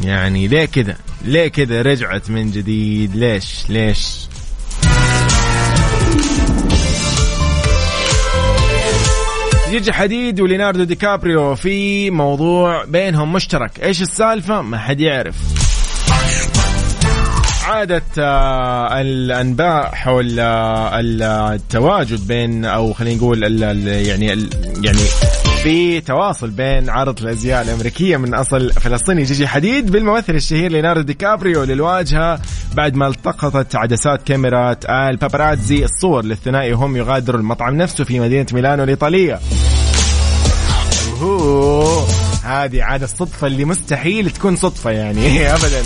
يعني 0.04 0.48
ليه 0.48 0.66
كذا؟ 0.66 0.96
ليه 1.26 1.48
كذا 1.48 1.82
رجعت 1.82 2.30
من 2.30 2.52
جديد؟ 2.52 3.16
ليش؟ 3.16 3.70
ليش؟ 3.70 4.28
جيجي 9.70 9.94
حديد 9.94 10.42
وليناردو 10.42 10.84
دي 10.84 10.96
كابريو 10.96 11.56
في 11.56 12.10
موضوع 12.12 12.86
بينهم 12.86 13.34
مشترك. 13.34 13.84
إيش 13.84 14.02
السالفة؟ 14.02 14.62
ما 14.62 14.78
حد 14.78 15.00
يعرف. 15.00 15.65
عادت 17.66 18.20
آه، 18.20 19.02
الأنباء 19.02 19.96
حول 19.96 20.40
آه، 20.40 21.00
التواجد 21.54 22.28
بين 22.28 22.66
أو 22.66 22.94
خلينا 22.94 23.18
نقول 23.18 23.62
يعني 24.08 24.26
يعني 24.82 24.98
في 25.64 26.02
تواصل 26.02 26.50
بين 26.50 26.90
عرض 26.90 27.22
الأزياء 27.22 27.62
الأمريكية 27.62 28.18
من 28.18 28.34
أصل 28.34 28.72
فلسطيني 28.72 29.24
جيجي 29.24 29.48
حديد 29.48 29.92
بالممثل 29.92 30.36
الشهير 30.36 30.72
ليوناردو 30.72 31.02
دي 31.02 31.14
كابريو 31.14 31.64
للواجهة 31.64 32.40
بعد 32.74 32.96
ما 32.96 33.08
التقطت 33.08 33.76
عدسات 33.76 34.24
كاميرات 34.24 34.86
الباباراتزي 34.90 35.86
الصور 35.86 36.26
للثنائي 36.26 36.74
وهم 36.74 36.98
يغادروا 36.98 37.40
المطعم 37.40 37.76
نفسه 37.76 38.04
في 38.04 38.20
مدينة 38.20 38.46
ميلانو 38.54 38.84
الايطاليه. 38.84 39.40
هذه 42.44 42.84
عاد 42.84 43.04
الصدفة 43.04 43.48
اللي 43.48 43.66
مستحيل 43.66 44.32
تكون 44.32 44.56
صدفة 44.56 44.92
يعني 44.92 45.48
ابدا. 45.54 45.84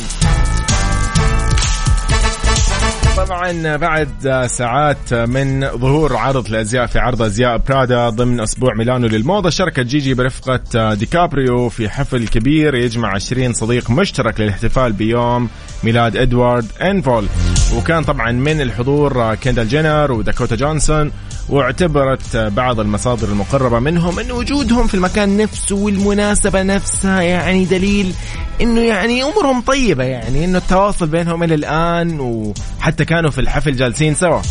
طبعا 3.26 3.76
بعد 3.76 4.46
ساعات 4.50 5.14
من 5.14 5.68
ظهور 5.68 6.18
عرض 6.18 6.48
الازياء 6.48 6.86
في 6.86 7.00
عرض 7.00 7.22
أزياء 7.22 7.58
برادا 7.58 8.10
ضمن 8.10 8.42
أسبوع 8.42 8.74
ميلانو 8.74 9.08
للموضة 9.08 9.50
شاركت 9.50 9.80
جيجي 9.80 10.14
برفقة 10.14 10.94
ديكابريو 10.94 11.70
في 11.70 11.90
حفل 11.90 12.28
كبير 12.28 12.76
يجمع 12.76 13.14
20 13.14 13.54
صديق 13.54 13.90
مشترك 13.90 14.40
للاحتفال 14.40 14.94
بيوم 14.94 15.50
ميلاد 15.84 16.18
إدوارد 16.18 16.66
إنفول. 16.82 17.28
وكان 17.76 18.04
طبعا 18.04 18.32
من 18.32 18.62
الحضور 18.62 19.36
كيندال 19.36 19.68
جينر 19.68 20.12
وداكوتا 20.12 20.56
جونسون 20.56 21.12
واعتبرت 21.50 22.38
بعض 22.38 22.80
المصادر 22.80 23.28
المقربة 23.28 23.80
منهم 23.80 24.20
أن 24.20 24.32
وجودهم 24.32 24.88
في 24.88 24.94
المكان 24.94 25.38
نفسه 25.38 25.76
والمناسبة 25.76 26.64
نفسها 26.64 27.22
يعني 27.22 27.66
دليل 27.66 28.14
أنه 28.62 28.82
يعني 28.82 29.24
أمورهم 29.24 29.62
طيبة 29.62 30.04
يعني 30.04 30.46
أنه 30.46 30.58
التواصل 30.58 31.08
بينهم 31.08 31.44
إلى 31.44 31.56
الآن 31.56 32.20
وحتى 32.20 33.06
كانوا 33.10 33.32
في 33.32 33.42
الحفل 33.42 33.76
جالسين 33.76 34.16
سوا. 34.16 34.42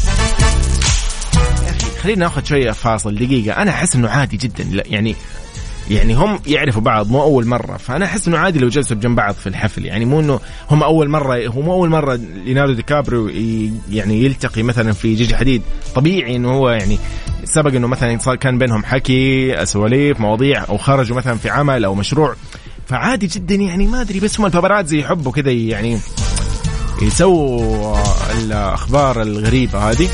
خلينا 2.03 2.21
ناخذ 2.21 2.45
شوية 2.45 2.71
فاصل 2.71 3.15
دقيقة. 3.15 3.63
أنا 3.63 3.71
أحس 3.71 3.97
إنه 3.97 4.09
عادي 4.09 4.37
جدا. 4.37 4.65
لا 4.65 4.83
يعني 4.87 5.17
يعني 5.91 6.15
هم 6.15 6.39
يعرفوا 6.47 6.83
بعض 6.83 7.11
مو 7.11 7.23
أول 7.23 7.47
مرة. 7.47 7.77
فأنا 7.77 8.05
أحس 8.05 8.29
إنه 8.29 8.39
عادي 8.39 8.59
لو 8.59 8.69
جلسوا 8.69 8.97
بجنب 8.97 9.17
بعض 9.17 9.35
في 9.35 9.47
الحفل. 9.47 9.85
يعني 9.85 10.05
مو 10.05 10.21
إنه 10.21 10.41
هم 10.71 10.83
أول 10.83 11.09
مرة 11.09 11.47
هو 11.47 11.63
مو 11.63 11.73
أول 11.73 11.89
مرة 11.89 12.15
ليوناردو 12.15 12.73
دي 12.73 12.83
كابريو 12.83 13.29
يعني 13.91 14.25
يلتقي 14.25 14.63
مثلا 14.63 14.93
في 14.93 15.15
جيجي 15.15 15.37
حديد. 15.37 15.63
طبيعي 15.95 16.37
إنه 16.37 16.51
هو 16.51 16.71
يعني 16.71 16.99
سبق 17.45 17.75
إنه 17.75 17.87
مثلا 17.87 18.17
كان 18.17 18.59
بينهم 18.59 18.85
حكي 18.85 19.57
سواليف 19.67 20.21
مواضيع 20.21 20.65
أو 20.69 20.79
خرجوا 20.79 21.17
مثلا 21.17 21.39
في 21.39 21.51
عمل 21.51 21.85
أو 21.85 21.95
مشروع. 21.95 22.35
فعادي 22.87 23.27
جدا 23.27 23.55
يعني 23.55 23.87
ما 23.87 24.01
أدري 24.01 24.21
بس 24.21 24.41
هم 24.41 24.47
الباباراتزي 24.47 25.01
يحبوا 25.01 25.33
كذا 25.33 25.51
يعني 25.51 25.99
يسووا 27.03 27.97
الأخبار 28.33 29.23
الغريبة 29.23 29.91
هذه. 29.91 30.09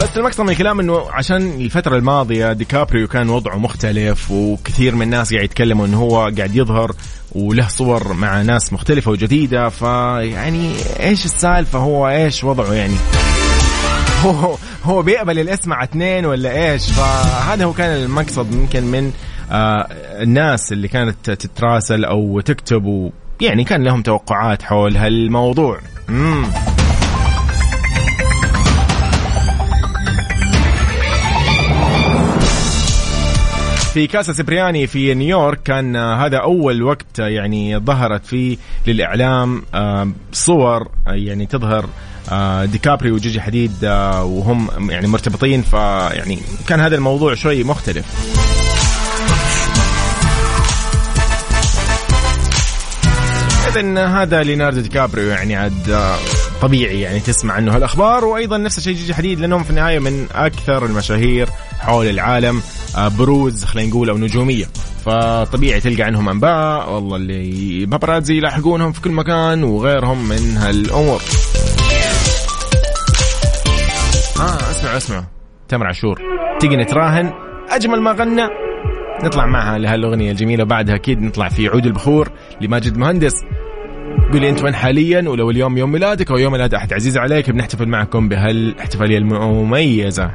بس 0.00 0.16
المقصد 0.16 0.40
من 0.40 0.50
الكلام 0.50 0.80
إنه 0.80 1.10
عشان 1.10 1.60
الفترة 1.60 1.96
الماضية 1.96 2.52
ديكابريو 2.52 3.08
كان 3.08 3.28
وضعه 3.28 3.56
مختلف 3.56 4.30
وكثير 4.30 4.94
من 4.94 5.02
الناس 5.02 5.32
قاعد 5.32 5.44
يتكلموا 5.44 5.86
إنه 5.86 5.98
هو 5.98 6.18
قاعد 6.36 6.56
يظهر 6.56 6.92
وله 7.32 7.68
صور 7.68 8.12
مع 8.12 8.42
ناس 8.42 8.72
مختلفة 8.72 9.10
وجديدة 9.10 9.68
فيعني 9.68 10.72
إيش 11.00 11.24
السالفة؟ 11.24 11.78
هو 11.78 12.08
إيش 12.08 12.44
وضعه 12.44 12.72
يعني؟ 12.72 12.96
هو 14.24 14.56
هو 14.84 15.02
بيقبل 15.02 15.38
الاسم 15.38 15.70
مع 15.70 15.84
اثنين 15.84 16.26
ولا 16.26 16.72
إيش؟ 16.72 16.90
فهذا 16.92 17.64
هو 17.64 17.72
كان 17.72 18.02
المقصد 18.02 18.54
ممكن 18.54 18.84
من 18.84 19.12
آه 19.50 19.88
الناس 20.22 20.72
اللي 20.72 20.88
كانت 20.88 21.30
تتراسل 21.30 22.04
أو 22.04 22.40
تكتب 22.40 23.10
ويعني 23.42 23.64
كان 23.64 23.84
لهم 23.84 24.02
توقعات 24.02 24.62
حول 24.62 24.96
هالموضوع 24.96 25.78
مم. 26.08 26.44
في 33.92 34.06
كاسا 34.06 34.32
سبرياني 34.32 34.86
في 34.86 35.14
نيويورك 35.14 35.62
كان 35.62 35.96
هذا 35.96 36.36
أول 36.38 36.82
وقت 36.82 37.18
يعني 37.18 37.78
ظهرت 37.78 38.26
فيه 38.26 38.56
للإعلام 38.86 39.62
آه، 39.74 40.10
صور 40.32 40.88
يعني 41.06 41.46
تظهر 41.46 41.88
آه، 42.30 42.64
ديكابريو 42.64 43.10
وجيجي 43.10 43.40
حديد 43.40 43.72
آه، 43.84 44.24
وهم 44.24 44.90
يعني 44.90 45.06
مرتبطين 45.06 45.62
فيعني 45.62 46.38
كان 46.68 46.80
هذا 46.80 46.96
الموضوع 46.96 47.34
شوي 47.34 47.64
مختلف 47.64 48.57
اذا 53.78 54.06
هذا 54.06 54.42
ليناردو 54.42 54.80
دي 54.80 54.88
كابريو 54.88 55.28
يعني 55.28 55.56
عاد 55.56 56.12
طبيعي 56.62 57.00
يعني 57.00 57.20
تسمع 57.20 57.54
عنه 57.54 57.76
هالأخبار. 57.76 58.24
وأيضا 58.24 58.58
نفس 58.58 58.78
الشيء 58.78 58.94
جيجي 58.94 59.14
حديد 59.14 59.40
لأنهم 59.40 59.62
في 59.62 59.70
النهاية 59.70 59.98
من 59.98 60.26
أكثر 60.34 60.86
المشاهير 60.86 61.48
حول 61.80 62.06
العالم 62.08 62.62
آه، 62.96 63.08
بروز 63.08 63.64
خلينا 63.64 63.88
نقول 63.88 64.10
أو 64.10 64.18
نجومية. 64.18 64.64
فطبيعي 65.04 65.80
تلقى 65.80 66.02
عنهم 66.02 66.28
أنباء. 66.28 66.92
والله 66.92 67.16
الباباراتزي 67.16 68.36
يلاحقونهم 68.36 68.92
في 68.92 69.00
كل 69.00 69.10
مكان 69.10 69.64
وغيرهم 69.64 70.28
من 70.28 70.56
هالأمور. 70.56 71.20
آه 74.40 74.70
اسمعوا 74.70 74.96
اسمعوا 74.96 75.24
تامر 75.68 75.86
عاشور 75.86 76.20
تيجي 76.60 76.76
نتراهن؟ 76.76 77.32
أجمل 77.70 78.00
ما 78.00 78.12
غنى. 78.12 78.48
نطلع 79.24 79.46
معها 79.46 79.78
لهالأغنية 79.78 80.30
الجميلة 80.30 80.62
وبعدها 80.62 80.94
أكيد 80.94 81.22
نطلع 81.22 81.48
في 81.48 81.68
عود 81.68 81.86
البخور 81.86 82.30
لماجد 82.60 82.96
مهندس. 82.96 83.32
قولي 84.32 84.48
أنت 84.48 84.62
وين 84.62 84.74
حاليا 84.74 85.28
ولو 85.28 85.50
اليوم 85.50 85.78
يوم 85.78 85.92
ميلادك 85.92 86.30
أو 86.30 86.36
يوم 86.38 86.52
ميلاد 86.52 86.74
أحد 86.74 86.92
عزيز 86.92 87.18
عليك 87.18 87.50
بنحتفل 87.50 87.88
معكم 87.88 88.28
بهالاحتفالية 88.28 89.18
المميزة. 89.18 90.30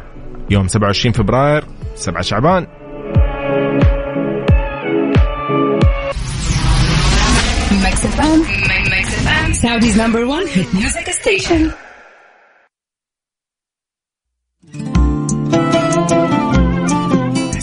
يوم 0.49 0.67
27 0.67 1.13
فبراير 1.13 1.63
7 1.95 2.21
شعبان. 2.21 2.67
Saudi's 9.63 9.95
number 9.95 10.23
one 10.27 10.45
hit 10.47 10.67
music 10.73 11.07
station. 11.21 11.61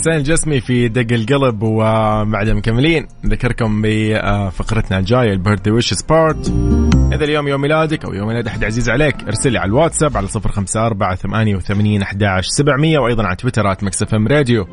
حسين 0.01 0.15
الجسمي 0.15 0.61
في 0.61 0.89
دق 0.89 1.13
القلب 1.13 1.63
وبعدها 1.63 2.55
مكملين. 2.55 3.07
نذكركم 3.25 3.83
بفقرتنا 3.83 4.99
الجاية 4.99 5.33
ال 5.33 5.37
birthday 5.37 5.71
wishes 5.71 6.03
part 6.03 6.53
إذا 7.13 7.25
اليوم 7.25 7.49
يوم 7.49 7.61
ميلادك 7.61 8.05
أو 8.05 8.15
يوم 8.15 8.29
ميلاد 8.29 8.47
أحد 8.47 8.65
عزيز 8.65 8.91
عليك 8.91 9.23
ارسل 9.23 9.53
لي 9.53 9.59
على 9.59 9.69
الواتساب 9.69 10.17
على 10.17 10.27
054 10.37 11.17
88 11.17 12.03
11 12.03 12.49
700 12.49 12.99
وأيضا 12.99 13.25
على 13.27 13.37
تويتر 13.37 13.77
Mix 13.83 14.15
FM 14.15 14.29
Radio. 14.29 14.67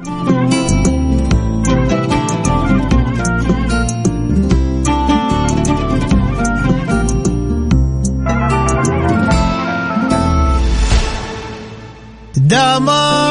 دمار 12.37 13.26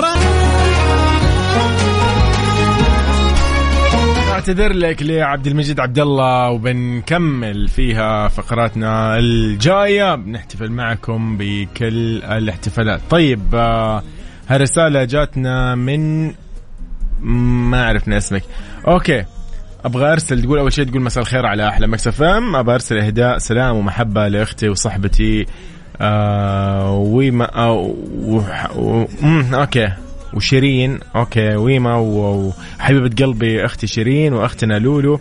اعتذر 4.48 4.72
لك 4.72 5.02
لعبد 5.02 5.46
المجيد 5.46 5.80
عبد 5.80 5.98
الله 5.98 6.50
وبنكمل 6.50 7.68
فيها 7.68 8.28
فقراتنا 8.28 9.18
الجاية. 9.18 10.14
بنحتفل 10.14 10.70
معكم 10.70 11.36
بكل 11.36 12.22
الاحتفالات. 12.22 13.00
طيب 13.10 13.40
آه 13.54 14.02
هالرسالة 14.48 15.04
جاتنا 15.04 15.74
من 15.74 16.32
ما 17.70 17.86
عرفنا 17.86 18.16
اسمك. 18.16 18.42
okay 18.88 19.24
أبغى 19.84 20.12
أرسل 20.12 20.42
تقول 20.42 20.58
أول 20.58 20.72
شيء 20.72 20.84
تقول 20.84 21.02
مساء 21.02 21.22
الخير 21.22 21.46
على 21.46 21.68
أحلى 21.68 21.86
Mix 21.86 22.06
FM. 22.06 22.56
أبغى 22.56 22.74
أرسل 22.74 22.98
إهداء 22.98 23.38
سلام 23.38 23.76
ومحبة 23.76 24.28
لأختي 24.28 24.68
وصحبتي 24.68 25.46
آه 26.00 26.90
وما 26.90 27.54
آه 27.54 27.72
و... 27.72 28.42
و... 28.76 29.06
أوكي. 29.54 30.05
وشيرين. 30.34 30.98
أوكي 31.16 31.56
ويما 31.56 31.96
وحبيبه 31.96 33.24
قلبي 33.24 33.64
أختي 33.64 33.86
شيرين 33.86 34.32
وأختنا 34.32 34.78
لولو 34.78 35.20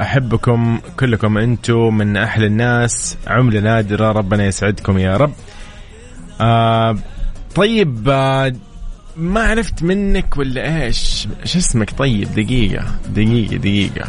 أحبكم 0.00 0.78
كلكم 1.00 1.38
أنتم 1.38 1.96
من 1.96 2.16
أحلى 2.16 2.46
الناس. 2.46 3.16
عمله 3.26 3.60
نادرة 3.60 4.12
ربنا 4.12 4.46
يسعدكم 4.46 4.98
يا 4.98 5.16
رب. 5.16 5.32
آه 6.40 6.98
طيب 7.54 8.08
آه 8.08 8.52
ما 9.16 9.42
عرفت 9.42 9.82
منك 9.82 10.36
ولا 10.36 10.84
إيش؟ 10.84 11.28
شو 11.44 11.58
اسمك؟ 11.58 11.90
طيب 11.98 12.34
دقيقة 12.34 12.84
دقيقة 13.08 13.56
دقيقة. 13.56 14.08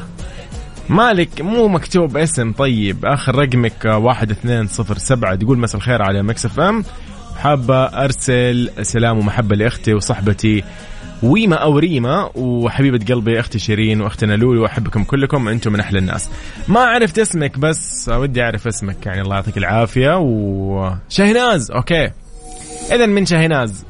مالك 0.89 1.41
مو 1.41 1.67
مكتوب 1.67 2.17
اسم. 2.17 2.51
طيب 2.51 3.05
آخر 3.05 3.36
رقمك 3.36 3.86
واحد 3.86 4.32
اثنين 4.32 4.67
صفر 4.67 4.97
سبعة. 4.97 5.36
تقول 5.36 5.59
مساء 5.59 5.77
الخير 5.77 6.01
على 6.01 6.23
مكسف 6.23 6.59
ام. 6.59 6.84
حابة 7.39 7.83
أرسل 7.83 8.69
سلام 8.81 9.17
ومحبة 9.17 9.55
لأختي 9.55 9.93
وصحبتي 9.93 10.63
ويما 11.23 11.55
أو 11.55 11.77
ريما 11.77 12.29
وحبيبة 12.35 13.05
قلبي 13.13 13.39
أختي 13.39 13.59
شيرين 13.59 14.01
وأختنا 14.01 14.33
لولو 14.33 14.63
وأحبكم 14.63 15.03
كلكم 15.03 15.47
أنتم 15.47 15.73
من 15.73 15.79
أحلى 15.79 15.99
الناس. 15.99 16.29
ما 16.67 16.79
عرفت 16.79 17.19
اسمك 17.19 17.59
بس 17.59 18.09
ودي 18.13 18.43
أعرف 18.43 18.67
اسمك 18.67 19.05
يعني 19.05 19.21
الله 19.21 19.35
يعطيك 19.35 19.57
العافية. 19.57 20.17
وشهناز 20.17 21.71
أوكي. 21.71 22.09
إذا 22.91 23.05
من 23.05 23.25
شهناز 23.25 23.85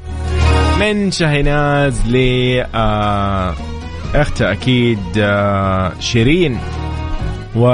من 0.80 1.10
شهناز 1.10 2.06
ل 2.06 2.16
آه 2.74 3.54
أختها 4.14 4.52
أكيد 4.52 4.98
آه 5.18 5.92
شيرين. 6.00 6.58
و 7.56 7.66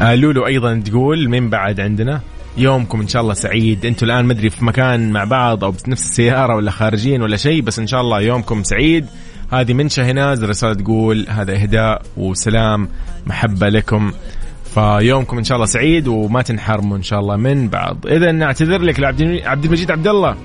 آه 0.00 0.14
لولو 0.14 0.46
أيضا 0.46 0.82
تقول 0.86 1.28
من 1.28 1.50
بعد 1.50 1.80
عندنا؟ 1.80 2.20
يومكم 2.56 3.00
إن 3.00 3.08
شاء 3.08 3.22
الله 3.22 3.34
سعيد. 3.34 3.86
أنتم 3.86 4.06
الآن 4.06 4.24
مدري 4.24 4.50
في 4.50 4.64
مكان 4.64 5.10
مع 5.10 5.24
بعض 5.24 5.64
أو 5.64 5.70
بنفس 5.70 6.02
السيارة 6.02 6.56
ولا 6.56 6.70
خارجين 6.70 7.22
ولا 7.22 7.36
شيء 7.36 7.62
بس 7.62 7.78
إن 7.78 7.86
شاء 7.86 8.00
الله 8.00 8.20
يومكم 8.20 8.62
سعيد. 8.62 9.06
هذه 9.52 9.72
من 9.72 9.88
شهناز 9.88 10.44
رسالة 10.44 10.74
تقول 10.74 11.26
هذا 11.28 11.52
إهداء 11.52 12.02
وسلام 12.16 12.88
محبة 13.26 13.68
لكم. 13.68 14.12
فيومكم 14.74 15.38
إن 15.38 15.44
شاء 15.44 15.56
الله 15.56 15.66
سعيد 15.66 16.08
وما 16.08 16.42
تنحرموا 16.42 16.96
إن 16.96 17.02
شاء 17.02 17.20
الله 17.20 17.36
من 17.36 17.68
بعض. 17.68 18.06
إذا 18.06 18.32
نعتذر 18.32 18.82
لك 18.82 19.00
لعبد 19.00 19.40
عبد 19.44 19.64
المجيد 19.64 19.90
عبد 19.90 20.08
الله. 20.08 20.36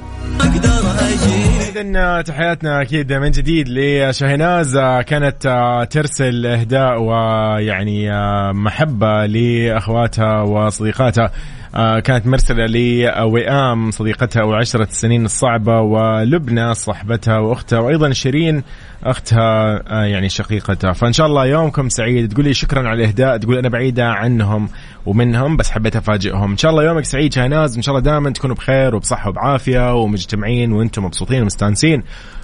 اذا 1.78 2.22
تحياتنا 2.22 2.82
أكيد 2.82 3.14
من 3.14 3.32
جديد 3.32 3.68
لشهناز 3.70 4.78
كانت 4.78 5.88
ترسل 5.92 6.46
إهداء 6.46 7.02
ويعني 7.02 8.10
محبة 8.54 9.26
لأخواتها 9.26 10.42
وصديقاتها. 10.42 11.32
آه، 11.76 12.00
كانت 12.00 12.28
مرسلة 12.28 12.66
لوئام 12.66 13.92
صديقتها 13.92 14.44
وعشرة 14.44 14.84
السنين 14.84 15.26
الصعبة 15.26 15.82
ولبنى 15.82 16.74
صاحبتها 16.74 17.40
وأختها 17.40 17.80
وأيضا 17.80 18.12
شيرين 18.14 18.64
أختها 19.04 19.84
آه، 19.88 20.04
يعني 20.06 20.30
شقيقتها. 20.30 20.94
فإن 20.94 21.14
شاء 21.14 21.28
الله 21.28 21.46
يومكم 21.46 21.90
سعيد. 21.90 22.34
تقولي 22.34 22.54
شكرا 22.54 22.90
على 22.90 23.04
الإهداء 23.04 23.38
تقول 23.38 23.58
أنا 23.58 23.70
بعيدة 23.70 24.06
عنهم 24.06 24.70
ومنهم 25.06 25.58
بس 25.58 25.72
حبيت 25.72 25.96
أفاجئهم. 25.96 26.52
إن 26.52 26.58
شاء 26.58 26.72
الله 26.72 26.84
يومك 26.84 27.06
سعيد 27.06 27.34
شهناز 27.34 27.76
إن 27.76 27.82
شاء 27.82 27.96
الله 27.96 28.12
دائما 28.12 28.30
تكونوا 28.30 28.56
بخير 28.56 28.96
وبصحة 28.96 29.30
وبعافية 29.30 29.94
ومجتمعين 30.18 30.72
وأنتم 30.72 31.06
مبسوطين 31.06 31.42
ومستانسين. 31.42 32.04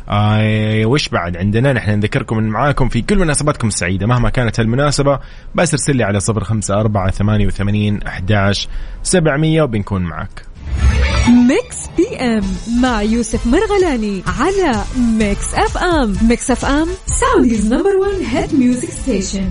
آه 0.09 0.85
وش 0.85 1.09
بعد 1.09 1.37
عندنا؟ 1.37 1.73
نحن 1.73 1.91
نذكركم 1.91 2.37
من 2.37 2.49
معاكم 2.49 2.89
في 2.89 3.01
كل 3.01 3.19
مناسباتكم 3.19 3.67
السعيدة 3.67 4.07
مهما 4.07 4.29
كانت 4.29 4.59
المناسبة 4.59 5.19
بس 5.55 5.73
ارسل 5.73 5.95
لي 5.95 6.03
على 6.03 6.19
صفر 6.19 6.43
خمسة 6.43 6.73
أربعة 6.73 7.11
ثمانية 7.11 7.47
وثمانين 7.47 8.03
أحداش 8.03 8.67
سبعمية 9.03 9.61
وبنكون 9.61 10.01
معك. 10.01 10.45
Mix 11.47 11.77
PM 11.97 12.43
مع 12.81 13.01
يوسف 13.01 13.47
مرغلاني 13.47 14.23
على 14.39 14.83
Mix 15.19 15.53
FM 15.53 16.13
Mix 16.21 16.51
FM 16.51 16.87
Saudi's 17.05 17.73
number 17.73 17.95
1 17.95 18.21
hit 18.35 18.55
music 18.55 18.89
station 18.89 19.49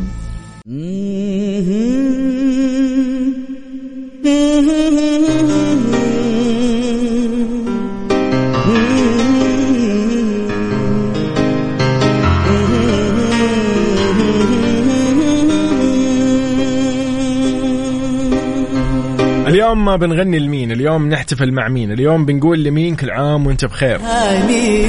اليوم 19.73 19.97
بنغني 19.97 20.39
لمين 20.39 20.73
اليوم 20.73 21.09
نحتفل 21.09 21.53
مع 21.53 21.69
مين 21.69 21.93
اليوم 21.93 22.25
بنقول 22.25 22.65
لمين 22.65 22.97
كل 22.97 23.11
عام 23.11 23.47
وانت 23.47 23.65
بخير. 23.65 24.01
هاني 24.01 24.87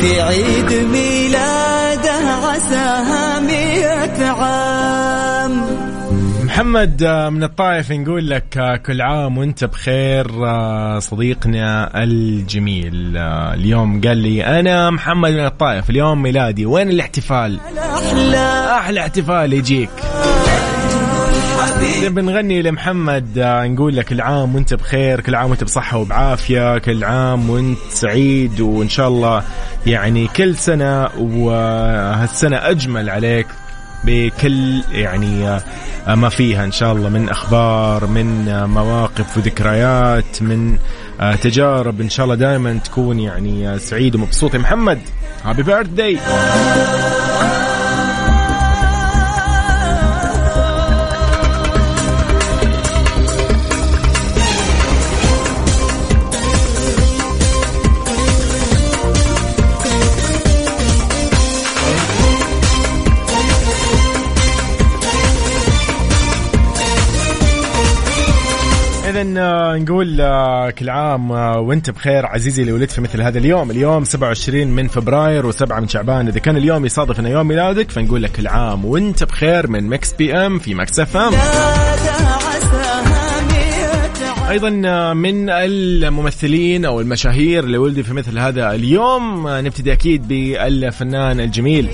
في 0.00 0.20
عيد 0.20 0.72
ميلاده 0.92 2.12
عساها 2.44 3.40
مئة 3.40 4.26
عام. 4.26 5.64
محمد 6.44 7.02
آه، 7.02 7.30
من 7.30 7.42
الطائف 7.42 7.92
نقول 7.92 8.30
لك 8.30 8.58
آه، 8.58 8.76
كل 8.76 9.00
عام 9.00 9.38
وانت 9.38 9.64
بخير 9.64 10.46
آه، 10.46 10.98
صديقنا 10.98 11.90
الجميل. 12.02 13.16
اليوم 13.16 14.00
قال 14.00 14.16
لي 14.16 14.44
أنا 14.60 14.90
محمد 14.90 15.30
من 15.30 15.44
الطائف 15.46 15.90
اليوم 15.90 16.22
ميلادي. 16.22 16.66
وين 16.66 16.88
الاحتفال؟ 16.88 17.60
أحلى 18.78 19.00
احتفال 19.00 19.52
يجيك. 19.52 19.90
بنغني 22.08 22.62
لمحمد 22.62 23.38
نقول 23.64 23.96
لك 23.96 24.04
كل 24.04 24.20
عام 24.20 24.54
وانت 24.54 24.74
بخير 24.74 25.20
كل 25.20 25.34
عام 25.34 25.50
وانت 25.50 25.64
بصحة 25.64 25.98
وبعافية 25.98 26.78
كل 26.78 27.04
عام 27.04 27.50
وانت 27.50 27.78
سعيد 27.90 28.60
وإن 28.60 28.88
شاء 28.88 29.08
الله 29.08 29.42
يعني 29.86 30.26
كل 30.26 30.56
سنة 30.56 31.08
وهالسنة 31.18 32.56
أجمل 32.56 33.10
عليك 33.10 33.46
بكل 34.04 34.82
يعني 34.92 35.60
ما 36.08 36.28
فيها. 36.28 36.64
إن 36.64 36.72
شاء 36.72 36.92
الله 36.92 37.08
من 37.08 37.28
أخبار 37.28 38.06
من 38.06 38.64
مواقف 38.64 39.36
وذكريات 39.36 40.42
من 40.42 40.78
تجارب. 41.42 42.00
إن 42.00 42.10
شاء 42.10 42.24
الله 42.24 42.36
دائما 42.36 42.78
تكون 42.84 43.20
يعني 43.20 43.78
سعيد 43.78 44.14
ومبسوط. 44.14 44.54
يا 44.54 44.58
محمد 44.58 44.98
Happy 45.44 45.62
birthday 45.62 46.18
نقول 69.86 70.20
آه، 70.20 70.70
كل 70.70 70.90
عام 70.90 71.32
آه، 71.32 71.60
وانت 71.60 71.90
بخير 71.90 72.26
عزيزي 72.26 72.62
اللي 72.62 72.72
ولدت 72.72 72.90
في 72.90 73.00
مثل 73.00 73.22
هذا 73.22 73.38
اليوم. 73.38 73.70
اليوم 73.70 74.04
27 74.04 74.66
من 74.66 74.88
فبراير 74.88 75.52
و7 75.52 75.72
من 75.72 75.88
شعبان. 75.88 76.28
إذا 76.28 76.38
كان 76.38 76.56
اليوم 76.56 76.86
يصادف 76.86 77.20
انه 77.20 77.28
يوم 77.28 77.48
ميلادك 77.48 77.90
فنقول 77.90 78.22
لك 78.22 78.32
كل 78.32 78.46
عام 78.46 78.84
وانت 78.84 79.24
بخير 79.24 79.70
من 79.70 79.88
Mix 79.88 80.12
PM 80.12 80.58
في 80.58 80.74
Mix 80.74 81.00
FM. 81.00 81.32
أيضا 84.50 84.70
من 85.14 85.50
الممثلين 85.50 86.84
أو 86.84 87.00
المشاهير 87.00 87.64
اللي 87.64 87.78
ولدوا 87.78 88.02
في 88.02 88.12
مثل 88.12 88.38
هذا 88.38 88.74
اليوم 88.74 89.48
نبتدي 89.48 89.92
أكيد 89.92 90.28
بالفنان 90.28 91.40
الجميل. 91.40 91.88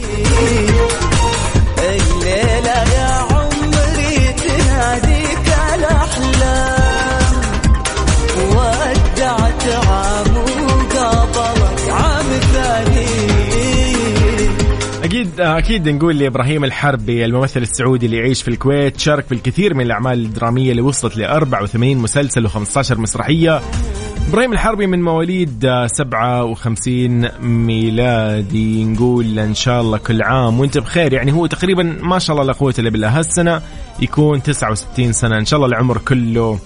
أكيد 15.04 15.40
أكيد 15.40 15.88
نقول 15.88 16.18
لإبراهيم 16.18 16.64
الحربي 16.64 17.24
الممثل 17.24 17.62
السعودي 17.62 18.06
اللي 18.06 18.16
يعيش 18.16 18.42
في 18.42 18.48
الكويت 18.48 19.00
شارك 19.00 19.26
في 19.26 19.32
الكثير 19.32 19.74
من 19.74 19.80
الأعمال 19.80 20.24
الدرامية 20.24 20.70
اللي 20.70 20.82
وصلت 20.82 21.16
ل 21.16 21.24
84 21.24 21.96
مسلسل 21.96 22.48
و15 22.48 22.92
مسرحية. 22.92 23.60
إبراهيم 24.28 24.52
الحربي 24.52 24.86
من 24.86 25.02
مواليد 25.02 25.66
57 25.86 27.28
ميلادي. 27.40 28.84
نقول 28.84 29.38
إن 29.38 29.54
شاء 29.54 29.80
الله 29.80 29.98
كل 29.98 30.22
عام 30.22 30.60
وأنت 30.60 30.78
بخير. 30.78 31.12
يعني 31.12 31.32
هو 31.32 31.46
تقريبا 31.46 31.82
ما 31.82 32.18
شاء 32.18 32.36
الله 32.36 32.46
لا 32.46 32.52
قوة 32.52 32.74
إلا 32.78 32.90
بالله. 32.90 33.18
هالسنة 33.18 33.62
يكون 34.00 34.42
69 34.42 35.12
سنة. 35.12 35.38
إن 35.38 35.44
شاء 35.44 35.56
الله 35.56 35.68
العمر 35.68 35.98
كله 35.98 36.58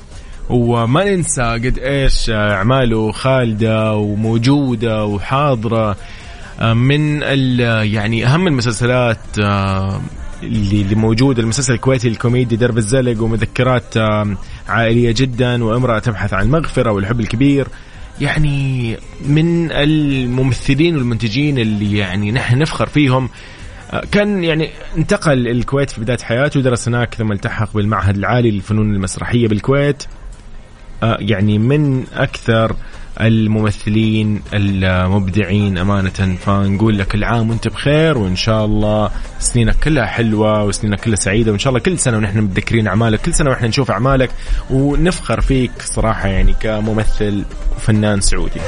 وما 0.51 1.05
ننسى 1.05 1.43
قد 1.43 1.79
إيش 1.79 2.31
أعماله 2.31 3.13
خالدة 3.13 3.95
وموجودة 3.95 5.05
وحاضرة. 5.05 5.97
آه، 6.61 6.75
من 6.75 7.23
يعني 7.83 8.27
أهم 8.27 8.47
المسلسلات 8.47 9.39
آه، 9.41 10.01
اللي 10.43 10.95
موجودة 10.95 11.43
المسلسل 11.43 11.75
الكويتي 11.75 12.09
الكوميدي 12.09 12.57
درب 12.57 12.79
الزلق 12.79 13.23
ومذكرات 13.23 13.97
آه، 13.97 14.37
عائلية 14.69 15.15
جدا 15.17 15.65
وامرأة 15.65 15.99
تبحث 15.99 16.35
عن 16.35 16.47
المغفرة 16.47 16.93
والحب 16.93 17.21
الكبير. 17.21 17.69
يعني 18.21 18.97
من 19.29 19.73
الممثلين 19.73 20.97
والمنتجين 20.97 21.59
اللي 21.59 21.99
يعني 21.99 22.33
نحن 22.33 22.59
نفخر 22.59 22.87
فيهم. 22.87 23.29
كان 24.13 24.45
يعني 24.45 24.71
انتقل 24.97 25.49
الكويت 25.49 25.91
في 25.91 26.01
بداية 26.01 26.19
حياته 26.19 26.61
ودرس 26.61 26.89
هناك 26.89 27.15
ثم 27.15 27.33
التحق 27.33 27.75
بالمعهد 27.75 28.17
العالي 28.17 28.51
للفنون 28.51 28.95
المسرحية 28.95 29.49
بالكويت. 29.49 30.03
يعني 31.03 31.59
من 31.59 32.05
أكثر 32.15 32.77
الممثلين 33.21 34.43
المبدعين 34.55 35.79
أمانة. 35.79 36.37
فنقول 36.47 36.99
لك 36.99 37.15
العام 37.15 37.51
وانت 37.51 37.69
بخير 37.69 38.19
وإن 38.19 38.37
شاء 38.37 38.65
الله 38.65 39.11
سنينك 39.39 39.77
كلها 39.85 40.07
حلوة 40.07 40.65
وسنينك 40.65 41.01
كلها 41.01 41.17
سعيدة 41.17 41.51
وإن 41.51 41.59
شاء 41.59 41.71
الله 41.71 41.81
كل 41.81 41.99
سنة 41.99 42.17
ونحن 42.17 42.39
متذكرين 42.39 42.87
أعمالك 42.87 43.21
كل 43.21 43.35
سنة 43.35 43.51
ونحن 43.51 43.65
نشوف 43.65 43.91
أعمالك. 43.91 44.31
ونفخر 44.71 45.41
فيك 45.41 45.71
صراحة 45.81 46.29
يعني 46.29 46.55
كممثل 46.61 47.45
وفنان 47.77 48.21
سعودي. 48.21 48.61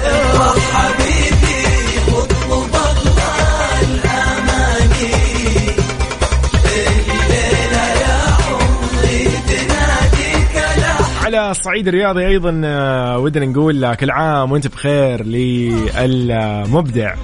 الصعيد 11.38 11.88
الرياضي 11.88 12.26
أيضا 12.26 12.62
آه، 12.64 13.18
ودنا 13.18 13.46
نقول 13.46 13.94
كل 13.94 14.10
عام 14.10 14.52
وأنت 14.52 14.66
بخير 14.66 15.24
للمبدع. 15.26 17.14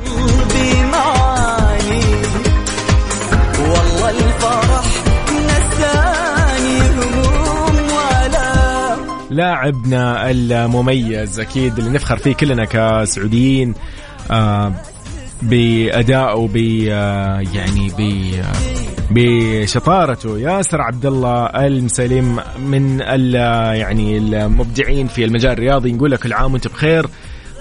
لاعبنا 9.31 10.31
المميز 10.31 11.41
أكيد 11.41 11.79
اللي 11.79 11.91
نفخر 11.91 12.17
فيه 12.17 12.33
كلنا 12.35 12.65
كسعوديين 12.65 13.75
آه 14.31 14.73
بادائه 15.43 16.49
ب 16.55 16.87
آه، 16.91 17.41
يعني 17.55 17.91
ب 17.99 18.35
بشطارته 19.15 20.39
ياسر 20.39 20.81
عبد 20.81 21.07
الله 21.07 21.47
المسلم 21.47 22.41
من 22.67 23.01
يعني 23.01 24.19
المبدعين 24.19 25.07
في 25.07 25.25
المجال 25.25 25.53
الرياضي 25.53 25.93
نقول 25.93 26.11
لك 26.11 26.27
العام 26.27 26.53
وانت 26.53 26.69
بخير. 26.69 27.07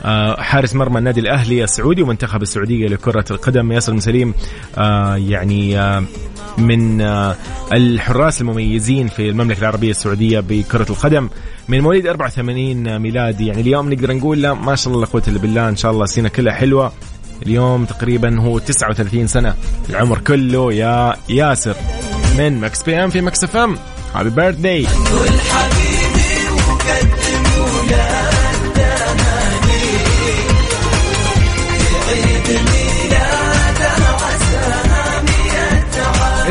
آه، 0.06 0.42
حارس 0.42 0.76
مرمى 0.76 1.00
النادي 1.00 1.20
الأهلي 1.20 1.64
السعودي 1.64 2.02
ومنتخب 2.02 2.42
السعودية 2.42 2.88
لكرة 2.88 3.26
القدم. 3.32 3.72
ياسر 3.72 3.94
مسليم 3.94 4.34
آه، 4.78 5.16
يعني 5.16 5.80
آه، 5.80 6.04
من 6.58 7.02
الحراس 7.74 8.42
المميزين 8.42 9.08
في 9.08 9.30
المملكة 9.30 9.60
العربية 9.60 9.90
السعودية 9.92 10.40
بكرة 10.40 10.86
القدم. 10.90 11.30
من 11.68 11.82
مواليد 11.82 12.08
84 12.08 13.00
ميلادي 13.00 13.48
يعني 13.48 13.62
اليوم 13.62 13.94
نقدر 13.94 14.14
نقول 14.14 14.42
لا 14.42 14.54
ما 14.54 14.76
شاء 14.76 14.94
الله 14.94 15.06
لا 15.06 15.12
قوة 15.12 15.24
إلا 15.28 15.40
بالله 15.40 15.70
إن 15.70 15.76
شاء 15.76 15.92
الله 15.92 16.06
سنة 16.06 16.30
كلها 16.30 16.54
حلوة. 16.54 16.92
اليوم 17.44 17.86
تقريبا 17.86 18.40
هو 18.40 18.60
39 18.60 19.28
سنة. 19.28 19.56
العمر 19.90 20.20
كله 20.20 20.74
يا 20.74 21.16
ياسر. 21.30 21.76
من 22.38 22.60
Mix 22.62 22.84
PM 22.84 23.10
في 23.10 23.22
Mix 23.22 23.44
FM. 23.44 23.78
Happy 24.16 24.30
birthday 24.30 24.88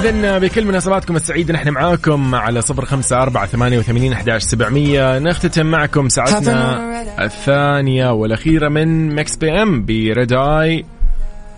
إذا 0.05 0.39
بكل 0.39 0.65
مناسباتكم 0.65 1.17
السعيدة 1.17 1.55
نحن 1.55 1.69
معاكم 1.69 2.35
على 2.35 2.61
صفر 2.61 2.85
خمسة 2.85 3.23
أربعة 3.23 3.47
ثمانية 3.47 3.79
وثمانين 3.79 4.13
أحداش 4.13 4.43
سبعمية. 4.43 5.19
نختتم 5.19 5.67
معكم 5.67 6.09
ساعتنا 6.09 7.25
الثانية 7.25 8.13
والأخيرة 8.13 8.69
من 8.69 9.15
Mix 9.15 9.37
PM 9.37 9.85
بريد 9.85 10.33
آي 10.33 10.85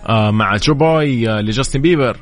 آه 0.09 0.31
مع 0.31 0.57
تروبوي 0.57 1.29
آه 1.29 1.41
لجاستن 1.41 1.81
بيبر. 1.81 2.17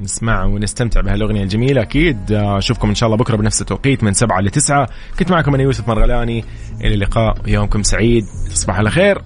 نسمع 0.00 0.44
ونستمتع 0.44 1.00
بهالأغنية 1.00 1.42
الجميلة. 1.42 1.82
أكيد 1.82 2.32
آه، 2.32 2.58
أشوفكم 2.58 2.88
إن 2.88 2.94
شاء 2.94 3.06
الله 3.06 3.18
بكرة 3.18 3.36
بنفس 3.36 3.60
التوقيت 3.60 4.04
من 4.04 4.12
سبعة 4.12 4.40
لتسعة. 4.40 4.88
كنت 5.18 5.30
معكم 5.30 5.54
أنا 5.54 5.62
يوسف 5.62 5.88
مرغلاني. 5.88 6.44
إلى 6.80 6.94
اللقاء. 6.94 7.36
يومكم 7.46 7.82
سعيد. 7.82 8.24
تصبح 8.50 8.76
على 8.76 8.90
خير. 8.90 9.22